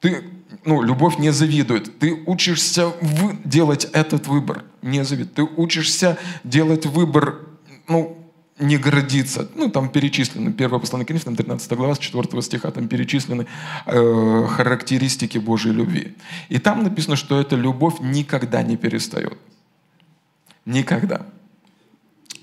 Ты 0.00 0.24
ну, 0.64 0.82
любовь 0.82 1.18
не 1.18 1.30
завидует. 1.30 1.98
Ты 1.98 2.22
учишься 2.26 2.88
в, 3.00 3.48
делать 3.48 3.84
этот 3.92 4.26
выбор, 4.26 4.64
не 4.82 5.04
завидует. 5.04 5.34
Ты 5.34 5.42
учишься 5.42 6.18
делать 6.44 6.86
выбор, 6.86 7.40
ну, 7.86 8.17
не 8.58 8.76
гордиться. 8.76 9.48
Ну, 9.54 9.70
там 9.70 9.88
перечислены, 9.88 10.52
первое 10.52 10.80
послание 10.80 11.06
Коринфянам, 11.06 11.36
13 11.36 11.72
глава, 11.72 11.94
с 11.94 11.98
4 11.98 12.42
стиха, 12.42 12.70
там 12.70 12.88
перечислены 12.88 13.46
э, 13.86 14.46
характеристики 14.48 15.38
Божьей 15.38 15.72
любви. 15.72 16.16
И 16.48 16.58
там 16.58 16.82
написано, 16.82 17.16
что 17.16 17.40
эта 17.40 17.56
любовь 17.56 17.94
никогда 18.00 18.62
не 18.62 18.76
перестает. 18.76 19.38
Никогда 20.64 21.26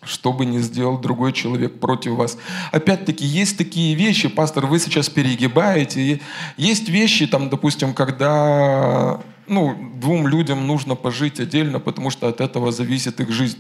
что 0.06 0.34
бы 0.34 0.46
ни 0.46 0.60
сделал 0.60 1.00
другой 1.00 1.34
человек 1.34 1.80
против 1.80 2.12
вас. 2.14 2.38
Опять-таки, 2.72 3.26
есть 3.26 3.58
такие 3.58 3.96
вещи, 3.96 4.30
пастор, 4.30 4.68
вы 4.68 4.80
сейчас 4.80 5.10
перегибаете. 5.10 6.22
Есть 6.58 6.90
вещи, 6.90 7.28
там, 7.28 7.50
допустим, 7.50 7.94
когда 7.94 9.20
ну, 9.48 9.76
двум 9.96 10.28
людям 10.28 10.68
нужно 10.68 10.96
пожить 10.96 11.40
отдельно, 11.40 11.80
потому 11.80 12.10
что 12.10 12.28
от 12.28 12.42
этого 12.42 12.72
зависит 12.72 13.20
их 13.20 13.32
жизнь. 13.32 13.60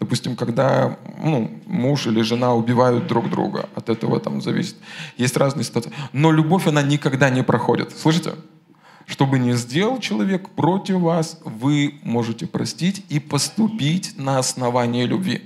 Допустим, 0.00 0.36
когда 0.36 0.98
ну, 1.22 1.50
муж 1.66 2.06
или 2.06 2.22
жена 2.22 2.54
убивают 2.54 3.06
друг 3.06 3.30
друга, 3.30 3.68
от 3.74 3.88
этого 3.88 4.20
там 4.20 4.40
зависит. 4.40 4.76
Есть 5.16 5.36
разные 5.36 5.64
ситуации. 5.64 5.92
Но 6.12 6.32
любовь, 6.32 6.66
она 6.66 6.82
никогда 6.82 7.30
не 7.30 7.42
проходит. 7.42 7.96
Слышите? 7.96 8.32
Что 9.06 9.26
бы 9.26 9.38
ни 9.38 9.52
сделал 9.52 10.00
человек 10.00 10.48
против 10.50 10.96
вас, 10.96 11.38
вы 11.44 12.00
можете 12.02 12.46
простить 12.46 13.04
и 13.10 13.20
поступить 13.20 14.18
на 14.18 14.38
основании 14.38 15.04
любви. 15.04 15.42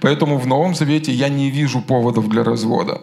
Поэтому 0.00 0.38
в 0.38 0.46
Новом 0.46 0.74
Завете 0.74 1.12
я 1.12 1.28
не 1.28 1.50
вижу 1.50 1.80
поводов 1.80 2.28
для 2.28 2.44
развода. 2.44 3.00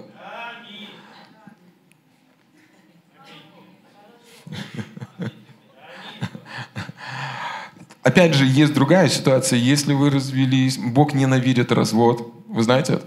Опять 8.04 8.34
же, 8.36 8.46
есть 8.46 8.74
другая 8.74 9.10
ситуация. 9.10 9.58
Если 9.58 9.94
вы 9.94 10.10
развелись, 10.10 10.78
Бог 10.78 11.14
ненавидит 11.14 11.72
развод. 11.72 12.34
Вы 12.48 12.64
знаете 12.64 12.94
это? 12.94 13.06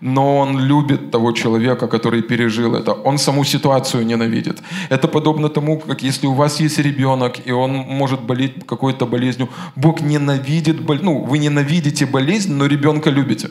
но 0.00 0.38
он 0.38 0.58
любит 0.58 1.10
того 1.10 1.32
человека, 1.32 1.86
который 1.88 2.22
пережил 2.22 2.74
это. 2.74 2.92
Он 2.92 3.18
саму 3.18 3.44
ситуацию 3.44 4.06
ненавидит. 4.06 4.62
Это 4.90 5.08
подобно 5.08 5.48
тому, 5.48 5.78
как 5.78 6.02
если 6.02 6.26
у 6.26 6.32
вас 6.32 6.60
есть 6.60 6.78
ребенок, 6.78 7.46
и 7.46 7.52
он 7.52 7.72
может 7.72 8.20
болеть 8.20 8.66
какой-то 8.66 9.06
болезнью. 9.06 9.48
Бог 9.74 10.00
ненавидит, 10.00 10.80
боль... 10.80 11.00
ну, 11.02 11.24
вы 11.24 11.38
ненавидите 11.38 12.06
болезнь, 12.06 12.52
но 12.52 12.66
ребенка 12.66 13.10
любите. 13.10 13.50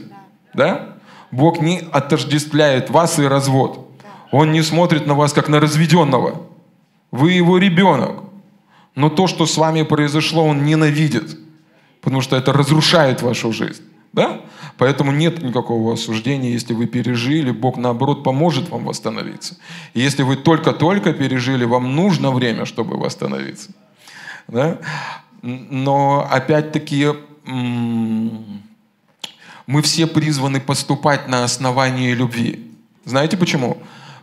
Да? 0.53 0.95
Бог 1.31 1.61
не 1.61 1.81
отождествляет 1.91 2.89
вас 2.89 3.19
и 3.19 3.23
развод. 3.23 3.79
Он 4.31 4.51
не 4.51 4.61
смотрит 4.63 5.07
на 5.07 5.13
вас, 5.13 5.33
как 5.33 5.49
на 5.49 5.59
разведенного. 5.59 6.41
Вы 7.11 7.31
его 7.31 7.57
ребенок. 7.57 8.23
Но 8.96 9.10
то, 9.10 9.28
что 9.28 9.46
с 9.46 9.58
вами 9.58 9.84
произошло, 9.84 10.46
он 10.46 10.64
ненавидит. 10.64 11.38
Потому 12.02 12.22
что 12.22 12.36
это 12.36 12.54
разрушает 12.54 13.22
вашу 13.22 13.52
жизнь. 13.52 13.84
Да? 14.14 14.41
Поэтому 14.78 15.12
нет 15.12 15.43
никакого 15.43 15.93
осуждения, 15.93 16.52
если 16.52 16.74
вы 16.74 16.86
пережили, 16.86 17.52
Бог 17.52 17.78
наоборот 17.78 18.24
поможет 18.24 18.70
вам 18.70 18.86
восстановиться. 18.86 19.58
И 19.93 20.00
если 20.00 20.24
вы 20.24 20.38
только-только 20.38 21.14
пережили, 21.14 21.66
вам 21.66 21.96
нужно 21.96 22.32
время, 22.32 22.66
чтобы 22.66 22.98
восстановиться. 22.98 23.72
Да? 24.48 24.80
Но 25.41 26.28
опять-таки 26.32 27.08
мы 29.68 29.82
все 29.82 30.08
призваны 30.08 30.60
поступать 30.62 31.28
на 31.28 31.43
основании 31.43 32.14
любви. 32.14 32.72
Знаете 33.04 33.36
почему? 33.38 33.78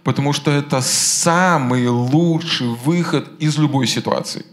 Потому 0.05 0.33
что 0.33 0.51
это 0.51 0.81
самый 0.81 1.87
лучший 1.87 2.69
выход 2.69 3.31
из 3.39 3.59
любой 3.59 3.87
ситуации. 3.87 4.45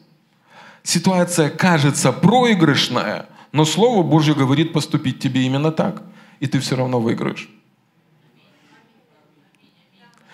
Ситуация 0.84 1.50
кажется 1.50 2.12
проигрышная– 2.12 3.26
но 3.52 3.66
Слово 3.66 4.04
Божье 4.04 4.36
говорит 4.36 4.74
поступить 4.74 5.20
тебе 5.20 5.42
именно 5.42 5.72
так. 5.72 6.04
И 6.40 6.48
ты 6.48 6.60
все 6.60 6.76
равно 6.76 7.00
выиграешь. 7.00 7.50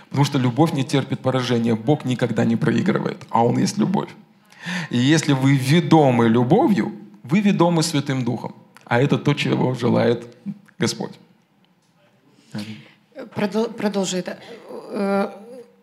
Потому 0.09 0.25
что 0.25 0.37
любовь 0.37 0.73
не 0.73 0.83
терпит 0.83 1.19
поражения. 1.19 1.75
Бог 1.75 2.05
никогда 2.05 2.45
не 2.45 2.55
проигрывает, 2.55 3.25
а 3.29 3.43
Он 3.43 3.57
есть 3.57 3.77
любовь. 3.77 4.09
И 4.89 4.97
если 4.97 5.33
вы 5.33 5.55
ведомы 5.55 6.27
любовью, 6.29 6.93
вы 7.23 7.39
ведомы 7.39 7.83
Святым 7.83 8.23
Духом. 8.23 8.55
А 8.85 9.01
это 9.01 9.17
то, 9.17 9.33
чего 9.33 9.73
желает 9.73 10.35
Господь. 10.77 11.13
Продолжи 13.75 14.17
это. 14.17 14.37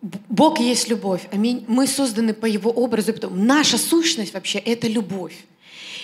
Бог 0.02 0.58
есть 0.58 0.88
любовь. 0.88 1.28
Аминь. 1.30 1.64
Мы 1.68 1.86
созданы 1.86 2.34
по 2.34 2.46
Его 2.46 2.70
образу. 2.70 3.14
Наша 3.30 3.78
сущность 3.78 4.34
вообще— 4.34 4.58
это 4.64 4.88
любовь. 4.88 5.34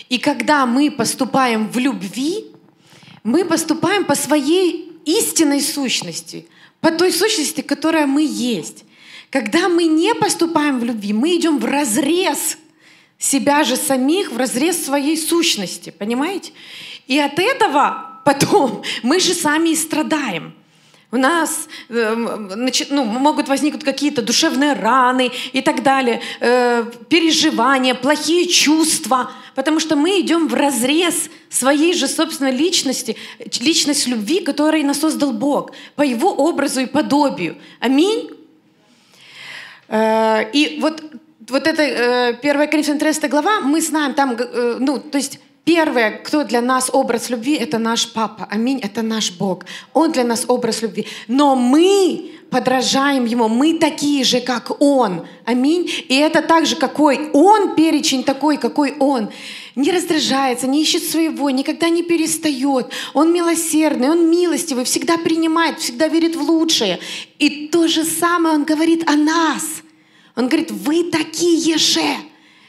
И 0.09 0.19
когда 0.19 0.67
мы 0.67 0.91
поступаем 0.91 1.69
в 1.69 1.79
любви, 1.79 2.47
мы 3.25 3.45
поступаем 3.45 4.05
по 4.05 4.15
своей 4.15 4.93
истинной 5.05 5.61
сущности, 5.61 6.47
по 6.81 6.93
той 6.93 7.13
сущности, 7.13 7.61
которая 7.61 8.07
мы 8.07 8.25
есть. 8.25 8.85
Когда 9.31 9.69
мы 9.69 9.85
не 9.85 10.15
поступаем 10.15 10.79
в 10.79 10.85
любви, 10.85 11.13
мы 11.13 11.37
идем 11.37 11.59
в 11.59 11.65
разрез 11.65 12.57
себя 13.19 13.65
же 13.65 13.77
самих 13.77 14.31
в 14.31 14.37
разрез 14.37 14.85
своей 14.85 15.17
сущности, 15.17 15.91
понимаете? 15.91 16.53
И 17.09 17.19
от 17.19 17.39
этого 17.39 18.21
потом 18.25 18.83
мы 19.03 19.19
же 19.19 19.35
сами 19.35 19.71
и 19.71 19.77
страдаем. 19.77 20.55
У 21.11 21.17
нас 21.17 21.69
э, 21.89 22.15
ну, 22.91 23.05
могут 23.05 23.49
возникнуть 23.49 23.83
какие-то 23.83 24.21
душевные 24.21 24.75
раны 24.75 25.31
и 25.55 25.63
так 25.63 25.83
далее, 25.83 26.21
э, 26.41 26.85
переживания, 27.09 27.95
плохие 27.95 28.47
чувства, 28.47 29.31
потому 29.55 29.81
что 29.81 29.97
мы 29.97 30.21
идем 30.21 30.49
в 30.49 30.55
разрез 30.55 31.31
своей 31.49 31.95
же 31.95 32.09
собственной 32.09 32.53
личности, 32.53 33.17
личность 33.59 34.07
любви, 34.07 34.41
которой 34.41 34.83
нас 34.83 35.01
создал 35.01 35.33
Бог, 35.33 35.73
по 35.97 36.03
Его 36.03 36.31
образу 36.31 36.81
и 36.81 36.87
подобию. 36.87 37.57
Аминь. 37.81 38.31
Э, 39.89 40.51
и 40.53 40.79
вот, 40.79 41.03
вот 41.49 41.67
эта 41.67 41.83
э, 41.83 42.35
первая 42.43 42.67
Коринфянам 42.67 42.99
13 42.99 43.31
глава, 43.31 43.61
мы 43.61 43.81
знаем 43.81 44.13
там, 44.13 44.37
э, 44.39 44.77
ну, 44.79 44.99
то 44.99 45.17
есть 45.17 45.41
Первое, 45.69 46.13
кто 46.13 46.45
для 46.45 46.63
нас 46.63 46.89
образ 46.91 47.29
любви, 47.29 47.55
это 47.55 47.77
наш 47.77 48.11
папа. 48.11 48.49
Аминь, 48.51 48.81
это 48.83 49.03
наш 49.03 49.33
Бог. 49.33 49.67
Он 49.93 50.11
для 50.11 50.25
нас 50.25 50.47
образ 50.49 50.81
любви. 50.81 51.07
Но 51.27 51.57
мы 51.57 52.31
подражаем 52.49 53.27
Ему, 53.27 53.49
мы 53.49 53.75
такие 53.75 54.25
же, 54.25 54.41
как 54.41 54.81
Он. 54.81 55.27
Аминь. 55.45 55.91
И 56.09 56.15
это 56.15 56.41
так 56.41 56.65
же, 56.65 56.75
какой 56.75 57.29
Он, 57.35 57.75
перечень 57.75 58.25
такой, 58.25 58.57
какой 58.57 58.95
Он. 58.99 59.29
Не 59.75 59.91
раздражается, 59.93 60.67
не 60.67 60.81
ищет 60.81 61.05
своего, 61.05 61.51
никогда 61.51 61.91
не 61.91 62.03
перестает. 62.03 62.87
Он 63.13 63.31
милосердный, 63.31 64.09
Он 64.09 64.31
милостивый, 64.31 64.85
всегда 64.85 65.19
принимает, 65.19 65.81
всегда 65.81 66.09
верит 66.09 66.35
в 66.35 66.41
лучшее. 66.41 66.99
И 67.39 67.69
то 67.69 67.89
же 67.89 68.05
самое 68.05 68.55
Он 68.55 68.65
говорит 68.65 69.07
о 69.07 69.17
нас. 69.17 69.65
Он 70.35 70.49
говорит, 70.49 70.71
вы 70.71 71.11
такие 71.11 71.77
же. 71.77 72.01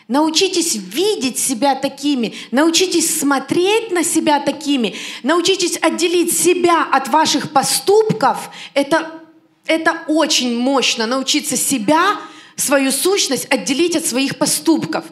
Научитесь 0.09 0.73
видеть 0.73 1.37
себя 1.37 1.75
такими, 1.75 2.33
научитесь 2.49 3.19
смотреть 3.19 3.91
на 3.91 4.03
себя 4.03 4.39
такими, 4.39 4.95
научитесь 5.21 5.77
отделить 5.79 6.35
себя 6.35 6.87
от 6.91 7.09
ваших 7.09 7.51
поступков. 7.51 8.49
Это, 8.73 9.21
это 9.67 10.01
очень 10.07 10.57
мощно, 10.57 11.05
научиться 11.05 11.55
себя, 11.55 12.19
свою 12.55 12.91
сущность 12.91 13.45
отделить 13.51 13.95
от 13.95 14.03
своих 14.03 14.39
поступков. 14.39 15.05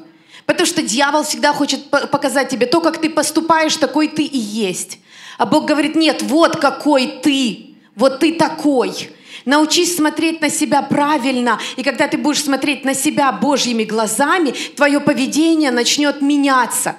Потому 0.48 0.66
что 0.66 0.82
дьявол 0.82 1.22
всегда 1.22 1.54
хочет 1.54 1.92
показать 1.92 2.50
тебе 2.50 2.66
то, 2.66 2.82
как 2.82 3.00
ты 3.00 3.12
поступаешь, 3.12 3.78
такой 3.78 4.08
ты 4.08 4.24
и 4.24 4.40
есть. 4.40 4.98
А 5.38 5.46
Бог 5.46 5.66
говорит, 5.66 5.96
нет, 5.96 6.24
вот 6.24 6.56
какой 6.56 7.20
ты, 7.22 7.76
вот 7.96 8.18
ты 8.20 8.34
такой. 8.34 9.12
Научись 9.48 9.96
смотреть 9.96 10.42
на 10.42 10.50
себя 10.50 10.82
правильно. 10.82 11.58
И 11.78 11.84
когда 11.84 12.10
ты 12.10 12.18
будешь 12.18 12.44
смотреть 12.44 12.84
на 12.84 12.94
себя 12.94 13.32
Божьими 13.32 13.86
глазами, 13.86 14.54
твое 14.76 15.00
поведение 15.00 15.72
начнет 15.72 16.22
меняться. 16.22 16.98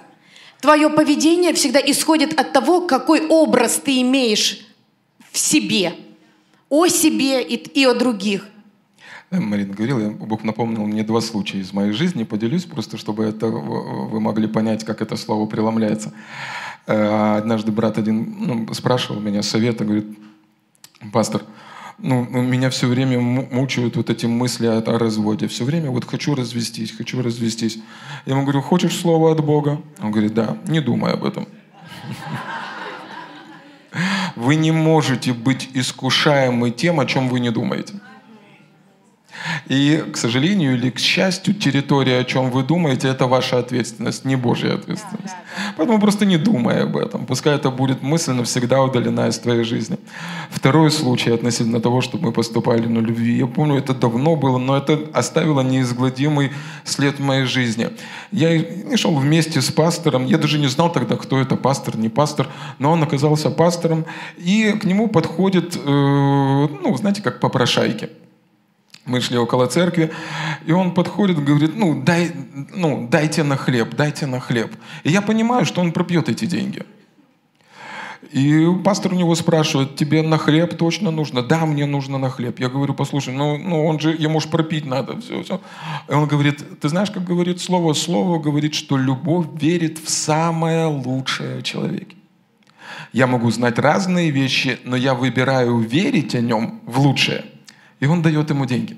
Твое 0.62 0.88
поведение 0.88 1.52
всегда 1.52 1.78
исходит 1.78 2.40
от 2.40 2.54
того, 2.54 2.86
какой 2.86 3.26
образ 3.26 3.82
ты 3.84 4.00
имеешь 4.00 4.66
в 5.30 5.36
себе, 5.36 5.92
о 6.70 6.86
себе 6.86 7.42
и, 7.42 7.56
и 7.56 7.84
о 7.84 7.92
других. 7.92 8.46
Марина 9.30 9.74
говорила, 9.74 10.08
Бог 10.08 10.42
напомнил 10.42 10.86
мне 10.86 11.02
два 11.02 11.20
случая 11.20 11.58
из 11.58 11.74
моей 11.74 11.92
жизни, 11.92 12.24
поделюсь 12.24 12.64
просто, 12.64 12.96
чтобы 12.96 13.24
это 13.24 13.46
вы 13.48 14.20
могли 14.20 14.48
понять, 14.48 14.86
как 14.86 15.02
это 15.02 15.16
слово 15.16 15.44
преломляется. 15.44 16.14
Э, 16.86 17.36
однажды 17.36 17.72
брат 17.72 17.98
один 17.98 18.36
ну, 18.38 18.72
спрашивал 18.72 19.20
меня 19.20 19.42
совета, 19.42 19.84
говорит, 19.84 20.06
пастор, 21.12 21.42
ну, 21.98 22.42
меня 22.42 22.70
все 22.70 22.86
время 22.86 23.20
мучают 23.20 23.96
вот 23.96 24.08
эти 24.08 24.26
мысли 24.26 24.66
о, 24.66 24.78
о 24.78 24.98
разводе. 24.98 25.48
Все 25.48 25.64
время 25.64 25.90
вот 25.90 26.04
хочу 26.04 26.34
развестись, 26.34 26.92
хочу 26.92 27.22
развестись. 27.22 27.78
Я 28.24 28.34
ему 28.34 28.42
говорю, 28.42 28.62
хочешь 28.62 28.96
слово 28.96 29.32
от 29.32 29.44
Бога? 29.44 29.82
Он 30.00 30.12
говорит, 30.12 30.34
да, 30.34 30.56
не 30.66 30.80
думай 30.80 31.12
об 31.12 31.24
этом. 31.24 31.48
Вы 34.36 34.54
не 34.54 34.70
можете 34.70 35.32
быть 35.32 35.70
искушаемы 35.74 36.70
тем, 36.70 37.00
о 37.00 37.06
чем 37.06 37.28
вы 37.28 37.40
не 37.40 37.50
думаете. 37.50 37.94
И, 39.66 40.04
к 40.12 40.16
сожалению 40.16 40.74
или 40.74 40.90
к 40.90 40.98
счастью, 40.98 41.54
территория, 41.54 42.18
о 42.18 42.24
чем 42.24 42.50
вы 42.50 42.62
думаете, 42.62 43.08
это 43.08 43.26
ваша 43.26 43.58
ответственность, 43.58 44.24
не 44.24 44.36
Божья 44.36 44.74
ответственность. 44.74 45.34
Поэтому 45.76 46.00
просто 46.00 46.24
не 46.26 46.36
думай 46.36 46.82
об 46.82 46.96
этом. 46.96 47.26
Пускай 47.26 47.54
это 47.54 47.70
будет 47.70 48.02
мысль 48.02 48.32
навсегда 48.32 48.82
удалена 48.82 49.28
из 49.28 49.38
твоей 49.38 49.64
жизни. 49.64 49.98
Второй 50.50 50.90
случай 50.90 51.30
относительно 51.30 51.80
того, 51.80 52.00
чтобы 52.00 52.26
мы 52.26 52.32
поступали 52.32 52.86
на 52.86 52.98
любви. 52.98 53.36
Я 53.38 53.46
помню, 53.46 53.76
это 53.76 53.94
давно 53.94 54.36
было, 54.36 54.58
но 54.58 54.76
это 54.76 55.00
оставило 55.12 55.60
неизгладимый 55.60 56.52
след 56.84 57.18
в 57.18 57.22
моей 57.22 57.44
жизни. 57.44 57.90
Я 58.32 58.64
шел 58.96 59.14
вместе 59.14 59.60
с 59.60 59.70
пастором. 59.70 60.26
Я 60.26 60.38
даже 60.38 60.58
не 60.58 60.68
знал 60.68 60.92
тогда, 60.92 61.16
кто 61.16 61.38
это, 61.38 61.56
пастор, 61.56 61.96
не 61.96 62.08
пастор. 62.08 62.48
Но 62.78 62.92
он 62.92 63.02
оказался 63.02 63.50
пастором. 63.50 64.04
И 64.36 64.72
к 64.80 64.84
нему 64.84 65.08
подходит, 65.08 65.76
э, 65.76 65.80
ну, 65.86 66.96
знаете, 66.96 67.22
как 67.22 67.40
попрошайки. 67.40 68.10
Мы 69.08 69.22
шли 69.22 69.38
около 69.38 69.66
церкви, 69.66 70.12
и 70.66 70.72
он 70.72 70.92
подходит 70.92 71.42
говорит, 71.42 71.74
ну, 71.74 72.02
дай, 72.02 72.32
ну, 72.74 73.08
дайте 73.10 73.42
на 73.42 73.56
хлеб, 73.56 73.94
дайте 73.94 74.26
на 74.26 74.38
хлеб. 74.38 74.76
И 75.02 75.10
я 75.10 75.22
понимаю, 75.22 75.64
что 75.64 75.80
он 75.80 75.92
пропьет 75.92 76.28
эти 76.28 76.44
деньги. 76.44 76.82
И 78.30 78.66
пастор 78.84 79.14
у 79.14 79.16
него 79.16 79.34
спрашивает, 79.34 79.96
тебе 79.96 80.22
на 80.22 80.36
хлеб 80.36 80.76
точно 80.76 81.10
нужно? 81.10 81.42
Да, 81.42 81.64
мне 81.64 81.86
нужно 81.86 82.18
на 82.18 82.28
хлеб. 82.28 82.60
Я 82.60 82.68
говорю, 82.68 82.92
послушай, 82.92 83.32
ну, 83.32 83.56
ну 83.56 83.86
он 83.86 83.98
же, 83.98 84.10
ему 84.10 84.40
же 84.40 84.48
пропить 84.48 84.84
надо, 84.84 85.18
все, 85.20 85.42
все. 85.42 85.60
И 86.10 86.12
он 86.12 86.26
говорит, 86.26 86.80
ты 86.80 86.88
знаешь, 86.90 87.10
как 87.10 87.24
говорит 87.24 87.60
слово? 87.60 87.94
Слово 87.94 88.38
говорит, 88.38 88.74
что 88.74 88.98
любовь 88.98 89.46
верит 89.54 89.98
в 89.98 90.10
самое 90.10 90.86
лучшее 90.86 91.60
в 91.60 91.62
человеке. 91.62 92.16
Я 93.14 93.26
могу 93.26 93.50
знать 93.50 93.78
разные 93.78 94.30
вещи, 94.30 94.78
но 94.84 94.96
я 94.96 95.14
выбираю 95.14 95.78
верить 95.78 96.34
о 96.34 96.40
нем 96.40 96.82
в 96.84 96.98
лучшее– 97.00 97.46
и 98.00 98.06
он 98.06 98.22
дает 98.22 98.50
ему 98.50 98.66
деньги. 98.66 98.96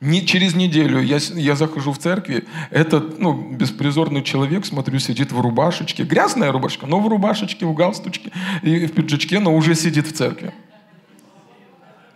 Не, 0.00 0.26
через 0.26 0.54
неделю 0.54 1.00
я, 1.00 1.18
я 1.34 1.56
захожу 1.56 1.92
в 1.92 1.98
церкви, 1.98 2.44
этот 2.70 3.18
ну, 3.18 3.32
беспризорный 3.52 4.22
человек, 4.22 4.66
смотрю, 4.66 4.98
сидит 4.98 5.32
в 5.32 5.40
рубашечке, 5.40 6.04
грязная 6.04 6.52
рубашка, 6.52 6.86
но 6.86 7.00
в 7.00 7.08
рубашечке, 7.08 7.64
в 7.64 7.72
галстучке 7.72 8.30
и 8.62 8.86
в 8.86 8.92
пиджачке, 8.92 9.38
но 9.40 9.56
уже 9.56 9.74
сидит 9.74 10.06
в 10.06 10.12
церкви. 10.12 10.52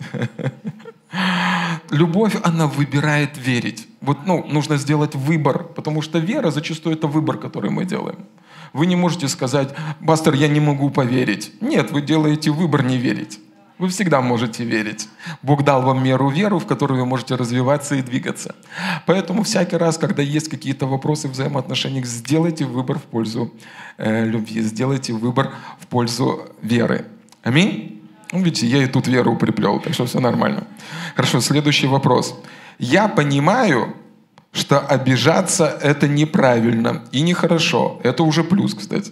Любовь, 1.90 2.36
она 2.42 2.66
выбирает 2.66 3.38
верить. 3.38 3.88
Вот, 4.02 4.26
ну, 4.26 4.44
нужно 4.46 4.76
сделать 4.76 5.14
выбор, 5.14 5.64
потому 5.64 6.02
что 6.02 6.18
вера 6.18 6.50
зачастую 6.50 6.96
это 6.96 7.06
выбор, 7.06 7.38
который 7.38 7.70
мы 7.70 7.86
делаем. 7.86 8.26
Вы 8.74 8.86
не 8.86 8.96
можете 8.96 9.26
сказать, 9.26 9.74
пастор, 10.06 10.34
я 10.34 10.48
не 10.48 10.60
могу 10.60 10.90
поверить. 10.90 11.52
Нет, 11.62 11.90
вы 11.90 12.02
делаете 12.02 12.50
выбор 12.50 12.82
не 12.84 12.98
верить. 12.98 13.40
Вы 13.80 13.88
всегда 13.88 14.20
можете 14.20 14.62
верить. 14.62 15.08
Бог 15.42 15.64
дал 15.64 15.80
вам 15.80 16.04
меру 16.04 16.28
веру, 16.28 16.58
в 16.58 16.66
которую 16.66 17.00
вы 17.00 17.06
можете 17.06 17.34
развиваться 17.34 17.94
и 17.94 18.02
двигаться. 18.02 18.54
Поэтому 19.06 19.42
всякий 19.42 19.76
раз, 19.76 19.96
когда 19.96 20.22
есть 20.22 20.50
какие-то 20.50 20.86
вопросы 20.86 21.28
в 21.28 21.30
взаимоотношениях, 21.30 22.04
сделайте 22.04 22.66
выбор 22.66 22.98
в 22.98 23.04
пользу 23.04 23.50
э, 23.96 24.26
любви, 24.26 24.60
сделайте 24.60 25.14
выбор 25.14 25.54
в 25.80 25.86
пользу 25.86 26.40
веры. 26.60 27.06
Аминь? 27.42 28.02
Ну, 28.32 28.42
видите, 28.42 28.66
я 28.66 28.84
и 28.84 28.86
тут 28.86 29.08
веру 29.08 29.32
укреплел, 29.32 29.80
так 29.80 29.94
что 29.94 30.04
все 30.04 30.20
нормально. 30.20 30.64
Хорошо, 31.16 31.40
следующий 31.40 31.86
вопрос. 31.86 32.38
Я 32.78 33.08
понимаю, 33.08 33.96
что 34.52 34.78
обижаться 34.78 35.78
это 35.82 36.06
неправильно 36.06 37.02
и 37.12 37.22
нехорошо. 37.22 37.98
Это 38.04 38.24
уже 38.24 38.44
плюс, 38.44 38.74
кстати. 38.74 39.10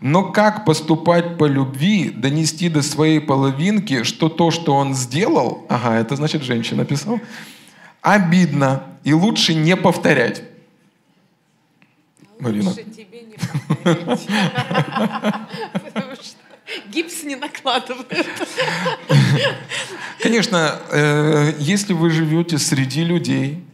Но 0.00 0.30
как 0.30 0.64
поступать 0.64 1.38
по 1.38 1.46
любви, 1.46 2.10
донести 2.10 2.68
до 2.68 2.82
своей 2.82 3.20
половинки, 3.20 4.04
что 4.04 4.28
то, 4.28 4.50
что 4.50 4.74
он 4.74 4.94
сделал, 4.94 5.66
ага, 5.68 5.96
это 5.96 6.14
значит 6.14 6.42
женщина 6.42 6.84
писал, 6.84 7.20
обидно 8.00 8.84
и 9.02 9.12
лучше 9.12 9.54
не 9.54 9.76
повторять. 9.76 10.42
Марина. 12.38 12.70
Лучше 12.70 12.84
тебе 12.84 13.22
не 13.22 13.36
повторять. 13.36 14.26
Потому 15.72 16.14
что 16.14 16.36
гипс 16.92 17.24
не 17.24 17.34
накладывают. 17.34 18.06
Конечно, 20.22 20.80
э, 20.92 21.54
если 21.58 21.92
вы 21.92 22.10
живете 22.10 22.58
среди 22.58 23.02
людей, 23.02 23.64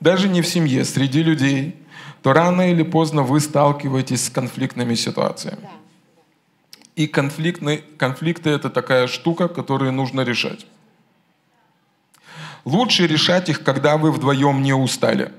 даже 0.00 0.28
не 0.28 0.42
в 0.42 0.46
семье, 0.48 0.84
среди 0.84 1.22
людей, 1.22 1.76
то 2.22 2.32
рано 2.32 2.70
или 2.70 2.82
поздно 2.82 3.22
вы 3.22 3.40
сталкиваетесь 3.40 4.26
с 4.26 4.30
конфликтными 4.30 4.94
ситуациями. 4.94 5.68
И 6.94 7.06
конфликтные, 7.06 7.82
конфликты— 7.98 8.50
это 8.50 8.70
такая 8.70 9.06
штука, 9.06 9.48
которую 9.48 9.92
нужно 9.92 10.20
решать. 10.20 10.66
Лучше 12.64 13.06
решать 13.06 13.48
их, 13.48 13.64
когда 13.64 13.96
вы 13.96 14.12
вдвоем 14.12 14.62
не 14.62 14.72
устали. 14.72 15.32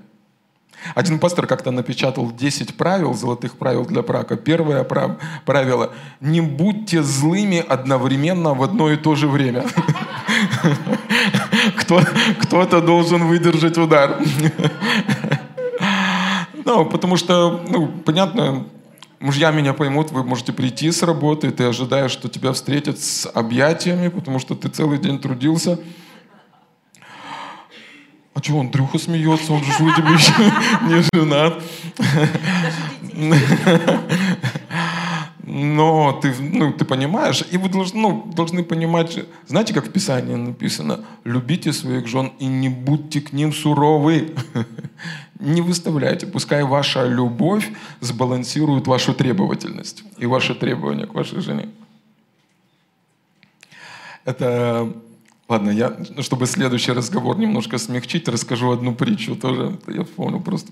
Один 0.95 1.19
пастор 1.19 1.47
как-то 1.47 1.71
напечатал 1.71 2.31
10 2.31 2.75
правил, 2.75 3.13
золотых 3.13 3.57
правил 3.57 3.85
для 3.85 4.01
брака. 4.01 4.35
Первое 4.35 4.83
правило– 4.83 5.93
не 6.19 6.41
будьте 6.41 7.01
злыми 7.01 7.59
одновременно 7.59 8.53
в 8.53 8.61
одно 8.61 8.91
и 8.91 8.97
то 8.97 9.15
же 9.15 9.29
время. 9.29 9.63
Кто-то 11.77 12.81
должен 12.81 13.27
выдержать 13.27 13.77
удар. 13.77 14.19
Ну, 16.65 16.85
потому 16.85 17.17
что, 17.17 17.61
ну, 17.67 17.87
понятно, 17.87 18.65
мужья 19.19 19.51
меня 19.51 19.73
поймут, 19.73 20.11
вы 20.11 20.23
можете 20.23 20.53
прийти 20.53 20.91
с 20.91 21.03
работы, 21.03 21.51
ты 21.51 21.63
ожидаешь, 21.65 22.11
что 22.11 22.29
тебя 22.29 22.53
встретят 22.53 22.99
с 22.99 23.29
объятиями, 23.33 24.09
потому 24.09 24.39
что 24.39 24.55
ты 24.55 24.69
целый 24.69 24.99
день 24.99 25.19
трудился. 25.19 25.79
А 28.33 28.41
что, 28.41 28.59
Андрюха 28.59 28.97
смеется, 28.97 29.53
он 29.53 29.63
же 29.63 29.71
вроде 29.79 30.01
бы 30.01 30.13
еще 30.13 30.33
не 30.87 31.03
женат. 31.13 31.61
Но 35.55 36.13
ты, 36.13 36.33
ну, 36.39 36.73
ты 36.73 36.83
понимаешь, 36.83 37.43
и 37.51 37.57
вы 37.59 37.69
должны, 37.69 38.01
ну, 38.01 38.31
должны 38.35 38.63
понимать, 38.63 39.19
знаете, 39.45 39.71
как 39.71 39.85
в 39.85 39.91
Писании 39.91 40.33
написано, 40.33 41.05
любите 41.25 41.73
своих 41.73 42.07
жен 42.07 42.31
и 42.39 42.47
не 42.47 42.69
будьте 42.69 43.21
к 43.21 43.33
ним 43.33 43.53
суровы. 43.53 44.33
Не 45.39 45.61
выставляйте, 45.61 46.25
пускай 46.25 46.63
ваша 46.63 47.05
любовь 47.05 47.69
сбалансирует 47.99 48.87
вашу 48.87 49.13
требовательность 49.13 50.03
и 50.17 50.25
ваши 50.25 50.55
требования 50.55 51.05
к 51.05 51.13
вашей 51.13 51.41
жене. 51.41 51.69
Это 54.25 54.91
Ладно, 55.49 55.69
я, 55.69 55.95
чтобы 56.21 56.47
следующий 56.47 56.93
разговор 56.93 57.37
немножко 57.37 57.77
смягчить, 57.77 58.27
расскажу 58.27 58.71
одну 58.71 58.95
притчу 58.95 59.35
тоже. 59.35 59.77
Я 59.87 60.03
вспомнил 60.03 60.39
просто. 60.39 60.71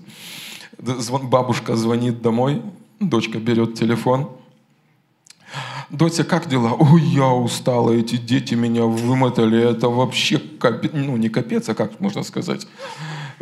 Бабушка 1.22 1.76
звонит 1.76 2.20
домой, 2.20 2.62
дочка 2.98 3.38
берет 3.38 3.74
телефон. 3.74 4.41
Дотя, 5.92 6.24
как 6.24 6.48
дела? 6.48 6.72
Ой, 6.72 7.02
я 7.02 7.28
устала, 7.28 7.92
эти 7.92 8.16
дети 8.16 8.54
меня 8.54 8.84
вымотали. 8.84 9.70
Это 9.70 9.90
вообще 9.90 10.38
капец, 10.38 10.90
ну 10.94 11.18
не 11.18 11.28
капец, 11.28 11.68
а 11.68 11.74
как 11.74 12.00
можно 12.00 12.22
сказать? 12.22 12.66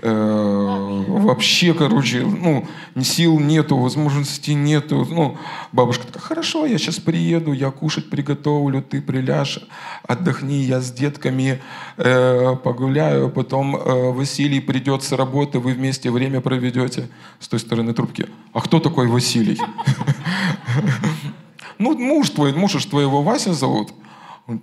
Э, 0.03 1.05
вообще, 1.07 1.75
короче, 1.75 2.23
ну, 2.27 2.67
сил 3.01 3.39
нету, 3.39 3.77
возможностей 3.77 4.55
нету. 4.55 5.07
Ну, 5.09 5.39
бабушка 5.71 6.09
такая, 6.09 6.23
хорошо, 6.23 6.67
я 6.67 6.77
сейчас 6.79 6.99
приеду, 6.99 7.53
я 7.53 7.71
кушать 7.71 8.11
приготовлю, 8.11 8.83
ты 8.83 9.01
приляжь, 9.01 9.61
отдохни, 10.09 10.65
я 10.65 10.81
с 10.81 10.91
детками 10.91 11.63
э, 11.99 12.57
погуляю, 12.65 13.31
потом 13.31 13.77
э, 13.77 14.11
Василий 14.11 14.61
придет 14.61 15.05
с 15.05 15.13
работы, 15.13 15.61
вы 15.61 15.75
вместе 15.75 16.11
время 16.11 16.41
проведете. 16.41 17.09
С 17.39 17.47
той 17.47 17.61
стороны 17.61 17.95
трубки. 17.95 18.27
А 18.53 18.61
кто 18.61 18.81
такой 18.81 19.07
Василий? 19.07 19.59
Ну, 21.81 21.97
муж 21.97 22.29
твой, 22.29 22.53
муж 22.53 22.85
твоего 22.85 23.23
Вася 23.23 23.55
зовут? 23.55 23.95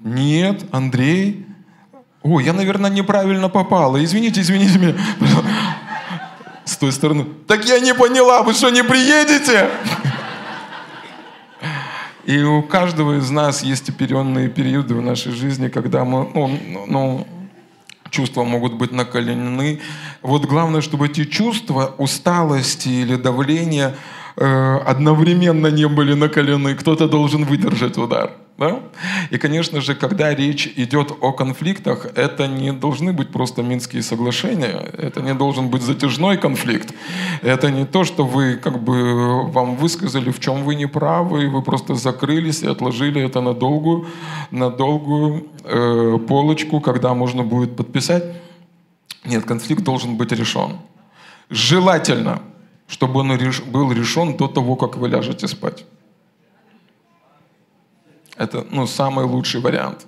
Нет, 0.03 0.65
Андрей. 0.71 1.47
Ой, 2.21 2.45
я, 2.45 2.53
наверное, 2.53 2.91
неправильно 2.91 3.49
попала. 3.49 4.03
Извините, 4.03 4.41
извините 4.41 4.77
меня. 4.77 4.95
С 6.63 6.77
той 6.77 6.91
стороны. 6.91 7.25
Так 7.47 7.65
я 7.65 7.79
не 7.79 7.95
поняла, 7.95 8.43
вы 8.43 8.53
что, 8.53 8.69
не 8.69 8.83
приедете? 8.83 9.67
И 12.25 12.43
у 12.43 12.61
каждого 12.61 13.17
из 13.17 13.31
нас 13.31 13.63
есть 13.63 13.89
оперенные 13.89 14.47
периоды 14.49 14.93
в 14.93 15.01
нашей 15.01 15.31
жизни, 15.31 15.69
когда 15.69 16.05
мы, 16.05 16.29
ну, 16.35 16.85
ну, 16.87 17.27
чувства 18.11 18.43
могут 18.43 18.73
быть 18.73 18.91
накалены. 18.91 19.81
Вот 20.21 20.45
главное, 20.45 20.81
чтобы 20.81 21.07
эти 21.07 21.25
чувства 21.25 21.95
усталости 21.97 22.89
или 22.89 23.15
давления 23.15 23.95
э, 24.37 24.77
одновременно 24.85 25.67
не 25.67 25.87
были 25.87 26.13
накалены. 26.13 26.75
Кто-то 26.75 27.07
должен 27.07 27.43
выдержать 27.43 27.97
удар. 27.97 28.31
Да? 28.57 28.79
И, 29.29 29.37
конечно 29.37 29.81
же, 29.81 29.93
когда 29.93 30.33
речь 30.33 30.67
идет 30.77 31.11
о 31.21 31.31
конфликтах, 31.31 32.07
это 32.15 32.47
не 32.47 32.73
должны 32.73 33.13
быть 33.13 33.29
просто 33.29 33.61
Минские 33.61 34.01
соглашения, 34.01 34.91
это 34.97 35.21
не 35.21 35.35
должен 35.35 35.69
быть 35.69 35.83
затяжной 35.83 36.37
конфликт. 36.37 36.93
Это 37.43 37.69
не 37.69 37.85
то, 37.85 38.03
что 38.03 38.25
вы 38.25 38.55
как 38.55 38.83
бы 38.83 39.43
вам 39.51 39.75
высказали, 39.75 40.31
в 40.31 40.39
чем 40.39 40.63
вы 40.63 40.73
не 40.73 40.87
правы, 40.87 41.43
и 41.43 41.47
вы 41.47 41.61
просто 41.61 41.93
закрылись 41.93 42.63
и 42.63 42.67
отложили 42.67 43.21
это 43.21 43.41
на 43.41 43.53
долгую, 43.53 44.07
на 44.49 44.71
долгую 44.71 45.47
э, 45.63 46.17
полочку, 46.27 46.81
когда 46.81 47.13
можно 47.13 47.43
будет 47.43 47.75
подписать. 47.75 48.23
Нет, 49.23 49.45
конфликт 49.45 49.83
должен 49.83 50.15
быть 50.17 50.31
решен. 50.31 50.77
Желательно, 51.49 52.41
чтобы 52.87 53.19
он 53.19 53.37
был 53.71 53.91
решен 53.91 54.37
до 54.37 54.47
того, 54.47 54.75
как 54.75 54.97
вы 54.97 55.09
ляжете 55.09 55.47
спать. 55.47 55.85
Это 58.35 58.65
ну, 58.69 58.87
самый 58.87 59.25
лучший 59.25 59.61
вариант. 59.61 60.05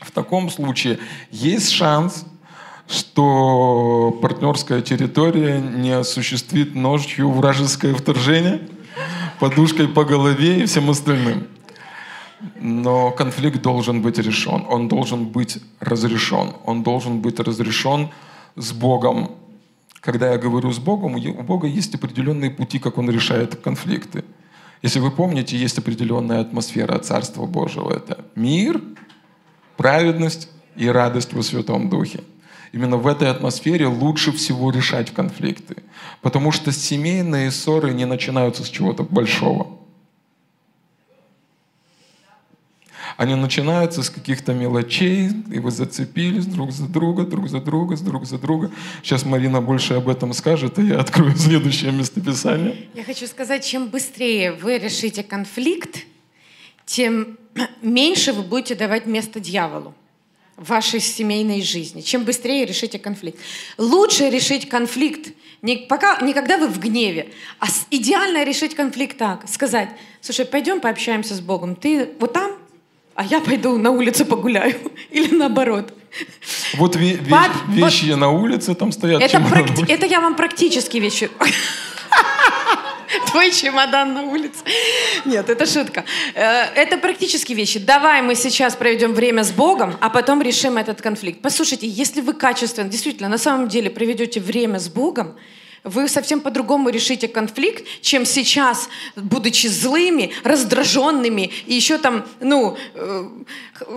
В 0.00 0.10
таком 0.10 0.50
случае 0.50 0.98
есть 1.30 1.70
шанс, 1.70 2.26
что 2.88 4.18
партнерская 4.20 4.82
территория 4.82 5.58
не 5.60 5.92
осуществит 5.92 6.74
ночью 6.74 7.30
вражеское 7.30 7.94
вторжение 7.94 8.68
подушкой 9.40 9.88
по 9.88 10.04
голове 10.04 10.62
и 10.62 10.66
всем 10.66 10.90
остальным. 10.90 11.46
Но 12.60 13.10
конфликт 13.10 13.62
должен 13.62 14.02
быть 14.02 14.18
решен, 14.18 14.66
он 14.68 14.88
должен 14.88 15.26
быть 15.26 15.58
разрешен, 15.80 16.52
он 16.64 16.82
должен 16.82 17.20
быть 17.20 17.40
разрешен 17.40 18.10
с 18.56 18.72
Богом. 18.72 19.30
Когда 20.04 20.32
я 20.32 20.38
говорю 20.38 20.70
с 20.70 20.78
Богом, 20.78 21.14
у 21.14 21.42
Бога 21.42 21.66
есть 21.66 21.94
определенные 21.94 22.50
пути, 22.50 22.78
как 22.78 22.98
Он 22.98 23.10
решает 23.10 23.56
конфликты. 23.56 24.22
Если 24.82 24.98
вы 25.00 25.10
помните, 25.10 25.56
есть 25.56 25.78
определенная 25.78 26.42
атмосфера 26.42 26.98
Царства 26.98 27.46
Божьего. 27.46 27.90
Это 27.90 28.26
мир, 28.34 28.82
праведность 29.78 30.50
и 30.76 30.88
радость 30.88 31.32
во 31.32 31.42
Святом 31.42 31.88
Духе. 31.88 32.20
Именно 32.72 32.98
в 32.98 33.06
этой 33.06 33.30
атмосфере 33.30 33.86
лучше 33.86 34.32
всего 34.32 34.70
решать 34.70 35.10
конфликты. 35.10 35.76
Потому 36.20 36.52
что 36.52 36.70
семейные 36.70 37.50
ссоры 37.50 37.94
не 37.94 38.04
начинаются 38.04 38.62
с 38.62 38.68
чего-то 38.68 39.04
большого. 39.04 39.68
Они 43.16 43.34
начинаются 43.34 44.02
с 44.02 44.10
каких-то 44.10 44.54
мелочей, 44.54 45.30
и 45.52 45.58
вы 45.58 45.70
зацепились 45.70 46.46
друг 46.46 46.72
за 46.72 46.88
друга, 46.88 47.24
друг 47.24 47.48
за 47.48 47.60
друга, 47.60 47.96
друг 47.96 48.26
за 48.26 48.38
друга. 48.38 48.70
Сейчас 49.02 49.24
Марина 49.24 49.60
больше 49.60 49.94
об 49.94 50.08
этом 50.08 50.32
скажет, 50.32 50.78
и 50.78 50.86
я 50.86 51.00
открою 51.00 51.36
следующее 51.36 51.92
местописание. 51.92 52.88
Я 52.94 53.04
хочу 53.04 53.26
сказать, 53.26 53.64
чем 53.64 53.88
быстрее 53.88 54.52
вы 54.52 54.78
решите 54.78 55.22
конфликт, 55.22 56.04
тем 56.86 57.38
меньше 57.82 58.32
вы 58.32 58.42
будете 58.42 58.74
давать 58.74 59.06
место 59.06 59.40
дьяволу 59.40 59.94
в 60.56 60.68
вашей 60.68 61.00
семейной 61.00 61.62
жизни. 61.62 62.00
Чем 62.00 62.24
быстрее 62.24 62.64
решите 62.64 62.98
конфликт. 62.98 63.38
Лучше 63.76 64.30
решить 64.30 64.68
конфликт 64.68 65.32
не, 65.62 65.78
пока, 65.78 66.20
не 66.20 66.34
когда 66.34 66.58
вы 66.58 66.68
в 66.68 66.78
гневе, 66.78 67.30
а 67.58 67.66
идеально 67.90 68.44
решить 68.44 68.74
конфликт 68.74 69.16
так. 69.16 69.48
Сказать, 69.48 69.88
слушай, 70.20 70.44
пойдем 70.44 70.80
пообщаемся 70.80 71.34
с 71.34 71.40
Богом. 71.40 71.74
Ты 71.74 72.10
вот 72.20 72.34
там, 72.34 72.52
а 73.14 73.24
я 73.24 73.40
пойду 73.40 73.76
на 73.78 73.90
улицу 73.90 74.24
погуляю. 74.26 74.74
Или 75.10 75.34
наоборот. 75.34 75.92
Вот 76.74 76.96
ве- 76.96 77.18
ве- 77.18 77.30
Пап, 77.30 77.50
вещи 77.68 78.10
вот, 78.10 78.16
на 78.18 78.28
улице 78.30 78.74
там 78.74 78.92
стоят. 78.92 79.22
Это, 79.22 79.38
практи- 79.38 79.84
это 79.88 80.06
я 80.06 80.20
вам 80.20 80.34
практически 80.36 80.98
вещи. 80.98 81.30
Твой 83.30 83.50
чемодан 83.52 84.14
на 84.14 84.22
улице. 84.22 84.60
Нет, 85.24 85.48
это 85.48 85.66
шутка. 85.66 86.04
Э, 86.34 86.64
это 86.74 86.98
практически 86.98 87.52
вещи. 87.52 87.78
Давай 87.78 88.22
мы 88.22 88.34
сейчас 88.34 88.74
проведем 88.76 89.12
время 89.12 89.42
с 89.44 89.52
Богом, 89.52 89.96
а 90.00 90.10
потом 90.10 90.42
решим 90.42 90.76
этот 90.76 91.00
конфликт. 91.02 91.40
Послушайте, 91.40 91.86
если 91.86 92.20
вы 92.20 92.32
качественно, 92.34 92.88
действительно, 92.88 93.28
на 93.28 93.38
самом 93.38 93.68
деле 93.68 93.90
проведете 93.90 94.40
время 94.40 94.78
с 94.78 94.88
Богом, 94.88 95.36
вы 95.84 96.08
совсем 96.08 96.40
по-другому 96.40 96.88
решите 96.88 97.28
конфликт, 97.28 97.84
чем 98.00 98.24
сейчас, 98.24 98.88
будучи 99.16 99.66
злыми, 99.66 100.32
раздраженными 100.42 101.50
и 101.66 101.74
еще 101.74 101.98
там, 101.98 102.24
ну, 102.40 102.76
э, 102.94 103.28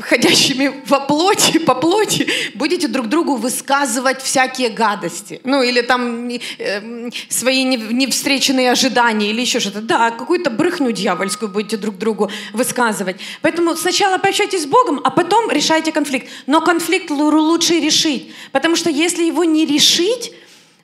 ходящими 0.02 0.84
во 0.86 1.00
плоти, 1.00 1.60
по 1.60 1.76
плоти, 1.76 2.28
будете 2.56 2.90
друг 2.90 3.08
другу 3.08 3.36
высказывать 3.38 4.22
всякие 4.22 4.70
гадости. 4.70 5.40
Ну, 5.46 5.64
или 5.64 5.82
там 5.82 6.30
э, 6.30 7.10
свои 7.30 7.64
невстреченные 7.64 8.72
ожидания, 8.72 9.30
или 9.30 9.42
еще 9.42 9.62
что-то. 9.62 9.82
Да, 9.82 10.12
какую-то 10.12 10.50
брехню 10.50 10.92
дьявольскую 10.92 11.50
будете 11.50 11.78
друг 11.78 11.98
другу 11.98 12.30
высказывать. 12.52 13.16
Поэтому 13.42 13.76
сначала 13.76 14.18
пообщайтесь 14.18 14.64
с 14.64 14.66
Богом, 14.66 15.00
а 15.06 15.10
потом 15.10 15.50
решайте 15.50 15.94
конфликт. 15.94 16.28
Но 16.48 16.60
конфликт 16.60 17.10
лучше 17.10 17.80
решить, 17.80 18.34
потому 18.52 18.76
что 18.76 18.90
если 18.90 19.24
его 19.24 19.46
не 19.46 19.66
решить, 19.66 20.34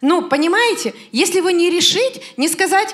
ну, 0.04 0.22
понимаете, 0.22 0.94
если 1.14 1.38
его 1.38 1.50
не 1.50 1.70
решить, 1.70 2.22
не 2.36 2.50
сказать, 2.50 2.94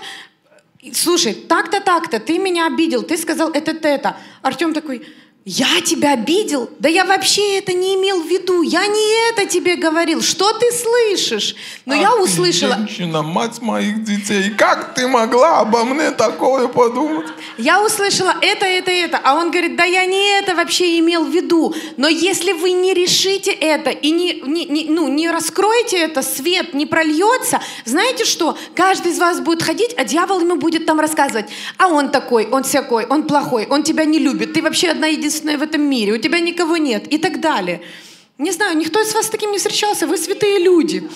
слушай, 0.93 1.33
так-то, 1.33 1.81
так-то, 1.81 2.19
ты 2.19 2.37
меня 2.37 2.67
обидел, 2.67 3.01
ты 3.01 3.17
сказал 3.17 3.49
это-то, 3.49 3.87
это. 3.87 4.15
Артем 4.43 4.75
такой, 4.75 5.01
я 5.45 5.81
тебя 5.81 6.13
обидел? 6.13 6.69
Да 6.79 6.89
я 6.89 7.05
вообще 7.05 7.57
это 7.57 7.73
не 7.73 7.95
имел 7.95 8.21
в 8.21 8.27
виду. 8.27 8.61
Я 8.61 8.85
не 8.85 9.29
это 9.31 9.47
тебе 9.47 9.77
говорил. 9.77 10.21
Что 10.21 10.53
ты 10.53 10.67
слышишь? 10.71 11.55
Но 11.85 11.95
А 11.95 11.97
я 11.97 12.15
услышала... 12.17 12.75
женщина, 12.75 13.23
мать 13.23 13.59
моих 13.59 14.03
детей. 14.03 14.51
Как 14.51 14.93
ты 14.93 15.07
могла 15.07 15.61
обо 15.61 15.85
мне 15.85 16.11
такое 16.11 16.67
подумать? 16.67 17.25
Я 17.57 17.83
услышала 17.83 18.35
это, 18.41 18.65
это, 18.67 18.91
это. 18.91 19.19
А 19.23 19.35
он 19.35 19.49
говорит, 19.49 19.75
да 19.75 19.85
я 19.85 20.05
не 20.05 20.37
это 20.39 20.53
вообще 20.53 20.99
имел 20.99 21.23
в 21.25 21.31
виду. 21.31 21.73
Но 21.97 22.07
если 22.09 22.51
вы 22.51 22.71
не 22.71 22.93
решите 22.93 23.51
это 23.51 23.89
и 23.89 24.11
не, 24.11 24.41
не, 24.45 24.65
не- 24.65 24.85
ну, 24.85 25.07
не 25.07 25.31
раскроете 25.31 25.97
это, 25.97 26.21
свет 26.21 26.75
не 26.75 26.85
прольется, 26.85 27.59
знаете 27.85 28.25
что? 28.25 28.55
Каждый 28.75 29.13
из 29.13 29.19
вас 29.19 29.39
будет 29.39 29.63
ходить, 29.63 29.95
а 29.97 30.03
дьявол 30.03 30.41
ему 30.41 30.57
будет 30.57 30.85
там 30.85 30.99
рассказывать. 30.99 31.47
А 31.77 31.87
он 31.87 32.09
такой, 32.11 32.45
он 32.51 32.63
всякой, 32.63 33.05
он 33.07 33.23
плохой, 33.23 33.65
он 33.67 33.81
тебя 33.81 34.05
не 34.05 34.19
любит. 34.19 34.53
Ты 34.53 34.61
вообще 34.61 34.89
одна 34.89 35.07
единственная 35.07 35.38
в 35.43 35.61
этом 35.61 35.81
мире, 35.81 36.13
у 36.13 36.17
тебя 36.17 36.39
никого 36.39 36.77
нет 36.77 37.07
и 37.13 37.17
так 37.17 37.39
далее. 37.39 37.81
Не 38.37 38.51
знаю, 38.51 38.77
никто 38.77 39.01
из 39.01 39.13
вас 39.13 39.25
с 39.25 39.29
таким 39.29 39.51
не 39.51 39.57
встречался, 39.57 40.07
вы 40.07 40.17
святые 40.17 40.59
люди. 40.59 41.09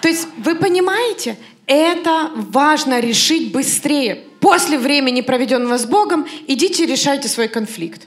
То 0.00 0.08
есть 0.08 0.28
вы 0.38 0.54
понимаете, 0.54 1.36
это 1.66 2.30
важно 2.34 3.00
решить 3.00 3.52
быстрее. 3.52 4.22
После 4.40 4.78
времени, 4.78 5.22
проведенного 5.22 5.78
с 5.78 5.86
Богом, 5.86 6.26
идите 6.46 6.86
решайте 6.86 7.28
свой 7.28 7.48
конфликт. 7.48 8.06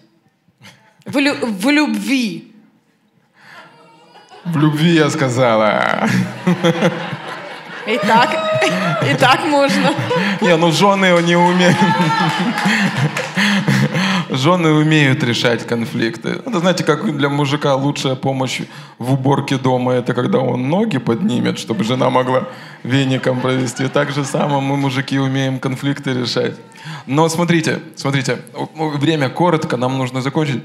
В, 1.05 1.17
лю- 1.17 1.37
в 1.41 1.69
любви. 1.69 2.51
В 4.45 4.57
любви 4.57 4.93
я 4.95 5.09
сказала. 5.09 6.07
И 7.87 7.97
так, 7.97 8.61
и 9.09 9.15
так 9.15 9.45
можно. 9.45 9.93
Не, 10.41 10.55
ну 10.57 10.71
жены 10.71 11.21
не 11.23 11.35
умеют. 11.35 11.75
Жены 14.29 14.71
умеют 14.73 15.23
решать 15.23 15.65
конфликты. 15.65 16.29
Это 16.45 16.59
знаете, 16.59 16.83
как 16.83 17.17
для 17.17 17.29
мужика 17.29 17.75
лучшая 17.75 18.15
помощь 18.15 18.61
в 18.97 19.13
уборке 19.13 19.57
дома, 19.57 19.93
это 19.93 20.13
когда 20.13 20.39
он 20.39 20.69
ноги 20.69 20.97
поднимет, 20.97 21.59
чтобы 21.59 21.83
жена 21.83 22.09
могла 22.09 22.47
веником 22.83 23.39
провести. 23.39 23.87
Так 23.87 24.11
же 24.11 24.25
самое 24.25 24.61
мы, 24.61 24.77
мужики, 24.77 25.19
умеем 25.19 25.59
конфликты 25.59 26.13
решать. 26.13 26.55
Но 27.05 27.29
смотрите, 27.29 27.81
смотрите, 27.95 28.41
время 28.75 29.29
коротко, 29.29 29.77
нам 29.77 29.97
нужно 29.97 30.21
закончить. 30.21 30.63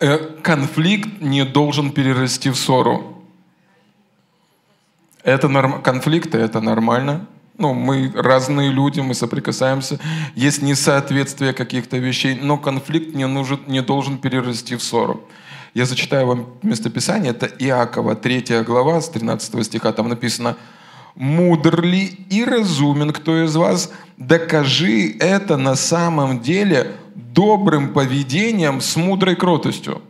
Э, 0.00 0.18
Конфликт 0.42 1.20
не 1.20 1.44
должен 1.44 1.90
перерасти 1.90 2.50
в 2.50 2.56
ссору. 2.56 3.22
Это 5.22 5.48
норм... 5.48 5.82
конфликты, 5.82 6.38
это 6.38 6.60
нормально. 6.60 7.26
Ну, 7.58 7.72
мы 7.72 8.12
разные 8.14 8.70
люди, 8.70 9.00
мы 9.00 9.14
соприкасаемся. 9.14 9.98
Есть 10.34 10.60
несоответствие 10.60 11.54
каких-то 11.54 11.96
вещей, 11.96 12.38
но 12.40 12.58
конфликт 12.58 13.14
не, 13.14 13.26
нужен, 13.26 13.60
не 13.66 13.80
должен 13.80 14.18
перерасти 14.18 14.76
в 14.76 14.82
ссору. 14.82 15.22
Я 15.72 15.86
зачитаю 15.86 16.26
вам 16.26 16.46
местописание. 16.62 17.30
Это 17.30 17.46
Иакова, 17.46 18.14
3 18.14 18.62
глава, 18.66 19.00
с 19.00 19.08
13 19.08 19.64
стиха. 19.64 19.92
Там 19.92 20.08
написано 20.08 20.56
«Мудр 21.14 21.82
ли 21.82 22.04
и 22.28 22.44
разумен 22.44 23.12
кто 23.12 23.44
из 23.44 23.56
вас? 23.56 23.90
Докажи 24.18 25.16
это 25.18 25.56
на 25.56 25.76
самом 25.76 26.40
деле 26.40 26.92
добрым 27.14 27.94
поведением 27.94 28.82
с 28.82 28.96
мудрой 28.96 29.34
кротостью». 29.34 30.02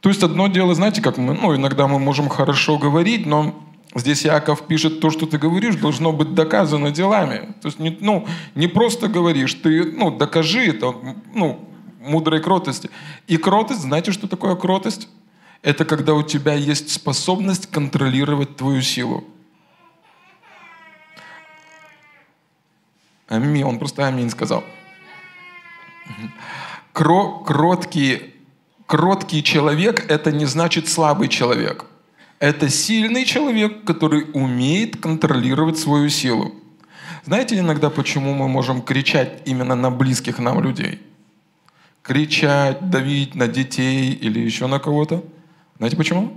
То 0.00 0.08
есть 0.08 0.24
одно 0.24 0.48
дело, 0.48 0.74
знаете, 0.74 1.00
как 1.00 1.18
мы, 1.18 1.34
ну, 1.34 1.54
иногда 1.54 1.86
мы 1.86 2.00
можем 2.00 2.28
хорошо 2.28 2.78
говорить, 2.78 3.26
но 3.26 3.54
здесь 3.94 4.24
Яков 4.24 4.66
пишет, 4.66 5.00
то, 5.00 5.10
что 5.10 5.26
ты 5.26 5.38
говоришь, 5.38 5.76
должно 5.76 6.12
быть 6.12 6.34
доказано 6.34 6.90
делами. 6.90 7.54
То 7.60 7.68
есть 7.68 7.78
не, 7.78 7.96
ну, 8.00 8.26
не 8.54 8.68
просто 8.68 9.08
говоришь, 9.08 9.54
ты, 9.54 9.84
ну, 9.84 10.10
докажи 10.10 10.66
это, 10.66 10.94
ну, 11.34 11.68
мудрой 12.00 12.40
кротости. 12.40 12.90
И 13.26 13.36
кротость, 13.36 13.82
знаете, 13.82 14.12
что 14.12 14.26
такое 14.26 14.56
кротость? 14.56 15.08
Это 15.62 15.84
когда 15.84 16.14
у 16.14 16.22
тебя 16.22 16.54
есть 16.54 16.90
способность 16.90 17.70
контролировать 17.70 18.56
твою 18.56 18.82
силу. 18.82 19.24
Аминь. 23.28 23.64
Он 23.64 23.78
просто 23.78 24.06
аминь 24.06 24.28
сказал. 24.30 24.64
Кро, 26.92 27.38
кроткий, 27.38 28.34
кроткий 28.86 29.42
человек– 29.42 30.04
это 30.10 30.32
не 30.32 30.44
значит 30.44 30.88
слабый 30.88 31.28
человек. 31.28 31.86
Это 32.42 32.68
сильный 32.68 33.24
человек, 33.24 33.84
который 33.84 34.26
умеет 34.34 34.96
контролировать 34.96 35.78
свою 35.78 36.08
силу. 36.08 36.52
Знаете 37.24 37.56
иногда, 37.56 37.88
почему 37.88 38.34
мы 38.34 38.48
можем 38.48 38.82
кричать 38.82 39.42
именно 39.44 39.76
на 39.76 39.92
близких 39.92 40.40
нам 40.40 40.60
людей? 40.60 41.00
Кричать, 42.02 42.90
давить 42.90 43.36
на 43.36 43.46
детей 43.46 44.10
или 44.10 44.40
еще 44.40 44.66
на 44.66 44.80
кого-то? 44.80 45.22
Знаете 45.78 45.96
почему? 45.96 46.36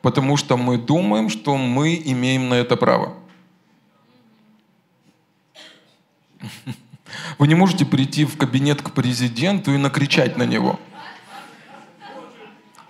Потому 0.00 0.38
что 0.38 0.56
мы 0.56 0.78
думаем, 0.78 1.28
что 1.28 1.58
мы 1.58 2.00
имеем 2.02 2.48
на 2.48 2.54
это 2.54 2.76
право. 2.76 3.12
Вы 7.38 7.46
не 7.46 7.54
можете 7.54 7.84
прийти 7.84 8.24
в 8.24 8.38
кабинет 8.38 8.80
к 8.80 8.92
президенту 8.92 9.74
и 9.74 9.76
накричать 9.76 10.38
на 10.38 10.44
него. 10.44 10.80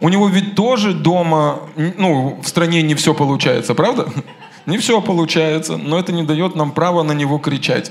У 0.00 0.08
него 0.08 0.28
ведь 0.28 0.54
тоже 0.54 0.94
дома, 0.94 1.60
ну, 1.76 2.40
в 2.42 2.48
стране 2.48 2.82
не 2.82 2.94
все 2.94 3.14
получается, 3.14 3.74
правда? 3.74 4.10
Не 4.66 4.76
все 4.76 5.00
получается, 5.00 5.78
но 5.78 5.98
это 5.98 6.12
не 6.12 6.22
дает 6.22 6.54
нам 6.54 6.72
права 6.72 7.02
на 7.02 7.12
него 7.12 7.38
кричать. 7.38 7.90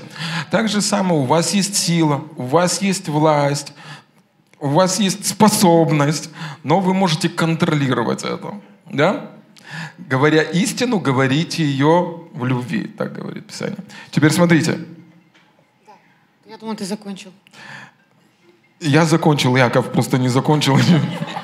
Так 0.52 0.68
же 0.68 0.80
самое, 0.80 1.20
у 1.20 1.24
вас 1.24 1.52
есть 1.52 1.76
сила, 1.76 2.22
у 2.36 2.44
вас 2.44 2.80
есть 2.80 3.08
власть, 3.08 3.74
у 4.60 4.68
вас 4.68 5.00
есть 5.00 5.26
способность, 5.26 6.30
но 6.62 6.78
вы 6.78 6.94
можете 6.94 7.28
контролировать 7.28 8.22
это. 8.22 8.54
Да? 8.88 9.32
Говоря 9.98 10.42
истину, 10.42 11.00
говорите 11.00 11.64
ее 11.64 12.20
в 12.32 12.44
любви, 12.44 12.84
так 12.86 13.12
говорит 13.14 13.46
Писание. 13.46 13.78
Теперь 14.10 14.30
смотрите. 14.30 14.78
Я 16.46 16.56
думала, 16.56 16.76
ты 16.76 16.84
закончил. 16.84 17.32
Я 18.80 19.04
закончил, 19.04 19.56
Яков 19.56 19.90
просто 19.92 20.18
не 20.18 20.28
закончил. 20.28 20.78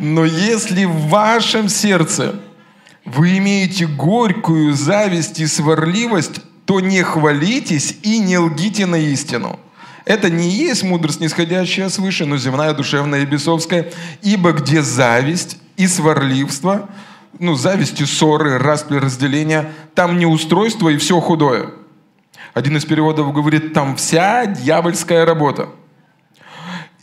Но 0.00 0.24
если 0.24 0.86
в 0.86 1.08
вашем 1.08 1.68
сердце 1.68 2.40
вы 3.04 3.36
имеете 3.36 3.86
горькую 3.86 4.72
зависть 4.72 5.40
и 5.40 5.46
сварливость, 5.46 6.40
то 6.64 6.80
не 6.80 7.02
хвалитесь 7.02 7.98
и 8.02 8.18
не 8.18 8.38
лгите 8.38 8.86
на 8.86 8.96
истину. 8.96 9.60
Это 10.06 10.30
не 10.30 10.48
есть 10.48 10.84
мудрость, 10.84 11.20
нисходящая 11.20 11.90
свыше, 11.90 12.24
но 12.24 12.38
земная, 12.38 12.72
душевная 12.72 13.22
и 13.22 13.26
бесовская. 13.26 13.92
Ибо 14.22 14.52
где 14.52 14.80
зависть 14.80 15.58
и 15.76 15.86
сварливство, 15.86 16.88
ну, 17.38 17.54
зависть 17.54 18.00
и 18.00 18.06
ссоры, 18.06 18.56
распри, 18.56 18.96
разделения, 18.96 19.70
там 19.94 20.18
неустройство 20.18 20.88
и 20.88 20.96
все 20.96 21.20
худое. 21.20 21.72
Один 22.54 22.74
из 22.78 22.86
переводов 22.86 23.34
говорит, 23.34 23.74
там 23.74 23.96
вся 23.96 24.46
дьявольская 24.46 25.26
работа. 25.26 25.68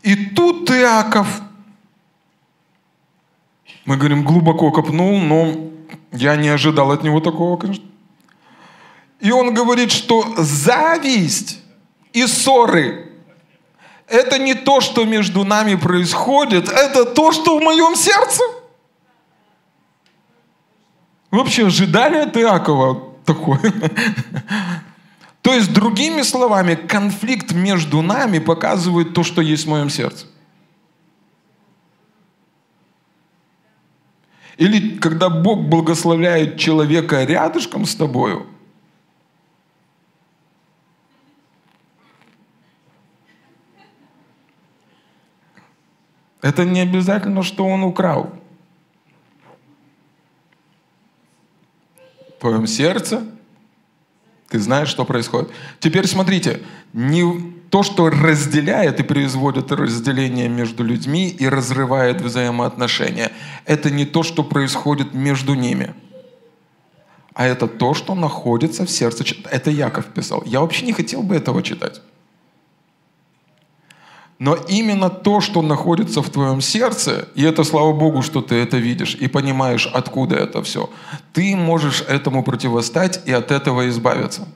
И 0.02 0.16
тут 0.16 0.72
Иаков, 0.72 1.28
мы 3.88 3.96
говорим, 3.96 4.24
глубоко 4.24 4.70
копнул, 4.70 5.18
но 5.18 5.72
я 6.12 6.36
не 6.36 6.50
ожидал 6.50 6.92
от 6.92 7.04
него 7.04 7.22
такого, 7.22 7.56
конечно. 7.56 7.86
И 9.22 9.32
он 9.32 9.54
говорит, 9.54 9.92
что 9.92 10.26
зависть 10.38 11.60
и 12.12 12.28
ссоры– 12.28 13.14
это 14.08 14.40
не 14.40 14.56
то, 14.56 14.82
что 14.82 15.06
между 15.06 15.46
нами 15.46 15.76
происходит, 15.76 16.68
это 16.68 17.06
то, 17.06 17.32
что 17.32 17.58
в 17.58 17.64
моем 17.64 17.96
сердце. 17.96 18.44
Вы 21.32 21.40
вообще 21.40 21.68
ожидали 21.68 22.18
от 22.18 22.36
Иакова 22.36 23.14
такое? 23.24 23.60
То 25.42 25.54
есть, 25.54 25.74
другими 25.74 26.24
словами, 26.24 26.76
конфликт 26.76 27.54
между 27.54 28.02
нами 28.02 28.40
показывает 28.40 29.14
то, 29.14 29.24
что 29.24 29.42
есть 29.42 29.66
в 29.66 29.70
моем 29.70 29.90
сердце. 29.90 30.26
Или 34.58 34.98
когда 34.98 35.30
Бог 35.30 35.68
благословляет 35.68 36.58
человека 36.58 37.24
рядышком 37.24 37.86
с 37.86 37.96
тобою, 37.96 38.48
это 46.42 46.66
не 46.66 46.82
обязательно, 46.82 47.44
что 47.44 47.66
он 47.66 47.84
украл. 47.84 48.34
В 52.30 52.40
твоем 52.40 52.66
сердце 52.66 53.37
ты 54.50 54.60
знаешь, 54.60 54.90
что 54.90 55.06
происходит. 55.06 55.50
Теперь 55.80 56.08
смотрите, 56.08 56.62
не 56.94 57.54
то, 57.70 57.84
что 57.84 58.10
разделяет 58.10 59.00
и 59.00 59.04
производит 59.04 59.72
разделение 59.72 60.48
между 60.48 60.84
людьми 60.84 61.30
и 61.30 61.50
разрывает 61.50 62.22
взаимоотношения, 62.22 63.32
это 63.66 63.92
не 63.92 64.06
то, 64.06 64.24
что 64.24 64.44
происходит 64.44 65.14
между 65.14 65.54
ними, 65.54 65.94
а 67.34 67.46
это 67.46 67.68
то, 67.68 67.94
что 67.94 68.16
находится 68.16 68.86
в 68.86 68.90
сердце. 68.90 69.26
Это 69.52 69.70
Яков 69.70 70.06
писал. 70.06 70.44
Я 70.46 70.62
вообще 70.62 70.86
не 70.86 70.94
хотел 70.94 71.24
бы 71.24 71.36
этого 71.36 71.62
читать. 71.62 72.02
Но 74.40 74.56
именно 74.56 75.10
то, 75.10 75.42
что 75.42 75.62
находится 75.62 76.22
в 76.22 76.30
твоем 76.30 76.62
сердце, 76.62 77.28
и 77.34 77.44
это 77.44 77.64
слава 77.64 77.92
Богу, 77.92 78.22
что 78.22 78.42
ты 78.42 78.56
это 78.56 78.78
видишь 78.78 79.16
и 79.16 79.28
понимаешь, 79.28 79.88
откуда 79.92 80.36
это 80.36 80.62
все, 80.62 80.90
ты 81.34 81.56
можешь 81.56 82.04
этому 82.08 82.44
противостать 82.44 83.22
и 83.26 83.32
от 83.32 83.52
этого 83.52 83.90
избавиться. 83.90 84.48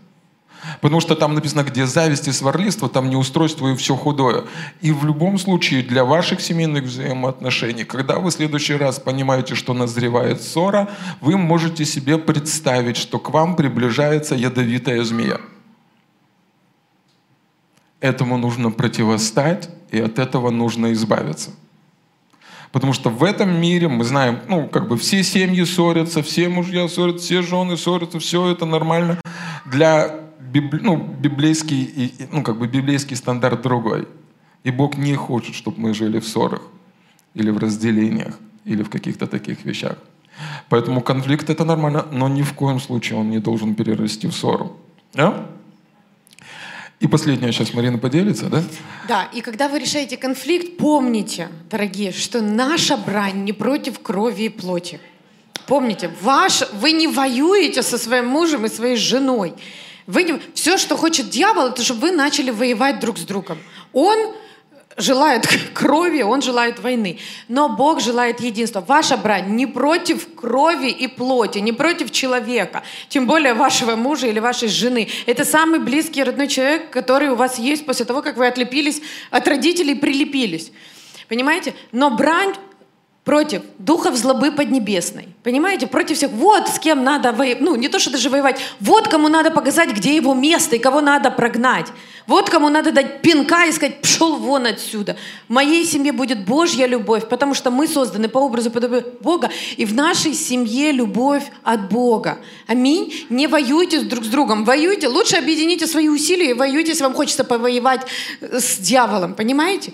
Потому 0.80 1.02
что 1.02 1.16
там 1.16 1.34
написано, 1.34 1.64
где 1.64 1.86
зависть 1.86 2.28
и 2.28 2.32
сварлиство, 2.32 2.88
там 2.88 3.10
не 3.10 3.16
устройство 3.16 3.72
и 3.72 3.76
все 3.76 3.96
худое. 3.96 4.44
И 4.82 4.92
в 4.92 5.04
любом 5.06 5.40
случае 5.40 5.82
для 5.82 6.06
ваших 6.06 6.42
семейных 6.42 6.84
взаимоотношений, 6.84 7.84
когда 7.84 8.20
вы 8.20 8.30
в 8.30 8.34
следующий 8.34 8.76
раз 8.76 9.00
понимаете, 9.00 9.56
что 9.56 9.74
назревает 9.74 10.42
ссора, 10.42 10.90
вы 11.20 11.38
можете 11.38 11.86
себе 11.86 12.20
представить, 12.20 12.98
что 12.98 13.18
к 13.18 13.32
вам 13.32 13.56
приближается 13.56 14.36
ядовитая 14.36 15.04
змея. 15.04 15.40
Этому 18.02 18.38
нужно 18.38 18.72
противостать, 18.72 19.70
и 19.91 19.99
от 19.99 20.20
этого 20.20 20.49
нужно 20.49 20.91
избавиться. 20.91 21.52
Потому 22.72 22.93
что 22.93 23.10
в 23.10 23.24
этом 23.24 23.62
мире 23.62 23.88
мы 23.88 24.04
знаем, 24.04 24.39
ну, 24.47 24.68
как 24.68 24.88
бы 24.88 24.97
все 24.97 25.24
семьи 25.24 25.64
ссорятся, 25.64 26.24
все 26.24 26.49
мужья 26.49 26.88
ссорятся, 26.88 27.26
все 27.26 27.41
жены 27.41 27.78
ссорятся, 27.78 28.20
все 28.20 28.47
это 28.47 28.66
нормально. 28.66 29.20
Для 29.66 30.22
библи, 30.39 30.80
ну, 30.82 30.97
библейский, 30.97 32.14
ну, 32.32 32.43
как 32.43 32.58
бы 32.58 32.68
библейский 32.68 33.16
стандарт 33.16 33.62
другой. 33.62 34.08
И 34.64 34.72
Бог 34.72 34.97
не 34.97 35.16
хочет, 35.16 35.56
чтобы 35.56 35.80
мы 35.80 35.93
жили 35.93 36.20
в 36.20 36.28
ссорах 36.28 36.62
или 37.34 37.52
в 37.52 37.58
разделениях, 37.58 38.39
или 38.66 38.84
в 38.84 38.89
каких-то 38.89 39.28
таких 39.28 39.66
вещах. 39.66 39.97
Поэтому 40.70 41.02
конфликт 41.02 41.49
это 41.49 41.66
нормально, 41.66 42.06
но 42.12 42.30
ни 42.30 42.41
в 42.41 42.54
коем 42.54 42.80
случае 42.80 43.20
он 43.20 43.30
не 43.30 43.39
должен 43.39 43.76
перерасти 43.76 44.28
в 44.28 44.34
ссору. 44.34 44.78
Да? 45.14 45.45
И 47.02 47.08
последнее 47.08 47.52
сейчас 47.52 47.74
Марина 47.74 47.97
поделится, 47.97 48.45
да? 48.45 48.64
Да, 49.08 49.28
и 49.34 49.41
когда 49.41 49.68
вы 49.68 49.80
решаете 49.80 50.18
конфликт, 50.18 50.78
помните, 50.78 51.49
дорогие, 51.68 52.12
что 52.12 52.41
наша 52.41 52.95
брань 52.95 53.43
не 53.43 53.54
против 53.54 53.99
крови 53.99 54.43
и 54.43 54.49
плоти. 54.49 54.99
Помните, 55.66 56.12
ваш, 56.22 56.62
вы 56.74 56.91
не 56.91 57.08
воюете 57.08 57.82
со 57.82 57.97
своим 57.97 58.28
мужем 58.28 58.68
и 58.68 58.70
своей 58.70 58.97
женой. 58.97 59.54
Вы 60.06 60.24
не, 60.24 60.39
все, 60.54 60.78
что 60.78 60.95
хочет 60.95 61.30
дьявол, 61.30 61.70
это 61.70 61.84
чтобы 61.84 62.02
вы 62.02 62.12
начали 62.12 62.52
воевать 62.52 62.99
друг 62.99 63.18
с 63.18 63.24
другом. 63.24 63.58
Он 63.93 64.36
желает 65.02 65.47
крови, 65.74 66.22
он 66.22 66.41
желает 66.41 66.80
войны. 66.80 67.20
Но 67.47 67.70
Бог 67.70 67.99
желает 67.99 68.39
единства. 68.39 68.82
Ваша 68.82 69.18
брань 69.18 69.56
не 69.56 69.66
против 69.66 70.36
крови 70.36 70.89
и 70.89 71.08
плоти, 71.08 71.60
не 71.60 71.72
против 71.72 72.12
человека, 72.12 72.84
тем 73.10 73.28
более 73.28 73.54
вашего 73.54 73.95
мужа 73.95 74.28
или 74.28 74.39
вашей 74.39 74.70
жены. 74.70 75.10
Это 75.26 75.45
самый 75.45 75.80
близкий 75.80 76.24
родной 76.24 76.47
человек, 76.47 76.89
который 76.89 77.30
у 77.30 77.36
вас 77.36 77.60
есть 77.60 77.86
после 77.86 78.06
того, 78.06 78.22
как 78.22 78.38
вы 78.38 78.47
отлепились 78.47 79.02
от 79.30 79.47
родителей 79.47 79.95
прилепились. 79.95 80.72
Понимаете? 81.28 81.74
Но 81.91 82.10
брань 82.10 82.54
против 83.24 83.61
духов 83.78 84.15
злобы 84.15 84.51
поднебесной. 84.51 85.28
Понимаете? 85.43 85.86
Против 85.88 86.17
всех. 86.17 86.32
Вот 86.32 86.67
с 86.67 86.80
кем 86.80 87.03
надо 87.03 87.32
воевать. 87.32 87.61
Ну, 87.61 87.76
не 87.76 87.88
то, 87.88 87.99
что 87.99 88.11
даже 88.11 88.30
воевать. 88.30 88.59
Вот 88.80 89.07
кому 89.07 89.28
надо 89.28 89.51
показать, 89.51 89.91
где 89.91 90.15
его 90.15 90.34
место 90.34 90.76
и 90.76 90.80
кого 90.80 91.01
надо 91.01 91.30
прогнать. 91.30 91.88
Вот 92.26 92.49
кому 92.49 92.69
надо 92.69 92.91
дать 92.91 93.22
пинка 93.22 93.65
и 93.65 93.72
сказать, 93.72 94.01
пшел 94.01 94.38
вон 94.38 94.65
отсюда. 94.65 95.17
В 95.47 95.53
моей 95.53 95.86
семье 95.86 96.11
будет 96.11 96.45
Божья 96.45 96.86
любовь, 96.88 97.28
потому 97.28 97.53
что 97.53 97.69
мы 97.69 97.88
созданы 97.88 98.28
по 98.28 98.39
образу 98.39 98.72
подобию 98.72 99.05
Бога. 99.22 99.49
И 99.78 99.86
в 99.86 99.93
нашей 99.93 100.34
семье 100.34 100.91
любовь 100.91 101.43
от 101.63 101.89
Бога. 101.89 102.39
Аминь. 102.67 103.26
Не 103.30 103.47
воюйте 103.47 104.01
друг 104.01 104.26
с 104.26 104.30
другом. 104.30 104.65
Воюйте. 104.65 105.07
Лучше 105.07 105.38
объедините 105.38 105.86
свои 105.86 106.09
усилия 106.09 106.51
и 106.51 106.53
воюйте, 106.53 106.89
если 106.89 107.03
вам 107.03 107.13
хочется 107.13 107.43
повоевать 107.43 108.01
с 108.41 108.78
дьяволом. 108.78 109.36
Понимаете? 109.36 109.93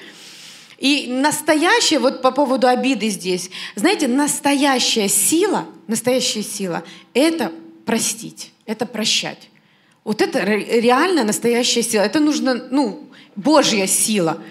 И 0.77 1.07
настоящее, 1.07 1.99
вот 1.99 2.21
по 2.21 2.31
поводу 2.31 2.67
обиды 2.67 3.09
здесь, 3.09 3.49
знаете, 3.75 4.07
настоящая 4.07 5.09
сила, 5.09 5.65
настоящая 5.87 6.43
сила— 6.43 6.83
это 7.13 7.51
простить, 7.85 8.51
это 8.65 8.85
прощать. 8.85 9.49
Вот 10.03 10.21
это 10.21 10.39
реально 10.41 11.23
настоящая 11.25 11.83
сила. 11.83 12.01
Это 12.03 12.21
нужно, 12.21 12.67
ну, 12.71 13.09
Божья 13.35 13.87
сила. 13.87 14.41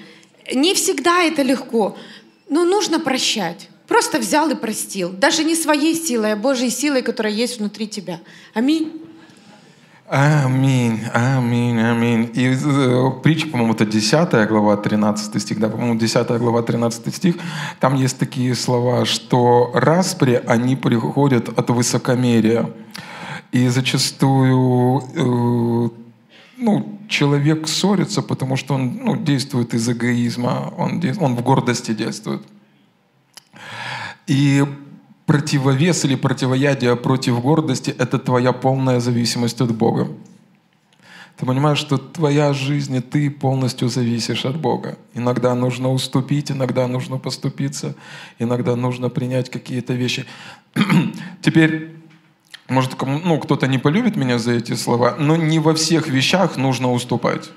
Не 0.53 0.75
всегда 0.75 1.23
это 1.23 1.43
легко, 1.43 1.97
но 2.51 2.65
нужно 2.65 3.01
прощать. 3.01 3.69
Просто 3.89 4.19
взял 4.19 4.51
и 4.51 4.55
простил. 4.55 5.11
Даже 5.11 5.45
не 5.45 5.55
своей 5.55 5.95
силой, 5.95 6.33
а 6.33 6.37
Божьей 6.37 6.71
силой, 6.71 7.03
которая 7.03 7.33
есть 7.33 7.59
внутри 7.59 7.89
тебя. 7.89 8.21
Аминь. 8.53 9.06
Аминь, 10.09 11.01
аминь, 11.13 11.81
аминь. 11.81 12.31
И 12.35 12.57
э, 12.65 13.11
притча, 13.25 13.49
по-моему, 13.49 13.75
это 13.75 13.85
10 13.85 14.49
глава, 14.49 14.77
13 14.77 15.43
стих, 15.43 15.59
да, 15.59 15.69
по-моему, 15.69 15.99
10 15.99 16.29
глава, 16.39 16.63
13 16.63 17.13
стих, 17.13 17.35
там 17.81 17.97
есть 17.97 18.17
такие 18.17 18.55
слова, 18.55 19.05
что 19.05 19.73
распри, 19.75 20.41
они 20.47 20.77
приходят 20.77 21.49
от 21.59 21.71
высокомерия. 21.71 22.71
И 23.51 23.67
зачастую 23.67 25.03
э, 25.17 25.89
ну, 26.57 26.99
человек 27.09 27.67
ссорится, 27.67 28.23
потому 28.23 28.57
что 28.57 28.75
он 28.75 29.01
ну, 29.03 29.17
действует 29.17 29.75
из 29.75 29.89
эгоизма, 29.89 30.73
он, 30.79 31.03
он 31.19 31.35
в 31.35 31.43
гордости 31.43 31.93
действует. 31.93 32.43
И 34.29 34.65
противовес 35.27 36.05
или 36.05 36.15
противоядие 36.15 36.97
против 36.97 37.41
гордости– 37.41 37.95
это 37.99 38.19
твоя 38.19 38.53
полная 38.53 39.01
зависимость 39.01 39.61
от 39.61 39.75
Бога. 39.75 40.09
Ты 41.37 41.45
понимаешь, 41.45 41.79
что 41.79 41.99
твоя 41.99 42.55
жизнь, 42.55 42.95
и 42.97 43.01
ты 43.01 43.31
полностью 43.31 43.89
зависишь 43.91 44.47
от 44.47 44.57
Бога. 44.57 44.97
Иногда 45.13 45.55
нужно 45.55 45.93
уступить, 45.93 46.51
иногда 46.51 46.89
нужно 46.89 47.19
поступиться, 47.19 47.95
иногда 48.39 48.75
нужно 48.75 49.11
принять 49.11 49.51
какие-то 49.51 49.93
вещи. 49.93 50.25
Теперь, 51.43 51.95
может, 52.69 52.95
ну, 53.03 53.39
кто-то 53.39 53.67
не 53.67 53.79
полюбит 53.79 54.17
меня 54.17 54.39
за 54.39 54.53
эти 54.53 54.75
слова, 54.75 55.17
но 55.19 55.37
не 55.37 55.59
во 55.59 55.75
всех 55.75 56.09
вещах 56.09 56.57
нужно 56.57 56.91
уступать. 56.91 57.51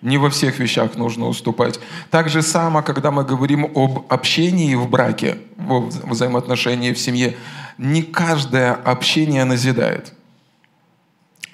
Не 0.00 0.18
во 0.18 0.30
всех 0.30 0.58
вещах 0.60 0.94
нужно 0.94 1.26
уступать. 1.26 1.80
Так 2.10 2.28
же 2.28 2.42
само, 2.42 2.82
когда 2.82 3.10
мы 3.10 3.24
говорим 3.24 3.64
об 3.74 4.06
общении 4.08 4.74
в 4.76 4.88
браке, 4.88 5.38
в 5.56 5.88
взаимоотношении 6.08 6.92
в 6.92 6.98
семье, 6.98 7.36
не 7.78 8.02
каждое 8.02 8.74
общение 8.74 9.44
назидает. 9.44 10.12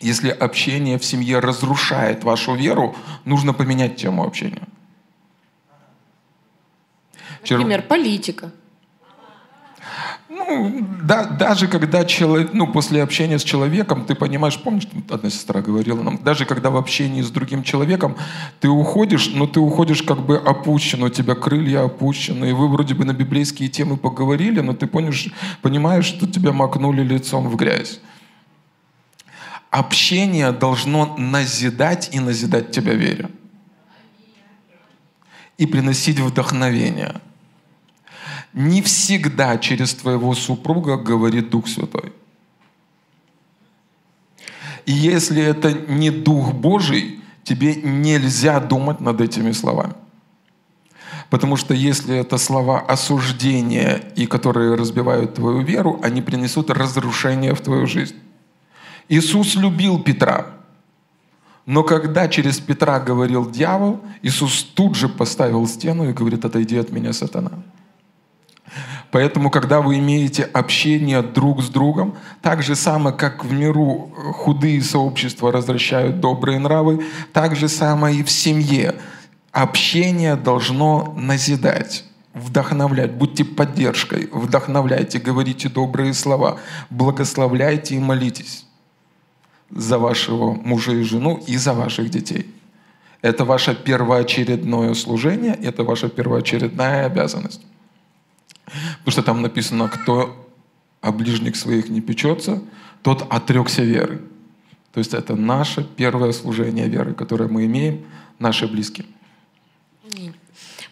Если 0.00 0.28
общение 0.28 0.98
в 0.98 1.04
семье 1.04 1.38
разрушает 1.38 2.24
вашу 2.24 2.54
веру, 2.54 2.94
нужно 3.24 3.54
поменять 3.54 3.96
тему 3.96 4.24
общения. 4.24 4.68
Например, 7.48 7.82
политика. 7.82 8.52
Ну, 10.36 10.84
да, 11.04 11.26
даже 11.26 11.68
когда 11.68 12.04
человек, 12.04 12.50
ну, 12.52 12.66
после 12.66 13.04
общения 13.04 13.38
с 13.38 13.44
человеком, 13.44 14.04
ты 14.04 14.16
понимаешь, 14.16 14.60
помнишь, 14.60 14.88
одна 15.08 15.30
сестра 15.30 15.60
говорила 15.60 16.02
нам, 16.02 16.18
даже 16.18 16.44
когда 16.44 16.70
в 16.70 16.76
общении 16.76 17.22
с 17.22 17.30
другим 17.30 17.62
человеком 17.62 18.16
ты 18.58 18.68
уходишь, 18.68 19.30
но 19.32 19.46
ты 19.46 19.60
уходишь 19.60 20.02
как 20.02 20.18
бы 20.26 20.36
опущен, 20.36 21.04
у 21.04 21.08
тебя 21.08 21.36
крылья 21.36 21.84
опущены, 21.84 22.50
и 22.50 22.52
вы 22.52 22.66
вроде 22.68 22.94
бы 22.94 23.04
на 23.04 23.12
библейские 23.12 23.68
темы 23.68 23.96
поговорили, 23.96 24.58
но 24.58 24.72
ты 24.72 24.88
понимаешь, 24.88 25.32
понимаешь, 25.62 26.06
что 26.06 26.26
тебя 26.26 26.52
макнули 26.52 27.04
лицом 27.04 27.48
в 27.48 27.54
грязь. 27.54 28.00
Общение 29.70 30.50
должно 30.50 31.14
назидать 31.16 32.10
и 32.12 32.18
назидать 32.18 32.72
тебя 32.72 32.94
вере. 32.94 33.28
И 35.58 35.66
приносить 35.66 36.18
вдохновение– 36.18 37.20
не 38.54 38.82
всегда 38.82 39.58
через 39.58 39.94
твоего 39.94 40.34
супруга 40.34 40.96
говорит 40.96 41.50
Дух 41.50 41.68
Святой. 41.68 42.12
И 44.86 44.92
если 44.92 45.42
это 45.42 45.72
не 45.72 46.10
Дух 46.10 46.52
Божий, 46.52 47.20
тебе 47.42 47.74
нельзя 47.74 48.60
думать 48.60 49.00
над 49.00 49.20
этими 49.20 49.52
словами. 49.52 49.94
Потому 51.30 51.56
что 51.56 51.74
если 51.74 52.16
это 52.16 52.38
слова 52.38 52.80
осуждения, 52.80 54.02
и 54.14 54.26
которые 54.26 54.74
разбивают 54.74 55.34
твою 55.34 55.62
веру, 55.62 55.98
они 56.02 56.22
принесут 56.22 56.70
разрушение 56.70 57.54
в 57.54 57.60
твою 57.60 57.86
жизнь. 57.86 58.16
Иисус 59.08 59.56
любил 59.56 59.98
Петра. 59.98 60.46
Но 61.66 61.82
когда 61.82 62.28
через 62.28 62.60
Петра 62.60 63.00
говорил 63.00 63.50
дьявол, 63.50 64.00
Иисус 64.22 64.62
тут 64.62 64.96
же 64.96 65.08
поставил 65.08 65.66
стену 65.66 66.08
и 66.08 66.12
говорит, 66.12 66.44
отойди 66.44 66.76
от 66.76 66.92
меня, 66.92 67.12
сатана. 67.12 67.62
Поэтому, 69.14 69.48
когда 69.48 69.80
вы 69.80 69.98
имеете 69.98 70.42
общение 70.42 71.22
друг 71.22 71.62
с 71.62 71.68
другом, 71.68 72.16
так 72.42 72.64
же 72.64 72.74
самое, 72.74 73.14
как 73.14 73.44
в 73.44 73.52
миру 73.52 74.12
худые 74.34 74.82
сообщества 74.82 75.52
возвращают 75.52 76.18
добрые 76.18 76.58
нравы, 76.58 77.04
так 77.32 77.54
же 77.54 77.68
самое 77.68 78.16
и 78.16 78.24
в 78.24 78.30
семье. 78.32 78.96
Общение 79.52 80.34
должно 80.34 81.14
назидать 81.16 82.04
вдохновлять, 82.32 83.12
будьте 83.12 83.44
поддержкой, 83.44 84.28
вдохновляйте, 84.32 85.20
говорите 85.20 85.68
добрые 85.68 86.12
слова, 86.12 86.58
благословляйте 86.90 87.94
и 87.94 88.00
молитесь 88.00 88.66
за 89.70 90.00
вашего 90.00 90.54
мужа 90.54 90.90
и 90.90 91.04
жену 91.04 91.40
и 91.46 91.56
за 91.56 91.72
ваших 91.72 92.10
детей. 92.10 92.52
Это 93.22 93.44
ваше 93.44 93.76
первоочередное 93.76 94.92
служение, 94.94 95.54
это 95.54 95.84
ваша 95.84 96.08
первоочередная 96.08 97.06
обязанность. 97.06 97.60
Потому 98.64 99.12
что 99.12 99.22
там 99.22 99.42
написано, 99.42 99.88
кто 99.88 100.48
о 101.00 101.12
ближних 101.12 101.56
своих 101.56 101.88
не 101.88 102.00
печется, 102.00 102.62
тот 103.02 103.26
отрекся 103.30 103.82
веры. 103.82 104.22
То 104.92 104.98
есть 104.98 105.12
это 105.12 105.34
наше 105.36 105.84
первое 105.84 106.32
служение 106.32 106.88
веры, 106.88 107.14
которое 107.14 107.48
мы 107.48 107.66
имеем, 107.66 108.04
наши 108.38 108.66
близкие. 108.66 109.06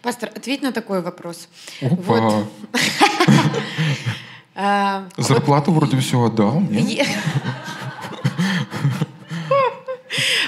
Пастор, 0.03 0.31
ответь 0.35 0.63
на 0.63 0.73
такой 0.73 1.01
вопрос. 1.01 1.49
Опа. 1.81 1.97
Вот. 1.97 2.53
А, 4.55 5.09
Зарплату 5.17 5.73
вроде 5.73 5.97
все 5.99 6.21
отдал. 6.21 6.63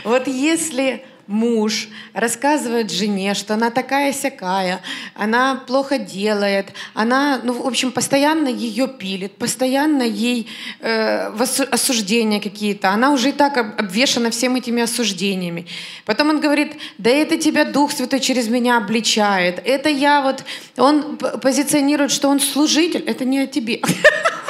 Вот 0.04 0.26
если 0.26 1.02
муж 1.26 1.88
рассказывает 2.12 2.90
жене, 2.90 3.34
что 3.34 3.54
она 3.54 3.70
такая 3.70 4.12
сякая, 4.12 4.80
она 5.14 5.56
плохо 5.66 5.98
делает, 5.98 6.72
она, 6.94 7.40
ну, 7.42 7.52
в 7.52 7.66
общем, 7.66 7.92
постоянно 7.92 8.48
ее 8.48 8.88
пилит, 8.88 9.36
постоянно 9.36 10.02
ей 10.02 10.48
э, 10.80 11.30
осуждения 11.70 12.40
какие-то, 12.40 12.90
она 12.90 13.10
уже 13.10 13.30
и 13.30 13.32
так 13.32 13.56
об- 13.56 13.80
обвешана 13.80 14.30
всем 14.30 14.56
этими 14.56 14.82
осуждениями. 14.82 15.66
Потом 16.04 16.30
он 16.30 16.40
говорит, 16.40 16.72
да 16.98 17.10
это 17.10 17.36
тебя 17.36 17.64
Дух 17.64 17.92
Святой 17.92 18.20
через 18.20 18.48
меня 18.48 18.76
обличает, 18.76 19.60
это 19.64 19.88
я 19.88 20.22
вот, 20.22 20.44
он 20.76 21.16
позиционирует, 21.16 22.10
что 22.10 22.28
он 22.28 22.40
служитель, 22.40 23.02
это 23.06 23.24
не 23.24 23.40
о 23.40 23.46
тебе. 23.46 23.80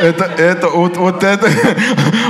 Это, 0.00 0.24
это, 0.24 0.68
вот, 0.68 0.96
вот 0.96 1.22
это, 1.22 1.50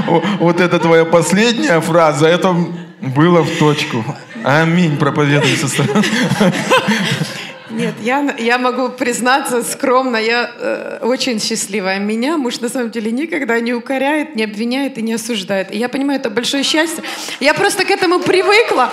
вот 0.38 0.60
это 0.60 0.78
твоя 0.78 1.04
последняя 1.04 1.80
фраза, 1.80 2.26
это 2.26 2.54
было 3.00 3.42
в 3.42 3.58
точку. 3.58 4.04
Аминь, 4.44 4.96
проповедуй, 4.96 5.56
сестра. 5.56 5.86
Нет, 7.72 7.94
я, 8.02 8.36
я 8.38 8.58
могу 8.58 8.90
признаться 8.90 9.62
скромно, 9.62 10.18
я 10.18 10.50
э, 10.58 10.98
очень 11.00 11.40
счастливая. 11.40 11.98
Меня 11.98 12.36
муж 12.36 12.60
на 12.60 12.68
самом 12.68 12.90
деле 12.90 13.10
никогда 13.10 13.58
не 13.60 13.72
укоряет, 13.72 14.36
не 14.36 14.44
обвиняет 14.44 14.98
и 14.98 15.02
не 15.02 15.14
осуждает. 15.14 15.72
И 15.74 15.78
я 15.78 15.88
понимаю, 15.88 16.20
это 16.20 16.28
большое 16.28 16.64
счастье. 16.64 17.02
Я 17.40 17.54
просто 17.54 17.86
к 17.86 17.90
этому 17.90 18.18
привыкла, 18.18 18.90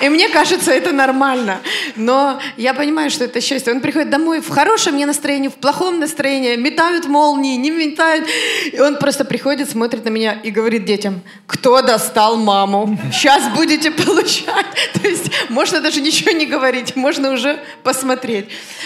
и 0.00 0.08
мне 0.08 0.30
кажется, 0.30 0.72
это 0.72 0.92
нормально. 0.92 1.60
Но 1.94 2.40
я 2.56 2.72
понимаю, 2.72 3.10
что 3.10 3.24
это 3.24 3.42
счастье. 3.42 3.72
Он 3.72 3.80
приходит 3.80 4.08
домой 4.08 4.40
в 4.40 4.48
хорошем 4.48 4.94
мне 4.94 5.04
настроении, 5.04 5.48
в 5.48 5.54
плохом 5.54 6.00
настроении, 6.00 6.56
метают 6.56 7.06
молнии, 7.06 7.56
не 7.56 7.70
метают. 7.70 8.26
И 8.72 8.80
он 8.80 8.96
просто 8.96 9.26
приходит, 9.26 9.68
смотрит 9.68 10.06
на 10.06 10.08
меня 10.08 10.32
и 10.32 10.50
говорит 10.50 10.86
детям, 10.86 11.20
кто 11.46 11.82
достал 11.82 12.36
маму? 12.38 12.98
Сейчас 13.12 13.42
будете 13.54 13.90
получать. 13.90 14.66
То 15.02 15.06
есть 15.06 15.30
можно 15.50 15.80
даже 15.80 16.00
ничего 16.00 16.30
не 16.30 16.46
говорить, 16.46 16.96
можно 16.96 17.32
уже 17.32 17.58
посмотреть. 17.82 18.21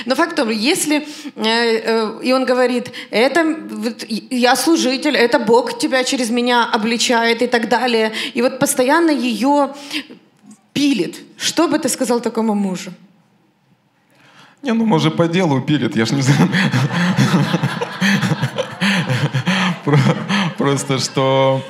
Но 0.07 0.15
факт 0.15 0.33
в 0.33 0.37
том, 0.37 0.51
если... 0.51 0.97
э, 0.97 1.03
э, 1.37 2.21
и 2.23 2.33
он 2.33 2.45
говорит, 2.45 2.91
это 3.11 3.57
я 4.31 4.57
служитель, 4.57 5.17
это 5.17 5.39
Бог 5.39 5.79
тебя 5.79 6.05
через 6.05 6.31
меня 6.31 6.65
обличает 6.65 7.43
и 7.43 7.47
так 7.47 7.69
далее. 7.69 8.13
И 8.35 8.43
вот 8.43 8.59
постоянно 8.59 9.11
ее 9.11 9.75
пилит. 10.73 11.17
Что 11.37 11.69
бы 11.69 11.79
ты 11.79 11.89
сказал 11.89 12.21
такому 12.21 12.55
мужу? 12.55 12.93
Не, 14.63 14.73
ну 14.73 14.85
может 14.87 15.17
по 15.17 15.27
делу 15.29 15.61
пилит, 15.61 15.97
я 15.97 16.05
ж 16.07 16.11
не 16.13 16.23
знаю. 16.23 16.51
Про- 19.85 19.99
Просто 20.59 20.99
что 20.99 21.63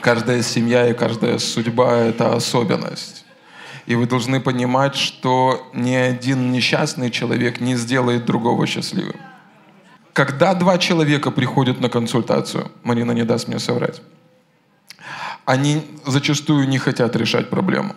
каждая 0.00 0.42
семья 0.42 0.88
и 0.88 0.94
каждая 0.94 1.38
судьба— 1.38 1.96
это 2.08 2.34
особенность. 2.34 3.13
И 3.86 3.94
вы 3.94 4.06
должны 4.06 4.40
понимать, 4.40 4.96
что 4.96 5.68
ни 5.74 5.94
один 5.94 6.52
несчастный 6.52 7.10
человек 7.10 7.60
не 7.60 7.76
сделает 7.76 8.24
другого 8.24 8.66
счастливым. 8.66 9.16
Когда 10.12 10.54
два 10.54 10.78
человека 10.78 11.30
приходят 11.30 11.80
на 11.80 11.88
консультацию, 11.88 12.70
Марина 12.82 13.12
не 13.12 13.24
даст 13.24 13.48
мне 13.48 13.58
соврать, 13.58 14.00
они 15.44 15.82
зачастую 16.06 16.68
не 16.68 16.78
хотят 16.78 17.16
решать 17.16 17.50
проблему. 17.50 17.94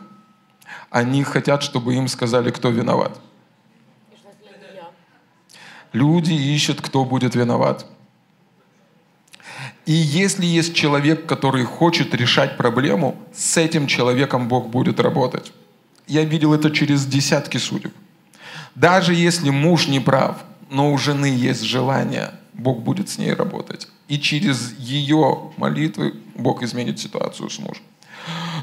Они 0.90 1.24
хотят, 1.24 1.64
чтобы 1.64 1.96
им 1.96 2.08
сказали, 2.08 2.52
кто 2.52 2.70
виноват. 2.70 3.20
Люди 5.94 6.34
ищут, 6.34 6.82
кто 6.82 7.06
будет 7.06 7.36
виноват. 7.36 7.86
И 9.86 9.94
если 9.94 10.46
есть 10.46 10.76
человек, 10.76 11.26
который 11.26 11.64
хочет 11.64 12.14
решать 12.14 12.58
проблему, 12.58 13.16
с 13.34 13.56
этим 13.58 13.88
человеком 13.88 14.48
Бог 14.50 14.68
будет 14.68 15.00
работать. 15.00 15.54
Я 16.08 16.24
видел 16.24 16.54
это 16.54 16.72
через 16.72 17.06
десятки 17.06 17.58
судеб. 17.58 17.94
Даже 18.76 19.14
если 19.14 19.50
муж 19.50 19.88
не 19.88 20.00
прав, 20.00 20.38
но 20.70 20.94
у 20.94 20.98
жены 20.98 21.26
есть 21.26 21.64
желание, 21.64 22.32
Бог 22.54 22.82
будет 22.82 23.10
с 23.10 23.18
ней 23.18 23.34
работать. 23.34 23.88
И 24.08 24.20
через 24.20 24.74
ее 24.80 25.52
молитвы 25.58 26.14
Бог 26.36 26.64
изменит 26.64 27.00
ситуацию 27.00 27.50
с 27.50 27.60
мужем. 27.60 27.84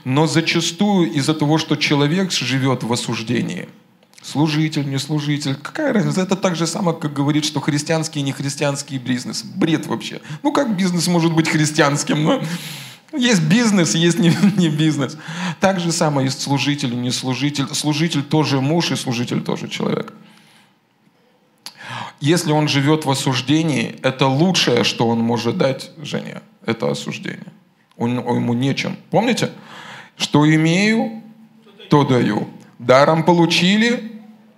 Но 0.05 0.26
зачастую 0.26 1.12
из-за 1.12 1.34
того, 1.34 1.59
что 1.59 1.76
человек 1.76 2.32
живет 2.32 2.82
в 2.82 2.92
осуждении, 2.92 3.68
служитель, 4.22 4.88
не 4.88 4.99
служитель, 4.99 5.55
какая 5.55 5.92
разница? 5.92 6.22
Это 6.22 6.36
так 6.36 6.57
же 6.57 6.66
самое, 6.66 6.97
как 6.97 7.12
говорит, 7.12 7.45
что 7.45 7.61
христианский 7.61 8.20
и 8.20 8.22
нехристианский 8.22 8.99
бизнес. 8.99 9.42
Бред 9.42 9.86
вообще. 9.86 10.20
Ну 10.42 10.53
как 10.53 10.76
бизнес 10.76 11.07
может 11.09 11.32
быть 11.32 11.49
христианским? 11.49 12.24
Ну, 12.24 12.42
есть 13.16 13.42
бизнес, 13.42 13.94
есть 13.94 14.18
не, 14.18 14.32
не 14.56 14.68
бизнес. 14.68 15.16
Так 15.60 15.80
же 15.80 15.92
самое 15.92 16.26
есть 16.26 16.40
служитель 16.40 16.92
и 16.92 16.96
не 16.96 17.10
служитель. 17.10 17.66
Служитель 17.74 18.22
тоже 18.22 18.60
муж, 18.60 18.90
и 18.90 18.96
служитель 18.96 19.40
тоже 19.42 19.68
человек. 19.68 20.12
Если 22.20 22.52
он 22.52 22.68
живет 22.68 23.04
в 23.04 23.10
осуждении, 23.10 23.96
это 24.02 24.26
лучшее, 24.26 24.84
что 24.84 25.08
он 25.08 25.18
может 25.20 25.58
дать 25.58 25.90
жене. 25.98 26.40
Это 26.64 26.90
осуждение. 26.90 27.52
Он, 27.96 28.18
он- 28.18 28.36
ему 28.36 28.54
нечем. 28.54 28.96
Помните? 29.10 29.50
Что 30.16 30.48
имею, 30.54 31.22
то 31.90 32.04
даю. 32.04 32.48
Даром 32.78 33.24
получили, 33.24 34.12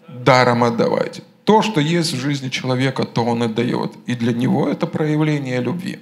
даром 0.09 0.64
отдавайте. 0.64 1.22
То, 1.44 1.62
что 1.62 1.80
есть 1.80 2.12
в 2.12 2.20
жизни 2.20 2.48
человека, 2.48 3.04
то 3.04 3.24
он 3.24 3.42
отдает. 3.42 3.92
И 4.07 4.14
для 4.14 4.32
него 4.32 4.68
это 4.68 4.86
проявление 4.86 5.61
любви. 5.61 6.00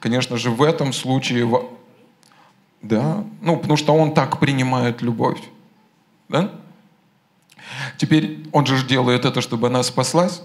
Конечно 0.00 0.36
же, 0.36 0.50
в 0.50 0.62
этом 0.62 0.92
случае, 0.92 1.48
да, 2.82 3.24
ну, 3.40 3.56
потому 3.56 3.76
что 3.76 3.94
он 3.94 4.14
так 4.14 4.38
принимает 4.38 5.02
любовь. 5.02 5.40
Да? 6.28 6.52
Теперь 7.96 8.46
он 8.52 8.66
же 8.66 8.86
делает 8.86 9.24
это, 9.24 9.40
чтобы 9.40 9.68
она 9.68 9.82
спаслась. 9.82 10.42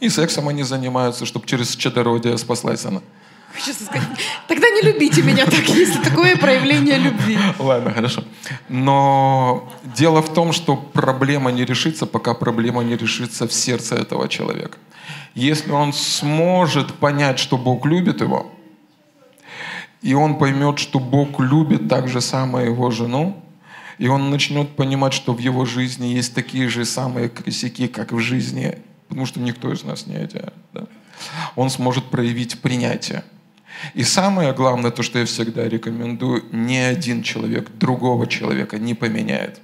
И 0.00 0.08
сексом 0.08 0.48
они 0.48 0.64
занимаются, 0.64 1.26
чтобы 1.26 1.46
через 1.46 1.76
чадородие 1.76 2.36
спаслась 2.38 2.84
она. 2.84 3.02
Хочу 3.54 3.72
сказать, 3.72 4.08
тогда 4.48 4.68
не 4.70 4.82
любите 4.82 5.22
меня 5.22 5.44
так, 5.44 5.68
если 5.68 6.02
такое 6.02 6.36
проявление 6.36 6.98
любви. 6.98 7.38
Ладно, 7.58 7.90
хорошо. 7.90 8.24
Но 8.68 9.72
дело 9.96 10.22
в 10.22 10.32
том, 10.32 10.52
что 10.52 10.76
проблема 10.76 11.52
не 11.52 11.64
решится, 11.64 12.06
пока 12.06 12.34
проблема 12.34 12.82
не 12.82 12.96
решится 12.96 13.46
в 13.46 13.52
сердце 13.52 13.96
этого 13.96 14.28
человека. 14.28 14.78
Если 15.34 15.70
он 15.70 15.92
сможет 15.92 16.94
понять, 16.94 17.38
что 17.38 17.56
Бог 17.58 17.86
любит 17.86 18.20
его, 18.20 18.52
и 20.02 20.14
он 20.14 20.38
поймет, 20.38 20.78
что 20.78 20.98
Бог 20.98 21.40
любит 21.40 21.88
так 21.88 22.08
же 22.08 22.20
самое 22.20 22.66
его 22.66 22.90
жену, 22.90 23.42
и 23.98 24.08
он 24.08 24.30
начнет 24.30 24.74
понимать, 24.76 25.12
что 25.12 25.32
в 25.32 25.38
его 25.38 25.64
жизни 25.64 26.06
есть 26.06 26.34
такие 26.34 26.68
же 26.68 26.84
самые 26.84 27.28
косяки, 27.28 27.86
как 27.86 28.12
в 28.12 28.18
жизни, 28.18 28.78
потому 29.08 29.26
что 29.26 29.40
никто 29.40 29.72
из 29.72 29.84
нас 29.84 30.06
не 30.06 30.16
идеален. 30.24 30.52
да. 30.72 30.86
Он 31.54 31.70
сможет 31.70 32.04
проявить 32.06 32.60
принятие. 32.60 33.22
И 33.94 34.04
самое 34.04 34.52
главное, 34.52 34.90
то, 34.90 35.02
что 35.02 35.18
я 35.18 35.24
всегда 35.24 35.68
рекомендую, 35.68 36.44
ни 36.52 36.76
один 36.76 37.22
человек 37.22 37.70
другого 37.70 38.26
человека 38.26 38.78
не 38.78 38.94
поменяет. 38.94 39.60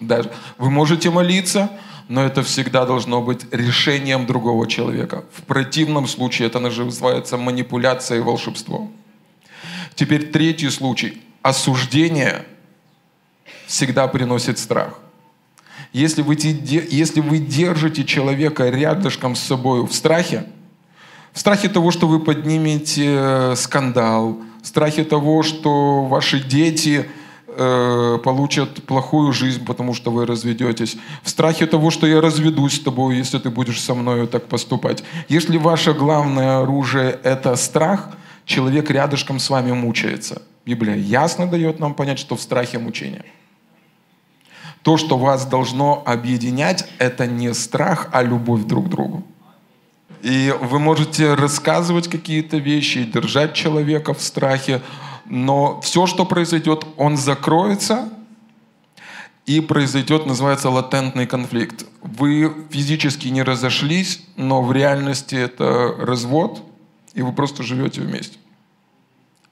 Даже 0.00 0.30
вы 0.58 0.70
можете 0.70 1.10
молиться, 1.10 1.70
но 2.08 2.24
это 2.24 2.42
всегда 2.42 2.86
должно 2.86 3.20
быть 3.20 3.46
решением 3.52 4.26
другого 4.26 4.66
человека. 4.66 5.24
В 5.32 5.42
противном 5.42 6.06
случае 6.06 6.48
это 6.48 6.58
называется 6.60 7.36
манипуляция 7.36 8.18
и 8.18 8.22
волшебство. 8.22 8.90
Теперь 9.94 10.30
третий 10.30 10.70
случай. 10.70 11.20
Осуждение 11.42 12.44
всегда 13.66 14.08
приносит 14.08 14.58
страх. 14.58 15.00
Если 15.92 16.22
вы, 16.22 16.36
если 16.36 17.20
вы 17.20 17.38
держите 17.38 18.04
человека 18.04 18.68
рядышком 18.68 19.34
с 19.34 19.40
собой 19.40 19.86
в 19.86 19.92
страхе, 19.92 20.46
страхе 21.38 21.68
того, 21.68 21.90
что 21.90 22.08
вы 22.08 22.20
поднимете 22.20 23.16
э, 23.16 23.54
скандал, 23.56 24.38
в 24.62 24.66
страхе 24.66 25.04
того, 25.04 25.42
что 25.42 26.04
ваши 26.04 26.40
дети 26.40 27.08
э, 27.46 28.18
получат 28.24 28.82
плохую 28.84 29.32
жизнь, 29.32 29.64
потому 29.64 29.94
что 29.94 30.10
вы 30.10 30.26
разведетесь, 30.26 30.96
в 31.22 31.30
страхе 31.30 31.66
того, 31.66 31.90
что 31.90 32.06
я 32.06 32.20
разведусь 32.20 32.76
с 32.76 32.80
тобой, 32.80 33.16
если 33.16 33.38
ты 33.38 33.50
будешь 33.50 33.80
со 33.80 33.94
мной 33.94 34.26
так 34.26 34.46
поступать. 34.46 35.04
Если 35.28 35.58
ваше 35.58 35.92
главное 35.94 36.62
оружие– 36.62 37.18
это 37.22 37.56
страх, 37.56 38.10
человек 38.44 38.90
рядышком 38.90 39.38
с 39.38 39.50
вами 39.50 39.72
мучается. 39.72 40.42
Библия 40.66 40.96
ясно 40.96 41.46
дает 41.46 41.78
нам 41.78 41.94
понять, 41.94 42.18
что 42.18 42.36
в 42.36 42.40
страхе 42.42 42.78
мучения. 42.78 43.24
То, 44.82 44.96
что 44.96 45.18
вас 45.18 45.46
должно 45.46 46.02
объединять, 46.04 46.86
это 46.98 47.26
не 47.26 47.54
страх, 47.54 48.08
а 48.12 48.22
любовь 48.22 48.64
друг 48.64 48.86
к 48.86 48.88
другу. 48.88 49.24
И 50.22 50.54
вы 50.60 50.78
можете 50.78 51.34
рассказывать 51.34 52.08
какие-то 52.08 52.56
вещи, 52.56 53.04
держать 53.04 53.54
человека 53.54 54.14
в 54.14 54.20
страхе, 54.20 54.82
но 55.26 55.80
все, 55.80 56.06
что 56.06 56.24
произойдет, 56.24 56.84
он 56.96 57.16
закроется, 57.16 58.08
и 59.48 59.62
произойдет, 59.62 60.26
называется, 60.26 60.68
латентный 60.68 61.26
конфликт. 61.26 61.86
Вы 62.02 62.52
физически 62.70 63.28
не 63.28 63.42
разошлись, 63.42 64.22
но 64.36 64.62
в 64.62 64.72
реальности 64.72 65.36
это 65.36 65.94
развод, 65.98 66.62
и 67.14 67.22
вы 67.22 67.32
просто 67.32 67.62
живете 67.62 68.02
вместе. 68.02 68.36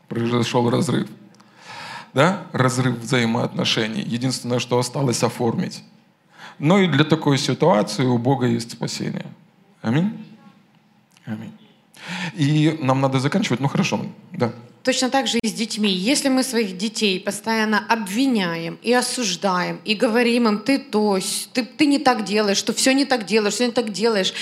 Произошел 0.09 0.69
разрыв. 0.69 1.09
Да? 2.13 2.43
Разрыв 2.53 2.99
взаимоотношений. 2.99 4.03
Единственное, 4.03 4.59
что 4.59 4.79
осталось 4.79 5.23
оформить. 5.23 5.83
Но 6.59 6.79
и 6.79 6.89
для 6.89 7.05
такой 7.05 7.39
ситуации 7.39 8.05
у 8.05 8.19
Бога 8.19 8.47
есть 8.47 8.73
спасение. 8.73 9.27
Аминь. 9.81 10.26
Аминь. 11.27 11.53
И 12.35 12.79
нам 12.81 13.01
надо 13.01 13.19
заканчивать. 13.21 13.61
Ну 13.61 13.69
хорошо, 13.69 14.07
да. 14.33 14.53
Точно 14.87 15.11
так 15.11 15.27
же 15.27 15.41
и 15.43 15.49
с 15.49 15.53
детьми. 15.53 15.91
Если 15.91 16.29
мы 16.29 16.45
своих 16.45 16.77
детей 16.79 17.19
постоянно 17.19 17.85
обвиняем 17.89 18.79
и 18.85 18.93
осуждаем, 18.93 19.81
и 19.85 19.95
говорим 19.95 20.47
им, 20.47 20.61
ты 20.61 20.79
то, 20.79 21.19
ты, 21.53 21.65
ты 21.65 21.87
не 21.87 21.99
так 21.99 22.25
делаешь, 22.25 22.57
что 22.57 22.73
все 22.73 22.95
не 22.95 23.05
так 23.05 23.27
делаешь, 23.27 23.55
все 23.55 23.67
не 23.67 23.73
так 23.73 23.91
делаешь. 23.91 24.33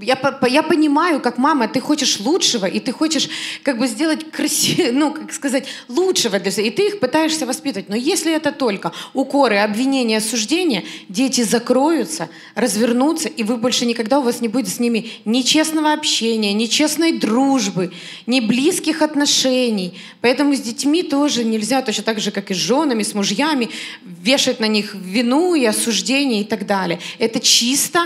Я, 0.00 0.16
я 0.48 0.62
понимаю, 0.62 1.18
как 1.18 1.38
мама, 1.38 1.66
ты 1.66 1.80
хочешь 1.80 2.20
лучшего, 2.20 2.66
и 2.66 2.78
ты 2.78 2.92
хочешь 2.92 3.28
как 3.64 3.78
бы 3.80 3.88
сделать 3.88 4.30
красиво, 4.30 4.92
ну, 4.92 5.12
как 5.12 5.32
сказать, 5.32 5.66
лучшего 5.88 6.38
для 6.38 6.52
всех, 6.52 6.66
и 6.66 6.70
ты 6.70 6.86
их 6.86 7.00
пытаешься 7.00 7.44
воспитывать. 7.44 7.88
Но 7.88 7.96
если 7.96 8.32
это 8.32 8.52
только 8.52 8.92
укоры, 9.12 9.56
обвинения, 9.56 10.18
осуждения, 10.18 10.84
дети 11.08 11.40
закроются, 11.40 12.28
развернутся, 12.54 13.28
и 13.28 13.42
вы 13.42 13.56
больше 13.56 13.86
никогда 13.86 14.20
у 14.20 14.22
вас 14.22 14.40
не 14.40 14.46
будет 14.46 14.68
с 14.68 14.78
ними 14.78 15.10
ни 15.24 15.42
честного 15.42 15.92
общения, 15.92 16.52
ни 16.52 16.66
честной 16.66 17.18
дружбы, 17.18 17.92
ни 18.26 18.38
близких 18.38 19.02
отношений, 19.02 19.79
отношений. 19.80 20.00
Поэтому 20.20 20.54
с 20.54 20.60
детьми 20.60 21.02
тоже 21.02 21.44
нельзя, 21.44 21.82
точно 21.82 22.04
так 22.04 22.20
же, 22.20 22.30
как 22.30 22.50
и 22.50 22.54
с 22.54 22.56
женами, 22.56 23.02
с 23.02 23.14
мужьями, 23.14 23.70
вешать 24.02 24.60
на 24.60 24.66
них 24.66 24.94
вину 24.94 25.54
и 25.54 25.64
осуждение 25.64 26.40
и 26.40 26.44
так 26.44 26.66
далее. 26.66 26.98
Это 27.18 27.40
чисто 27.40 28.00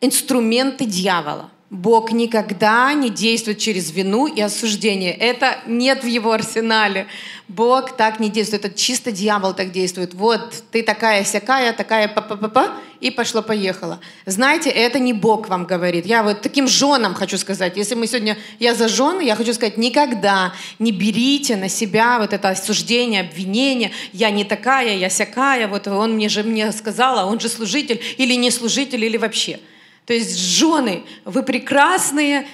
инструменты 0.00 0.84
дьявола. 0.84 1.50
Бог 1.70 2.10
никогда 2.10 2.92
не 2.94 3.10
действует 3.10 3.58
через 3.58 3.92
вину 3.92 4.26
и 4.26 4.40
осуждение. 4.40 5.12
Это 5.12 5.58
нет 5.68 6.02
в 6.02 6.06
его 6.08 6.32
арсенале. 6.32 7.06
Бог 7.46 7.96
так 7.96 8.18
не 8.18 8.28
действует. 8.28 8.64
Это 8.64 8.76
чисто 8.76 9.12
дьявол 9.12 9.54
так 9.54 9.70
действует. 9.70 10.12
Вот 10.14 10.64
ты 10.72 10.82
такая 10.82 11.22
сякая, 11.22 11.72
такая 11.72 12.08
па 12.08 12.22
па 12.22 12.34
па 12.34 12.48
па 12.48 12.72
и 12.98 13.12
пошло-поехало. 13.12 14.00
Знаете, 14.26 14.68
это 14.68 14.98
не 14.98 15.12
Бог 15.12 15.48
вам 15.48 15.64
говорит. 15.64 16.06
Я 16.06 16.24
вот 16.24 16.40
таким 16.42 16.66
женам 16.66 17.14
хочу 17.14 17.38
сказать. 17.38 17.76
Если 17.76 17.94
мы 17.94 18.08
сегодня, 18.08 18.36
я 18.58 18.74
за 18.74 18.88
жены, 18.88 19.22
я 19.22 19.36
хочу 19.36 19.54
сказать, 19.54 19.78
никогда 19.78 20.52
не 20.80 20.90
берите 20.90 21.54
на 21.54 21.68
себя 21.68 22.18
вот 22.18 22.32
это 22.32 22.48
осуждение, 22.48 23.20
обвинение. 23.20 23.92
Я 24.12 24.32
не 24.32 24.42
такая, 24.42 24.96
я 24.96 25.08
сякая. 25.08 25.68
Вот 25.68 25.86
он 25.86 26.14
мне 26.14 26.28
же 26.28 26.42
мне 26.42 26.72
сказал, 26.72 27.16
а 27.20 27.26
он 27.26 27.38
же 27.38 27.48
служитель 27.48 28.02
или 28.16 28.34
не 28.34 28.50
служитель, 28.50 29.04
или 29.04 29.16
вообще. 29.16 29.60
То 30.06 30.14
есть 30.14 30.36
жены, 30.38 31.04
вы 31.24 31.42
прекрасные, 31.42 32.46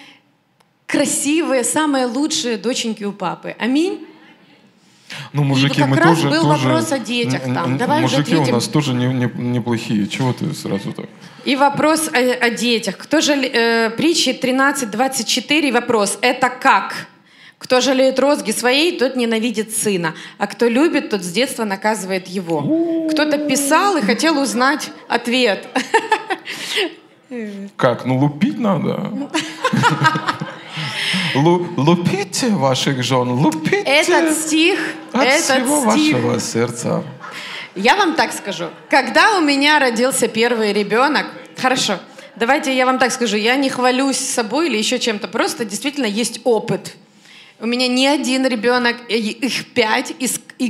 красивые, 0.87 1.65
самые 1.65 2.07
лучшие 2.07 2.57
доченьки 2.57 3.05
у 3.05 3.13
папы. 3.13 3.57
Аминь. 3.59 4.07
Ну, 5.33 5.45
мужики, 5.45 5.77
и 5.77 5.81
как 5.81 5.89
мы 5.89 5.97
раз 5.97 6.17
тоже, 6.17 6.31
был 6.31 6.43
тоже, 6.43 6.65
вопрос 6.65 6.93
о 6.93 6.99
детях 6.99 7.43
там. 7.43 7.79
Давай 7.79 8.03
мужики 8.03 8.35
уже 8.35 8.51
у 8.51 8.55
нас 8.55 8.69
тоже 8.69 8.93
не, 8.93 9.07
не, 9.07 9.31
неплохие. 9.37 10.07
Чего 10.09 10.33
ты 10.33 10.53
сразу 10.55 10.93
так? 10.93 11.07
И 11.45 11.55
вопрос 11.55 12.09
о, 12.09 12.19
о 12.19 12.51
детях. 12.51 12.97
Кто 12.97 13.21
же 13.21 13.35
э, 13.35 13.91
притчи 13.91 14.31
13.24 14.31 15.73
вопрос. 15.73 16.19
Это 16.23 16.51
как? 16.51 17.07
Кто 17.59 17.81
жалеет 17.81 18.19
розги 18.19 18.51
своей, 18.51 18.99
тот 18.99 19.17
ненавидит 19.17 19.75
сына. 19.75 20.15
А 20.39 20.47
кто 20.47 20.69
любит, 20.69 21.11
тот 21.11 21.23
с 21.23 21.31
детства 21.33 21.65
наказывает 21.65 22.27
его. 22.27 23.09
Кто-то 23.11 23.39
писал 23.39 23.97
и 23.97 24.03
хотел 24.03 24.39
узнать 24.39 24.91
ответ. 25.09 25.67
Как? 27.77 28.05
Ну, 28.05 28.19
лупить 28.19 28.59
надо. 28.59 29.13
Лупите 31.35 32.49
ваших 32.51 33.03
жен, 33.03 33.31
лупите. 33.31 33.83
Этот 33.83 34.37
стих, 34.39 34.79
от 35.13 35.23
этот 35.25 35.45
всего 35.45 35.93
стих. 35.93 36.15
вашего 36.15 36.41
сердца. 36.41 37.05
Я 37.75 37.97
вам 37.97 38.15
так 38.15 38.33
скажу. 38.33 38.67
Когда 38.89 39.37
у 39.39 39.43
меня 39.43 39.79
родился 39.79 40.29
первый 40.29 40.73
ребенок, 40.73 41.27
хорошо, 41.57 41.99
давайте 42.37 42.75
я 42.75 42.87
вам 42.87 42.99
так 42.99 43.13
скажу, 43.13 43.37
я 43.37 43.57
не 43.57 43.69
хвалюсь 43.69 44.17
собой 44.19 44.69
или 44.69 44.79
еще 44.79 44.99
чем-то, 44.99 45.29
просто 45.29 45.65
действительно 45.65 46.07
есть 46.07 46.41
опыт. 46.45 46.97
У 47.59 47.67
меня 47.67 47.89
не 47.89 48.07
один 48.07 48.45
ребенок, 48.47 48.97
их 49.09 49.73
пять, 49.73 50.13
и, 50.19 50.29
и, 50.59 50.67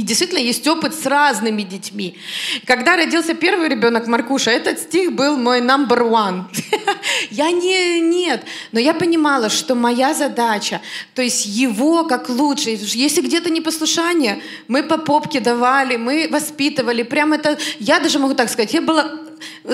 и 0.00 0.02
действительно 0.02 0.40
есть 0.40 0.66
опыт 0.66 0.92
с 0.92 1.06
разными 1.06 1.62
детьми. 1.62 2.18
Когда 2.66 2.96
родился 2.96 3.34
первый 3.34 3.68
ребенок 3.68 4.08
Маркуша, 4.08 4.50
этот 4.50 4.80
стих 4.80 5.12
был 5.12 5.36
мой 5.36 5.60
number 5.60 6.00
one. 6.00 6.42
Я 7.30 7.52
не, 7.52 8.00
нет, 8.00 8.42
но 8.72 8.80
я 8.80 8.94
понимала, 8.94 9.48
что 9.48 9.76
моя 9.76 10.12
задача, 10.12 10.80
то 11.14 11.22
есть 11.22 11.46
его 11.46 12.04
как 12.04 12.28
лучше. 12.28 12.70
Если 12.70 13.20
где-то 13.20 13.50
непослушание, 13.50 14.42
мы 14.66 14.82
по 14.82 14.98
попке 14.98 15.38
давали, 15.38 15.96
мы 15.96 16.28
воспитывали. 16.30 17.04
Прям 17.04 17.32
это, 17.32 17.58
я 17.78 18.00
даже 18.00 18.18
могу 18.18 18.34
так 18.34 18.50
сказать, 18.50 18.74
я 18.74 18.82
была 18.82 19.20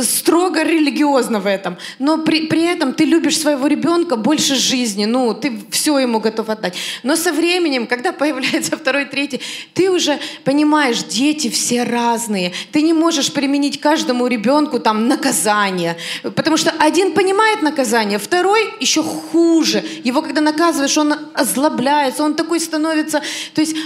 строго 0.03 0.63
религиозно 0.63 1.41
в 1.41 1.47
этом, 1.47 1.77
но 1.99 2.19
при, 2.19 2.47
при 2.47 2.63
этом 2.65 2.95
ты 2.95 3.05
любишь 3.05 3.39
своего 3.39 3.67
ребенка 3.67 4.17
больше 4.17 4.55
жизни, 4.55 5.05
ну, 5.05 5.35
ты 5.35 5.61
все 5.71 5.99
ему 5.99 6.21
готов 6.21 6.49
отдать. 6.49 6.77
Но 7.03 7.17
со 7.17 7.33
временем, 7.33 7.87
когда 7.87 8.13
появляется 8.13 8.77
второй, 8.77 9.07
третий, 9.07 9.41
ты 9.75 9.91
уже 9.91 10.19
понимаешь, 10.45 11.03
дети 11.05 11.51
все 11.51 11.83
разные. 11.85 12.53
Ты 12.73 12.83
не 12.83 12.93
можешь 12.93 13.33
применить 13.33 13.81
каждому 13.81 14.27
ребенку 14.27 14.79
там 14.79 15.09
наказание, 15.09 15.97
потому 16.23 16.57
что 16.57 16.71
один 16.79 17.13
понимает 17.13 17.63
наказание, 17.63 18.19
второй 18.19 18.73
еще 18.81 19.03
хуже. 19.03 19.85
Его 20.05 20.23
когда 20.23 20.41
наказываешь, 20.41 20.97
он 20.99 21.15
озлобляется, 21.35 22.23
он 22.25 22.35
такой 22.35 22.61
становится, 22.61 23.21
то 23.55 23.61
есть 23.61 23.77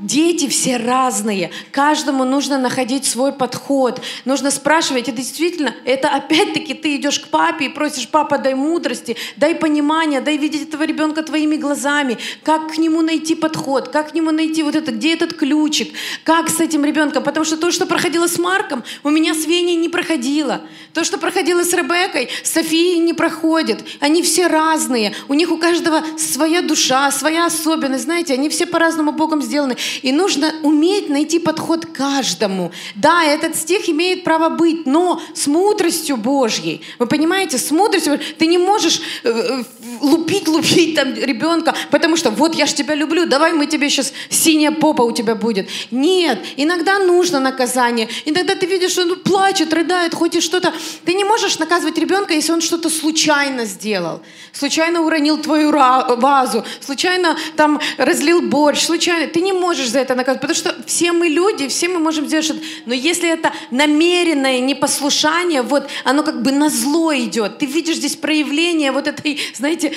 дети 0.00 0.48
все 0.48 0.76
разные, 0.76 1.50
каждому 1.70 2.24
нужно 2.24 2.58
находить 2.58 3.04
свой 3.04 3.32
подход, 3.32 4.00
нужно 4.24 4.50
спрашивать, 4.50 5.08
это 5.08 5.18
действительно, 5.18 5.74
это 5.84 6.08
опять-таки 6.08 6.74
ты 6.74 6.96
идешь 6.96 7.20
к 7.20 7.28
папе 7.28 7.66
и 7.66 7.68
просишь, 7.68 8.08
папа, 8.08 8.38
дай 8.38 8.54
мудрости, 8.54 9.16
дай 9.36 9.54
понимания, 9.54 10.20
дай 10.20 10.36
видеть 10.36 10.68
этого 10.68 10.84
ребенка 10.84 11.22
твоими 11.22 11.56
глазами, 11.56 12.18
как 12.42 12.72
к 12.72 12.78
нему 12.78 13.02
найти 13.02 13.34
подход, 13.34 13.88
как 13.88 14.10
к 14.10 14.14
нему 14.14 14.30
найти 14.32 14.62
вот 14.62 14.74
это, 14.74 14.92
где 14.92 15.14
этот 15.14 15.34
ключик, 15.34 15.94
как 16.24 16.48
с 16.48 16.60
этим 16.60 16.84
ребенком, 16.84 17.22
потому 17.22 17.44
что 17.44 17.56
то, 17.56 17.70
что 17.70 17.86
проходило 17.86 18.26
с 18.26 18.38
Марком, 18.38 18.82
у 19.04 19.10
меня 19.10 19.34
с 19.34 19.46
Веней 19.46 19.76
не 19.76 19.88
проходило, 19.88 20.62
то, 20.92 21.04
что 21.04 21.18
проходило 21.18 21.62
с 21.62 21.72
Ребеккой, 21.72 22.28
с 22.42 22.52
Софией 22.52 22.98
не 22.98 23.14
проходит, 23.14 23.84
они 24.00 24.22
все 24.22 24.48
разные, 24.48 25.14
у 25.28 25.34
них 25.34 25.50
у 25.50 25.56
каждого 25.56 26.02
своя 26.18 26.62
душа, 26.62 27.10
своя 27.10 27.46
особенность, 27.46 28.04
знаете, 28.04 28.34
они 28.34 28.48
все 28.48 28.66
по-разному 28.66 29.12
Богом 29.12 29.40
сделаны, 29.40 29.51
сделаны. 29.52 29.76
И 30.00 30.12
нужно 30.12 30.54
уметь 30.62 31.10
найти 31.10 31.38
подход 31.38 31.86
каждому. 31.86 32.72
Да, 32.94 33.22
этот 33.24 33.54
стих 33.54 33.88
имеет 33.88 34.24
право 34.24 34.48
быть, 34.48 34.86
но 34.86 35.20
с 35.34 35.46
мудростью 35.46 36.16
Божьей. 36.16 36.80
Вы 36.98 37.06
понимаете, 37.06 37.58
с 37.58 37.70
мудростью 37.70 38.18
ты 38.38 38.46
не 38.46 38.56
можешь 38.58 39.02
э, 39.24 39.28
э, 39.28 39.64
лупить, 40.00 40.48
лупить 40.48 40.94
там 40.94 41.14
ребенка, 41.14 41.74
потому 41.90 42.16
что 42.16 42.30
вот 42.30 42.54
я 42.54 42.66
ж 42.66 42.72
тебя 42.72 42.94
люблю, 42.94 43.26
давай 43.26 43.52
мы 43.52 43.66
тебе 43.66 43.90
сейчас 43.90 44.12
синяя 44.30 44.70
попа 44.72 45.02
у 45.02 45.12
тебя 45.12 45.34
будет. 45.34 45.68
Нет, 45.90 46.38
иногда 46.56 46.98
нужно 46.98 47.38
наказание. 47.38 48.08
Иногда 48.24 48.54
ты 48.54 48.66
видишь, 48.66 48.92
что 48.92 49.02
он 49.02 49.16
плачет, 49.16 49.74
рыдает, 49.74 50.14
хоть 50.14 50.34
и 50.34 50.40
что-то. 50.40 50.72
Ты 51.04 51.12
не 51.12 51.24
можешь 51.24 51.58
наказывать 51.58 51.98
ребенка, 51.98 52.32
если 52.32 52.52
он 52.52 52.62
что-то 52.62 52.88
случайно 52.88 53.66
сделал. 53.66 54.22
Случайно 54.52 55.02
уронил 55.02 55.36
твою 55.36 55.70
вазу, 55.72 56.64
случайно 56.80 57.36
там 57.56 57.80
разлил 57.98 58.40
борщ, 58.40 58.84
случайно. 58.84 59.26
Ты 59.26 59.41
не 59.42 59.52
можешь 59.52 59.90
за 59.90 59.98
это 59.98 60.14
наказывать, 60.14 60.40
потому 60.40 60.56
что 60.56 60.74
все 60.86 61.12
мы 61.12 61.28
люди, 61.28 61.68
все 61.68 61.88
мы 61.88 61.98
можем 61.98 62.26
сделать 62.26 62.44
что-то. 62.44 62.60
Но 62.86 62.94
если 62.94 63.28
это 63.28 63.52
намеренное 63.70 64.60
непослушание, 64.60 65.62
вот 65.62 65.88
оно 66.04 66.22
как 66.22 66.42
бы 66.42 66.52
на 66.52 66.70
зло 66.70 67.14
идет. 67.14 67.58
Ты 67.58 67.66
видишь 67.66 67.96
здесь 67.96 68.16
проявление 68.16 68.92
вот 68.92 69.06
этой, 69.06 69.40
знаете, 69.54 69.92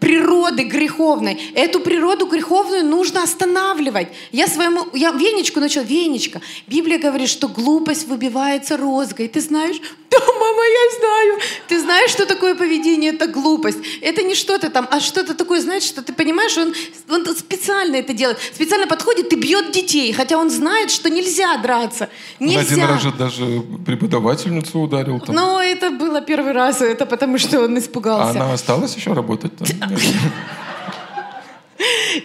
природы 0.00 0.64
греховной. 0.64 1.52
Эту 1.54 1.80
природу 1.80 2.26
греховную 2.26 2.84
нужно 2.84 3.22
останавливать. 3.22 4.08
Я 4.32 4.46
своему, 4.46 4.86
я 4.92 5.10
Венечку 5.12 5.60
начала, 5.60 5.84
Венечка, 5.84 6.40
Библия 6.66 6.98
говорит, 6.98 7.28
что 7.28 7.48
глупость 7.48 8.06
выбивается 8.08 8.76
розгой. 8.76 9.28
Ты 9.28 9.40
знаешь? 9.40 9.80
Да, 10.10 10.18
мама, 10.18 10.62
я 10.64 10.98
знаю. 10.98 11.38
Ты 11.68 11.80
знаешь, 11.80 12.10
что 12.10 12.26
такое 12.26 12.54
поведение, 12.54 13.12
это 13.12 13.26
глупость. 13.26 13.78
Это 14.00 14.22
не 14.22 14.34
что-то 14.34 14.70
там, 14.70 14.88
а 14.90 14.98
что-то 15.00 15.34
такое, 15.34 15.60
знаешь, 15.60 15.84
что 15.84 16.02
ты 16.02 16.12
понимаешь, 16.12 16.56
он, 16.58 16.74
он 17.08 17.24
специально 17.36 17.96
это 17.96 18.12
делает. 18.12 18.29
Специально 18.52 18.86
подходит 18.86 19.32
и 19.32 19.36
бьет 19.36 19.72
детей, 19.72 20.12
хотя 20.12 20.36
он 20.36 20.50
знает, 20.50 20.90
что 20.90 21.10
нельзя 21.10 21.56
драться. 21.58 22.08
Нельзя. 22.38 22.60
Один 22.60 22.84
раз 22.84 23.02
же 23.02 23.12
даже 23.12 23.62
преподавательницу 23.86 24.78
ударил. 24.80 25.20
Там. 25.20 25.34
Но 25.34 25.62
это 25.62 25.90
было 25.90 26.20
первый 26.20 26.52
раз, 26.52 26.80
это 26.80 27.06
потому 27.06 27.38
что 27.38 27.64
он 27.64 27.78
испугался. 27.78 28.40
А 28.40 28.44
она 28.44 28.52
осталась 28.52 28.94
еще 28.96 29.12
работать 29.12 29.52
там? 29.56 29.66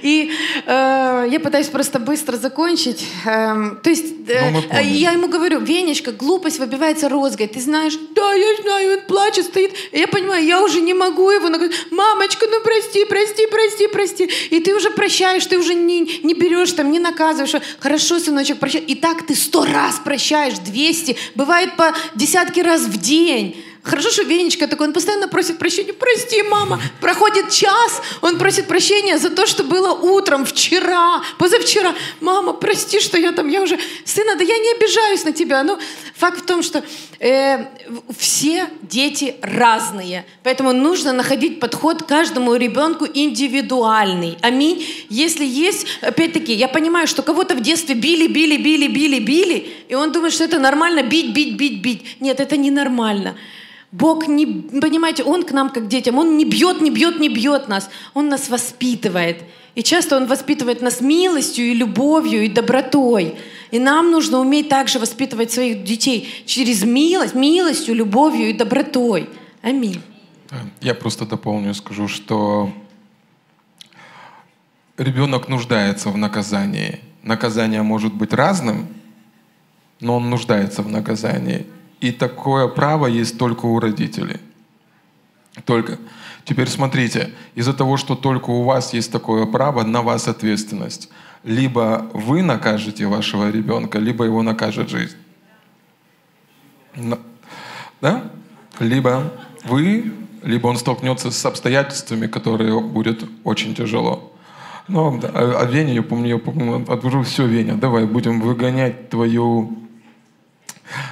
И 0.02 0.32
э, 0.66 1.28
я 1.30 1.40
пытаюсь 1.40 1.68
просто 1.68 2.00
быстро 2.00 2.38
закончить. 2.38 3.06
Э, 3.26 3.76
то 3.82 3.90
есть 3.90 4.06
э, 4.28 4.84
я 4.84 5.12
ему 5.12 5.28
говорю, 5.28 5.60
Венечка, 5.60 6.12
глупость 6.12 6.60
выбивается 6.60 7.10
розгой. 7.10 7.48
Ты 7.48 7.62
знаешь, 7.62 7.98
да, 8.16 8.34
я 8.34 8.62
знаю, 8.62 9.00
он 9.00 9.06
плачет, 9.06 9.46
стоит. 9.46 9.74
Я 9.92 10.08
понимаю, 10.08 10.46
я 10.46 10.62
уже 10.62 10.82
не 10.82 10.94
могу 10.94 11.30
его. 11.32 11.48
Она 11.48 11.58
говорит, 11.58 11.76
мамочка, 11.92 12.46
ну 12.50 12.62
прости, 12.62 13.06
прости, 13.06 13.48
прости, 13.48 13.88
прости. 13.88 14.30
И 14.50 14.60
ты 14.60 14.76
уже 14.76 14.92
прощаешь, 14.92 15.46
ты 15.46 15.58
уже 15.58 15.74
не, 15.74 16.20
не 16.24 16.34
берешь 16.34 16.74
там, 16.74 16.92
не 16.92 17.00
наказываешь. 17.00 17.56
Хорошо, 17.80 18.20
сыночек, 18.20 18.60
прощай. 18.60 18.82
И 18.82 18.96
так 18.96 19.26
ты 19.26 19.36
сто 19.36 19.66
раз 19.66 20.02
прощаешь, 20.04 20.60
двести, 20.60 21.18
бывает 21.36 21.76
по 21.76 21.94
десятки 22.16 22.60
раз 22.60 22.82
в 22.82 22.98
день. 23.00 23.56
Хорошо, 23.86 24.10
что 24.10 24.24
Венечка 24.24 24.68
такой, 24.68 24.88
он 24.88 24.94
постоянно 24.94 25.28
просит 25.28 25.60
прощения. 25.60 25.94
Прости, 25.94 26.42
мама. 26.42 26.82
Проходит 27.02 27.52
час, 27.52 28.02
он 28.22 28.40
просит 28.40 28.66
прощения 28.66 29.20
за 29.20 29.30
то, 29.30 29.46
что 29.46 29.64
было 29.64 29.92
утром, 29.92 30.44
вчера, 30.44 31.22
позавчера. 31.38 31.94
Мама, 32.20 32.54
прости, 32.54 33.00
что 33.00 33.20
я 33.20 33.32
там, 33.32 33.48
я 33.48 33.62
уже... 33.62 33.78
Сына, 34.04 34.36
да 34.38 34.44
я 34.44 34.58
не 34.58 34.72
обижаюсь 34.72 35.24
на 35.24 35.34
тебя. 35.34 35.62
Ну, 35.64 35.78
факт 36.16 36.40
в 36.40 36.46
том, 36.48 36.64
что 36.64 36.84
э, 37.20 37.68
все 38.18 38.68
дети 38.82 39.36
разные. 39.44 40.26
Поэтому 40.42 40.74
нужно 40.74 41.14
находить 41.14 41.60
подход 41.60 42.02
каждому 42.02 42.56
ребенку 42.56 43.06
индивидуальный. 43.06 44.40
Аминь. 44.42 44.84
Если 45.10 45.46
есть, 45.46 45.86
опять-таки, 46.02 46.54
я 46.54 46.68
понимаю, 46.68 47.06
что 47.06 47.22
кого-то 47.22 47.54
в 47.54 47.62
детстве 47.62 47.94
били, 47.94 48.26
били, 48.26 48.58
били, 48.58 48.88
били, 48.88 49.20
били, 49.20 49.70
и 49.90 49.94
он 49.94 50.12
думает, 50.12 50.34
что 50.34 50.44
это 50.44 50.58
нормально 50.58 51.04
бить, 51.04 51.34
бить, 51.34 51.56
бить, 51.56 51.84
бить. 51.84 52.18
Нет, 52.20 52.40
это 52.40 52.58
ненормально. 52.58 53.36
Бог 53.92 54.28
не, 54.28 54.46
понимаете, 54.46 55.24
Он 55.24 55.44
к 55.44 55.52
нам 55.52 55.70
как 55.70 55.88
детям, 55.88 56.18
Он 56.18 56.38
не 56.38 56.46
бьет, 56.46 56.82
не 56.82 56.92
бьет, 56.92 57.20
не 57.20 57.30
бьет 57.30 57.68
нас. 57.68 57.90
Он 58.14 58.30
нас 58.30 58.50
воспитывает. 58.50 59.44
И 59.76 59.84
часто 59.84 60.18
Он 60.18 60.26
воспитывает 60.26 60.82
нас 60.82 61.02
милостью 61.02 61.66
и 61.66 61.74
любовью 61.74 62.44
и 62.44 62.50
добротой. 62.50 63.36
И 63.72 63.80
нам 63.80 64.12
нужно 64.12 64.40
уметь 64.40 64.70
также 64.70 65.00
воспитывать 65.00 65.52
своих 65.52 65.84
детей 65.84 66.30
через 66.46 66.84
милость, 66.84 67.36
милостью, 67.36 67.96
любовью 67.96 68.50
и 68.50 68.54
добротой. 68.54 69.30
Аминь. 69.62 70.02
Я 70.82 70.94
просто 70.94 71.26
дополню, 71.26 71.74
скажу, 71.74 72.08
что 72.08 72.72
ребенок 74.98 75.50
нуждается 75.50 76.10
в 76.10 76.18
наказании. 76.18 77.00
Наказание 77.24 77.82
может 77.82 78.14
быть 78.14 78.34
разным, 78.34 78.88
но 80.00 80.18
он 80.18 80.30
нуждается 80.30 80.82
в 80.82 80.90
наказании. 80.90 81.66
И 82.02 82.12
такое 82.12 82.68
право 82.68 83.08
есть 83.08 83.38
только 83.38 83.66
у 83.66 83.80
родителей. 83.80 84.40
Только. 85.66 85.98
Теперь 86.44 86.68
смотрите, 86.68 87.32
из-за 87.56 87.74
того, 87.74 87.98
что 87.98 88.16
только 88.16 88.50
у 88.52 88.64
вас 88.64 88.94
есть 88.94 89.12
такое 89.12 89.46
право, 89.46 89.84
на 89.84 90.02
вас 90.02 90.28
ответственность. 90.28 91.10
Либо 91.44 92.10
вы 92.14 92.42
накажете 92.42 93.08
вашего 93.08 93.50
ребенка, 93.50 94.00
либо 94.00 94.26
его 94.26 94.44
накажет 94.44 94.90
жизнь. 94.90 95.16
Да? 98.02 98.24
Либо 98.80 99.32
вы, 99.64 100.14
либо 100.44 100.68
он 100.68 100.78
столкнется 100.78 101.32
с 101.32 101.46
обстоятельствами, 101.46 102.28
которые 102.28 102.80
будет 102.82 103.24
очень 103.44 103.74
тяжело. 103.74 104.32
Ну, 104.88 105.20
а, 105.34 105.66
Веня, 105.66 105.94
я 105.94 106.04
помню, 106.04 106.30
я 106.30 106.38
помню, 106.38 106.86
отвожу 106.92 107.24
все, 107.24 107.48
Веня, 107.48 107.76
давай 107.76 108.06
будем 108.06 108.42
выгонять 108.42 109.10
твою 109.10 109.85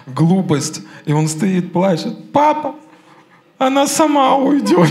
глупость. 0.08 0.82
И 1.06 1.14
он 1.14 1.28
стоит, 1.28 1.74
плачет. 1.74 2.32
Папа, 2.32 2.76
она 3.58 3.88
сама 3.88 4.36
уйдет. 4.36 4.90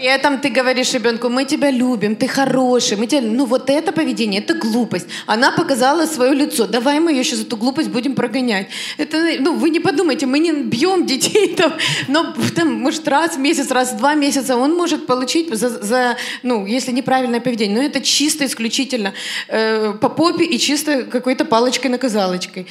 И 0.00 0.04
этом 0.04 0.38
ты 0.38 0.48
говоришь 0.48 0.94
ребенку, 0.94 1.28
мы 1.28 1.44
тебя 1.44 1.70
любим, 1.70 2.16
ты 2.16 2.26
хороший, 2.26 2.96
мы 2.96 3.06
тебя... 3.06 3.20
Ну 3.20 3.44
вот 3.44 3.68
это 3.68 3.92
поведение, 3.92 4.40
это 4.40 4.54
глупость. 4.54 5.06
Она 5.26 5.52
показала 5.52 6.06
свое 6.06 6.34
лицо, 6.34 6.66
давай 6.66 7.00
мы 7.00 7.12
ее 7.12 7.22
сейчас 7.22 7.40
эту 7.40 7.56
глупость 7.56 7.90
будем 7.90 8.14
прогонять. 8.14 8.68
Это, 8.96 9.18
ну 9.40 9.54
вы 9.54 9.68
не 9.70 9.80
подумайте, 9.80 10.26
мы 10.26 10.38
не 10.38 10.52
бьем 10.52 11.04
детей 11.06 11.54
там, 11.56 11.74
но 12.08 12.34
там, 12.54 12.72
может, 12.72 13.06
раз 13.08 13.36
в 13.36 13.38
месяц, 13.38 13.70
раз 13.70 13.92
в 13.92 13.98
два 13.98 14.14
месяца 14.14 14.56
он 14.56 14.74
может 14.74 15.06
получить 15.06 15.54
за, 15.54 15.68
за 15.68 16.16
ну, 16.42 16.66
если 16.66 16.92
неправильное 16.92 17.40
поведение. 17.40 17.76
Но 17.76 17.82
это 17.82 18.00
чисто 18.00 18.46
исключительно 18.46 19.12
э, 19.48 19.92
по 20.00 20.08
попе 20.08 20.44
и 20.44 20.58
чисто 20.58 21.02
какой-то 21.02 21.44
палочкой-наказалочкой. 21.44 22.66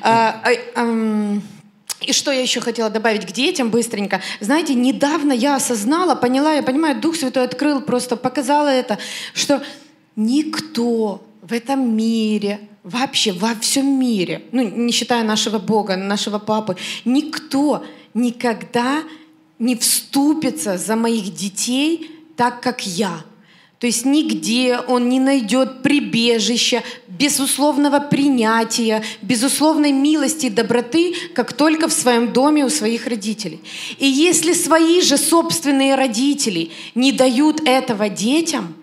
А, 0.00 0.42
а, 0.44 0.50
а, 0.74 1.38
и 2.00 2.12
что 2.12 2.30
я 2.30 2.40
еще 2.40 2.60
хотела 2.60 2.90
добавить 2.90 3.26
к 3.26 3.32
детям 3.32 3.70
быстренько. 3.70 4.20
Знаете, 4.40 4.74
недавно 4.74 5.32
я 5.32 5.56
осознала, 5.56 6.14
поняла, 6.14 6.54
я 6.54 6.62
понимаю, 6.62 7.00
Дух 7.00 7.16
Святой 7.16 7.44
открыл, 7.44 7.80
просто 7.80 8.16
показала 8.16 8.68
это, 8.68 8.98
что 9.32 9.62
никто 10.16 11.22
в 11.42 11.52
этом 11.52 11.96
мире, 11.96 12.60
вообще 12.82 13.32
во 13.32 13.54
всем 13.54 13.98
мире, 13.98 14.42
ну, 14.52 14.62
не 14.62 14.92
считая 14.92 15.24
нашего 15.24 15.58
Бога, 15.58 15.96
нашего 15.96 16.38
Папы, 16.38 16.76
никто 17.04 17.84
никогда 18.12 19.02
не 19.58 19.76
вступится 19.76 20.78
за 20.78 20.96
моих 20.96 21.34
детей 21.34 22.10
так, 22.36 22.60
как 22.60 22.86
я. 22.86 23.24
То 23.84 23.88
есть 23.88 24.06
нигде 24.06 24.78
он 24.78 25.10
не 25.10 25.20
найдет 25.20 25.82
прибежища, 25.82 26.82
безусловного 27.06 28.00
принятия, 28.00 29.04
безусловной 29.20 29.92
милости 29.92 30.46
и 30.46 30.48
доброты, 30.48 31.14
как 31.34 31.52
только 31.52 31.86
в 31.88 31.92
своем 31.92 32.32
доме 32.32 32.64
у 32.64 32.70
своих 32.70 33.06
родителей. 33.06 33.60
И 33.98 34.06
если 34.06 34.54
свои 34.54 35.02
же 35.02 35.18
собственные 35.18 35.96
родители 35.96 36.70
не 36.94 37.12
дают 37.12 37.60
этого 37.68 38.08
детям, 38.08 38.74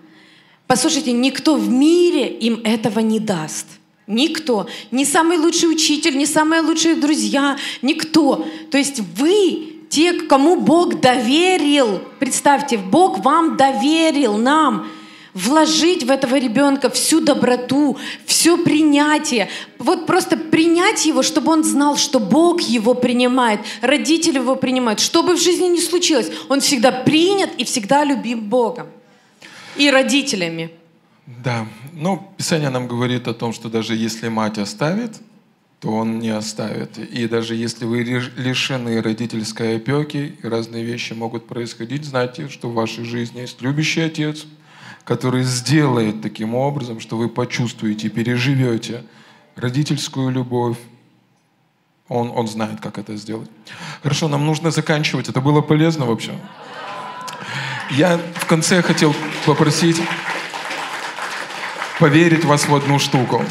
послушайте, 0.68 1.10
никто 1.10 1.56
в 1.56 1.68
мире 1.68 2.28
им 2.28 2.60
этого 2.62 3.00
не 3.00 3.18
даст. 3.18 3.66
Никто. 4.06 4.68
Ни 4.92 5.02
самый 5.02 5.36
лучший 5.36 5.68
учитель, 5.68 6.16
ни 6.16 6.26
самые 6.26 6.62
лучшие 6.62 6.94
друзья, 6.94 7.56
никто. 7.82 8.46
То 8.70 8.78
есть 8.78 9.00
вы 9.18 9.72
те, 9.92 10.12
кому 10.12 10.60
Бог 10.60 11.00
доверил, 11.00 12.00
представьте, 12.20 12.78
Бог 12.78 13.18
вам 13.18 13.56
доверил 13.56 14.38
нам 14.38 14.86
вложить 15.34 16.04
в 16.04 16.10
этого 16.10 16.38
ребенка 16.38 16.90
всю 16.90 17.20
доброту, 17.20 17.96
все 18.26 18.58
принятие. 18.58 19.48
Вот 19.78 20.06
просто 20.06 20.36
принять 20.36 21.06
его, 21.06 21.22
чтобы 21.22 21.52
он 21.52 21.64
знал, 21.64 21.96
что 21.96 22.20
Бог 22.20 22.60
его 22.60 22.94
принимает, 22.94 23.60
родители 23.80 24.36
его 24.36 24.56
принимают. 24.56 25.00
Что 25.00 25.22
бы 25.22 25.36
в 25.36 25.40
жизни 25.40 25.66
ни 25.66 25.80
случилось, 25.80 26.30
он 26.48 26.60
всегда 26.60 26.92
принят 26.92 27.50
и 27.58 27.64
всегда 27.64 28.04
любим 28.04 28.48
Богом 28.48 28.88
и 29.76 29.90
родителями. 29.90 30.70
Да, 31.26 31.66
ну, 31.92 32.32
Писание 32.36 32.70
нам 32.70 32.88
говорит 32.88 33.28
о 33.28 33.34
том, 33.34 33.52
что 33.52 33.68
даже 33.68 33.94
если 33.94 34.28
мать 34.28 34.58
оставит, 34.58 35.20
то 35.80 35.88
он 35.88 36.18
не 36.18 36.30
оставит. 36.30 36.98
И 36.98 37.26
даже 37.26 37.54
если 37.54 37.84
вы 37.84 38.02
лишены 38.02 39.02
родительской 39.02 39.76
опеки, 39.76 40.36
разные 40.42 40.84
вещи 40.84 41.12
могут 41.12 41.46
происходить, 41.46 42.04
знайте, 42.04 42.48
что 42.48 42.68
в 42.68 42.74
вашей 42.74 43.04
жизни 43.04 43.40
есть 43.40 43.60
любящий 43.62 44.02
отец, 44.02 44.44
который 45.04 45.42
сделает 45.42 46.22
таким 46.22 46.54
образом, 46.54 47.00
что 47.00 47.16
вы 47.16 47.28
почувствуете, 47.28 48.08
переживете 48.08 49.04
родительскую 49.56 50.30
любовь. 50.30 50.76
Он, 52.08 52.30
он 52.34 52.46
знает, 52.46 52.80
как 52.80 52.98
это 52.98 53.16
сделать. 53.16 53.50
Хорошо, 54.02 54.28
нам 54.28 54.46
нужно 54.46 54.70
заканчивать. 54.70 55.28
Это 55.28 55.40
было 55.40 55.60
полезно 55.60 56.04
вообще? 56.04 56.32
Я 57.90 58.18
в 58.36 58.46
конце 58.46 58.82
хотел 58.82 59.14
попросить 59.46 60.00
поверить 61.98 62.44
вас 62.44 62.66
в 62.68 62.74
одну 62.74 62.98
штуку. 62.98 63.44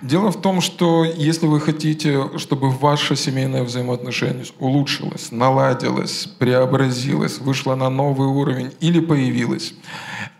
Дело 0.00 0.32
в 0.32 0.40
том, 0.40 0.60
что 0.60 1.04
если 1.04 1.46
вы 1.46 1.60
хотите, 1.60 2.38
чтобы 2.38 2.70
ваше 2.70 3.16
семейное 3.16 3.62
взаимоотношение 3.62 4.44
улучшилось, 4.58 5.30
наладилось, 5.30 6.28
преобразилось, 6.38 7.38
вышло 7.38 7.74
на 7.74 7.90
новый 7.90 8.28
уровень 8.28 8.72
или 8.80 9.00
появилось, 9.00 9.74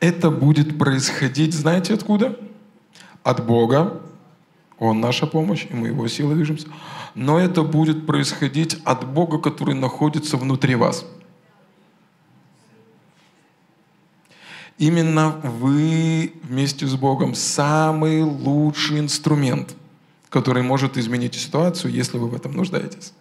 это 0.00 0.30
будет 0.30 0.78
происходить, 0.78 1.54
знаете 1.54 1.94
откуда? 1.94 2.38
От 3.22 3.46
Бога. 3.46 4.00
Он 4.78 5.00
наша 5.00 5.26
помощь, 5.26 5.66
и 5.70 5.74
мы 5.74 5.88
его 5.88 6.08
силой 6.08 6.34
движемся. 6.34 6.66
Но 7.14 7.38
это 7.38 7.62
будет 7.62 8.06
происходить 8.06 8.78
от 8.84 9.06
Бога, 9.06 9.38
который 9.38 9.74
находится 9.74 10.36
внутри 10.36 10.74
вас. 10.74 11.06
Именно 14.78 15.40
вы 15.42 16.32
вместе 16.42 16.86
с 16.86 16.94
Богом 16.94 17.34
самый 17.34 18.22
лучший 18.22 18.98
инструмент, 18.98 19.74
который 20.28 20.62
может 20.62 20.96
изменить 20.96 21.34
ситуацию, 21.34 21.92
если 21.92 22.18
вы 22.18 22.28
в 22.28 22.34
этом 22.34 22.52
нуждаетесь. 22.52 23.12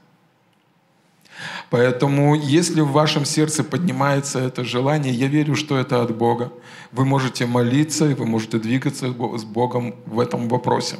Поэтому, 1.70 2.36
если 2.36 2.82
в 2.82 2.92
вашем 2.92 3.26
сердце 3.26 3.64
поднимается 3.64 4.40
это 4.40 4.64
желание, 4.64 5.14
я 5.14 5.28
верю, 5.28 5.56
что 5.56 5.78
это 5.78 6.02
от 6.02 6.16
Бога. 6.16 6.52
Вы 6.92 7.06
можете 7.06 7.46
молиться, 7.46 8.10
и 8.10 8.14
вы 8.14 8.26
можете 8.26 8.60
двигаться 8.60 9.08
с 9.08 9.44
Богом 9.44 9.96
в 10.06 10.20
этом 10.20 10.50
вопросе. 10.50 10.98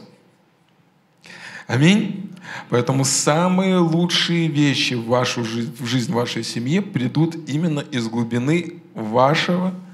Аминь. 1.68 2.30
Поэтому 2.70 3.06
самые 3.06 3.78
лучшие 3.78 4.48
вещи 4.48 4.94
в 4.94 5.06
вашу 5.08 5.44
жизнь, 5.44 5.76
в 5.80 5.86
жизнь 5.86 6.12
вашей 6.12 6.44
семьи 6.44 6.80
придут 6.80 7.36
именно 7.50 7.80
из 7.80 8.08
глубины 8.08 8.82
вашего 8.94 9.70
сердца. 9.70 9.91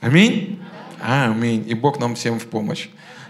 Аминь. 0.00 0.60
Аминь. 1.00 1.68
И 1.68 1.74
Бог 1.74 1.98
нам 1.98 2.14
всем 2.14 2.38
в 2.38 2.46
помощь. 2.46 2.88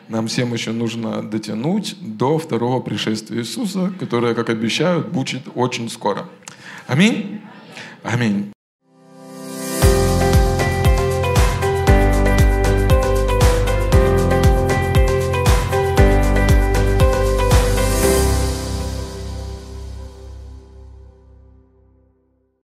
Нам 0.08 0.26
всем 0.26 0.52
еще 0.52 0.72
нужно 0.72 1.22
дотянуть 1.22 1.96
до 2.00 2.38
второго 2.38 2.80
пришествия 2.80 3.40
Иисуса, 3.40 3.92
которое, 3.98 4.34
как 4.34 4.50
обещают, 4.50 5.08
будет 5.08 5.42
очень 5.54 5.88
скоро. 5.88 6.28
Аминь. 6.86 7.40
Аминь. 8.02 8.52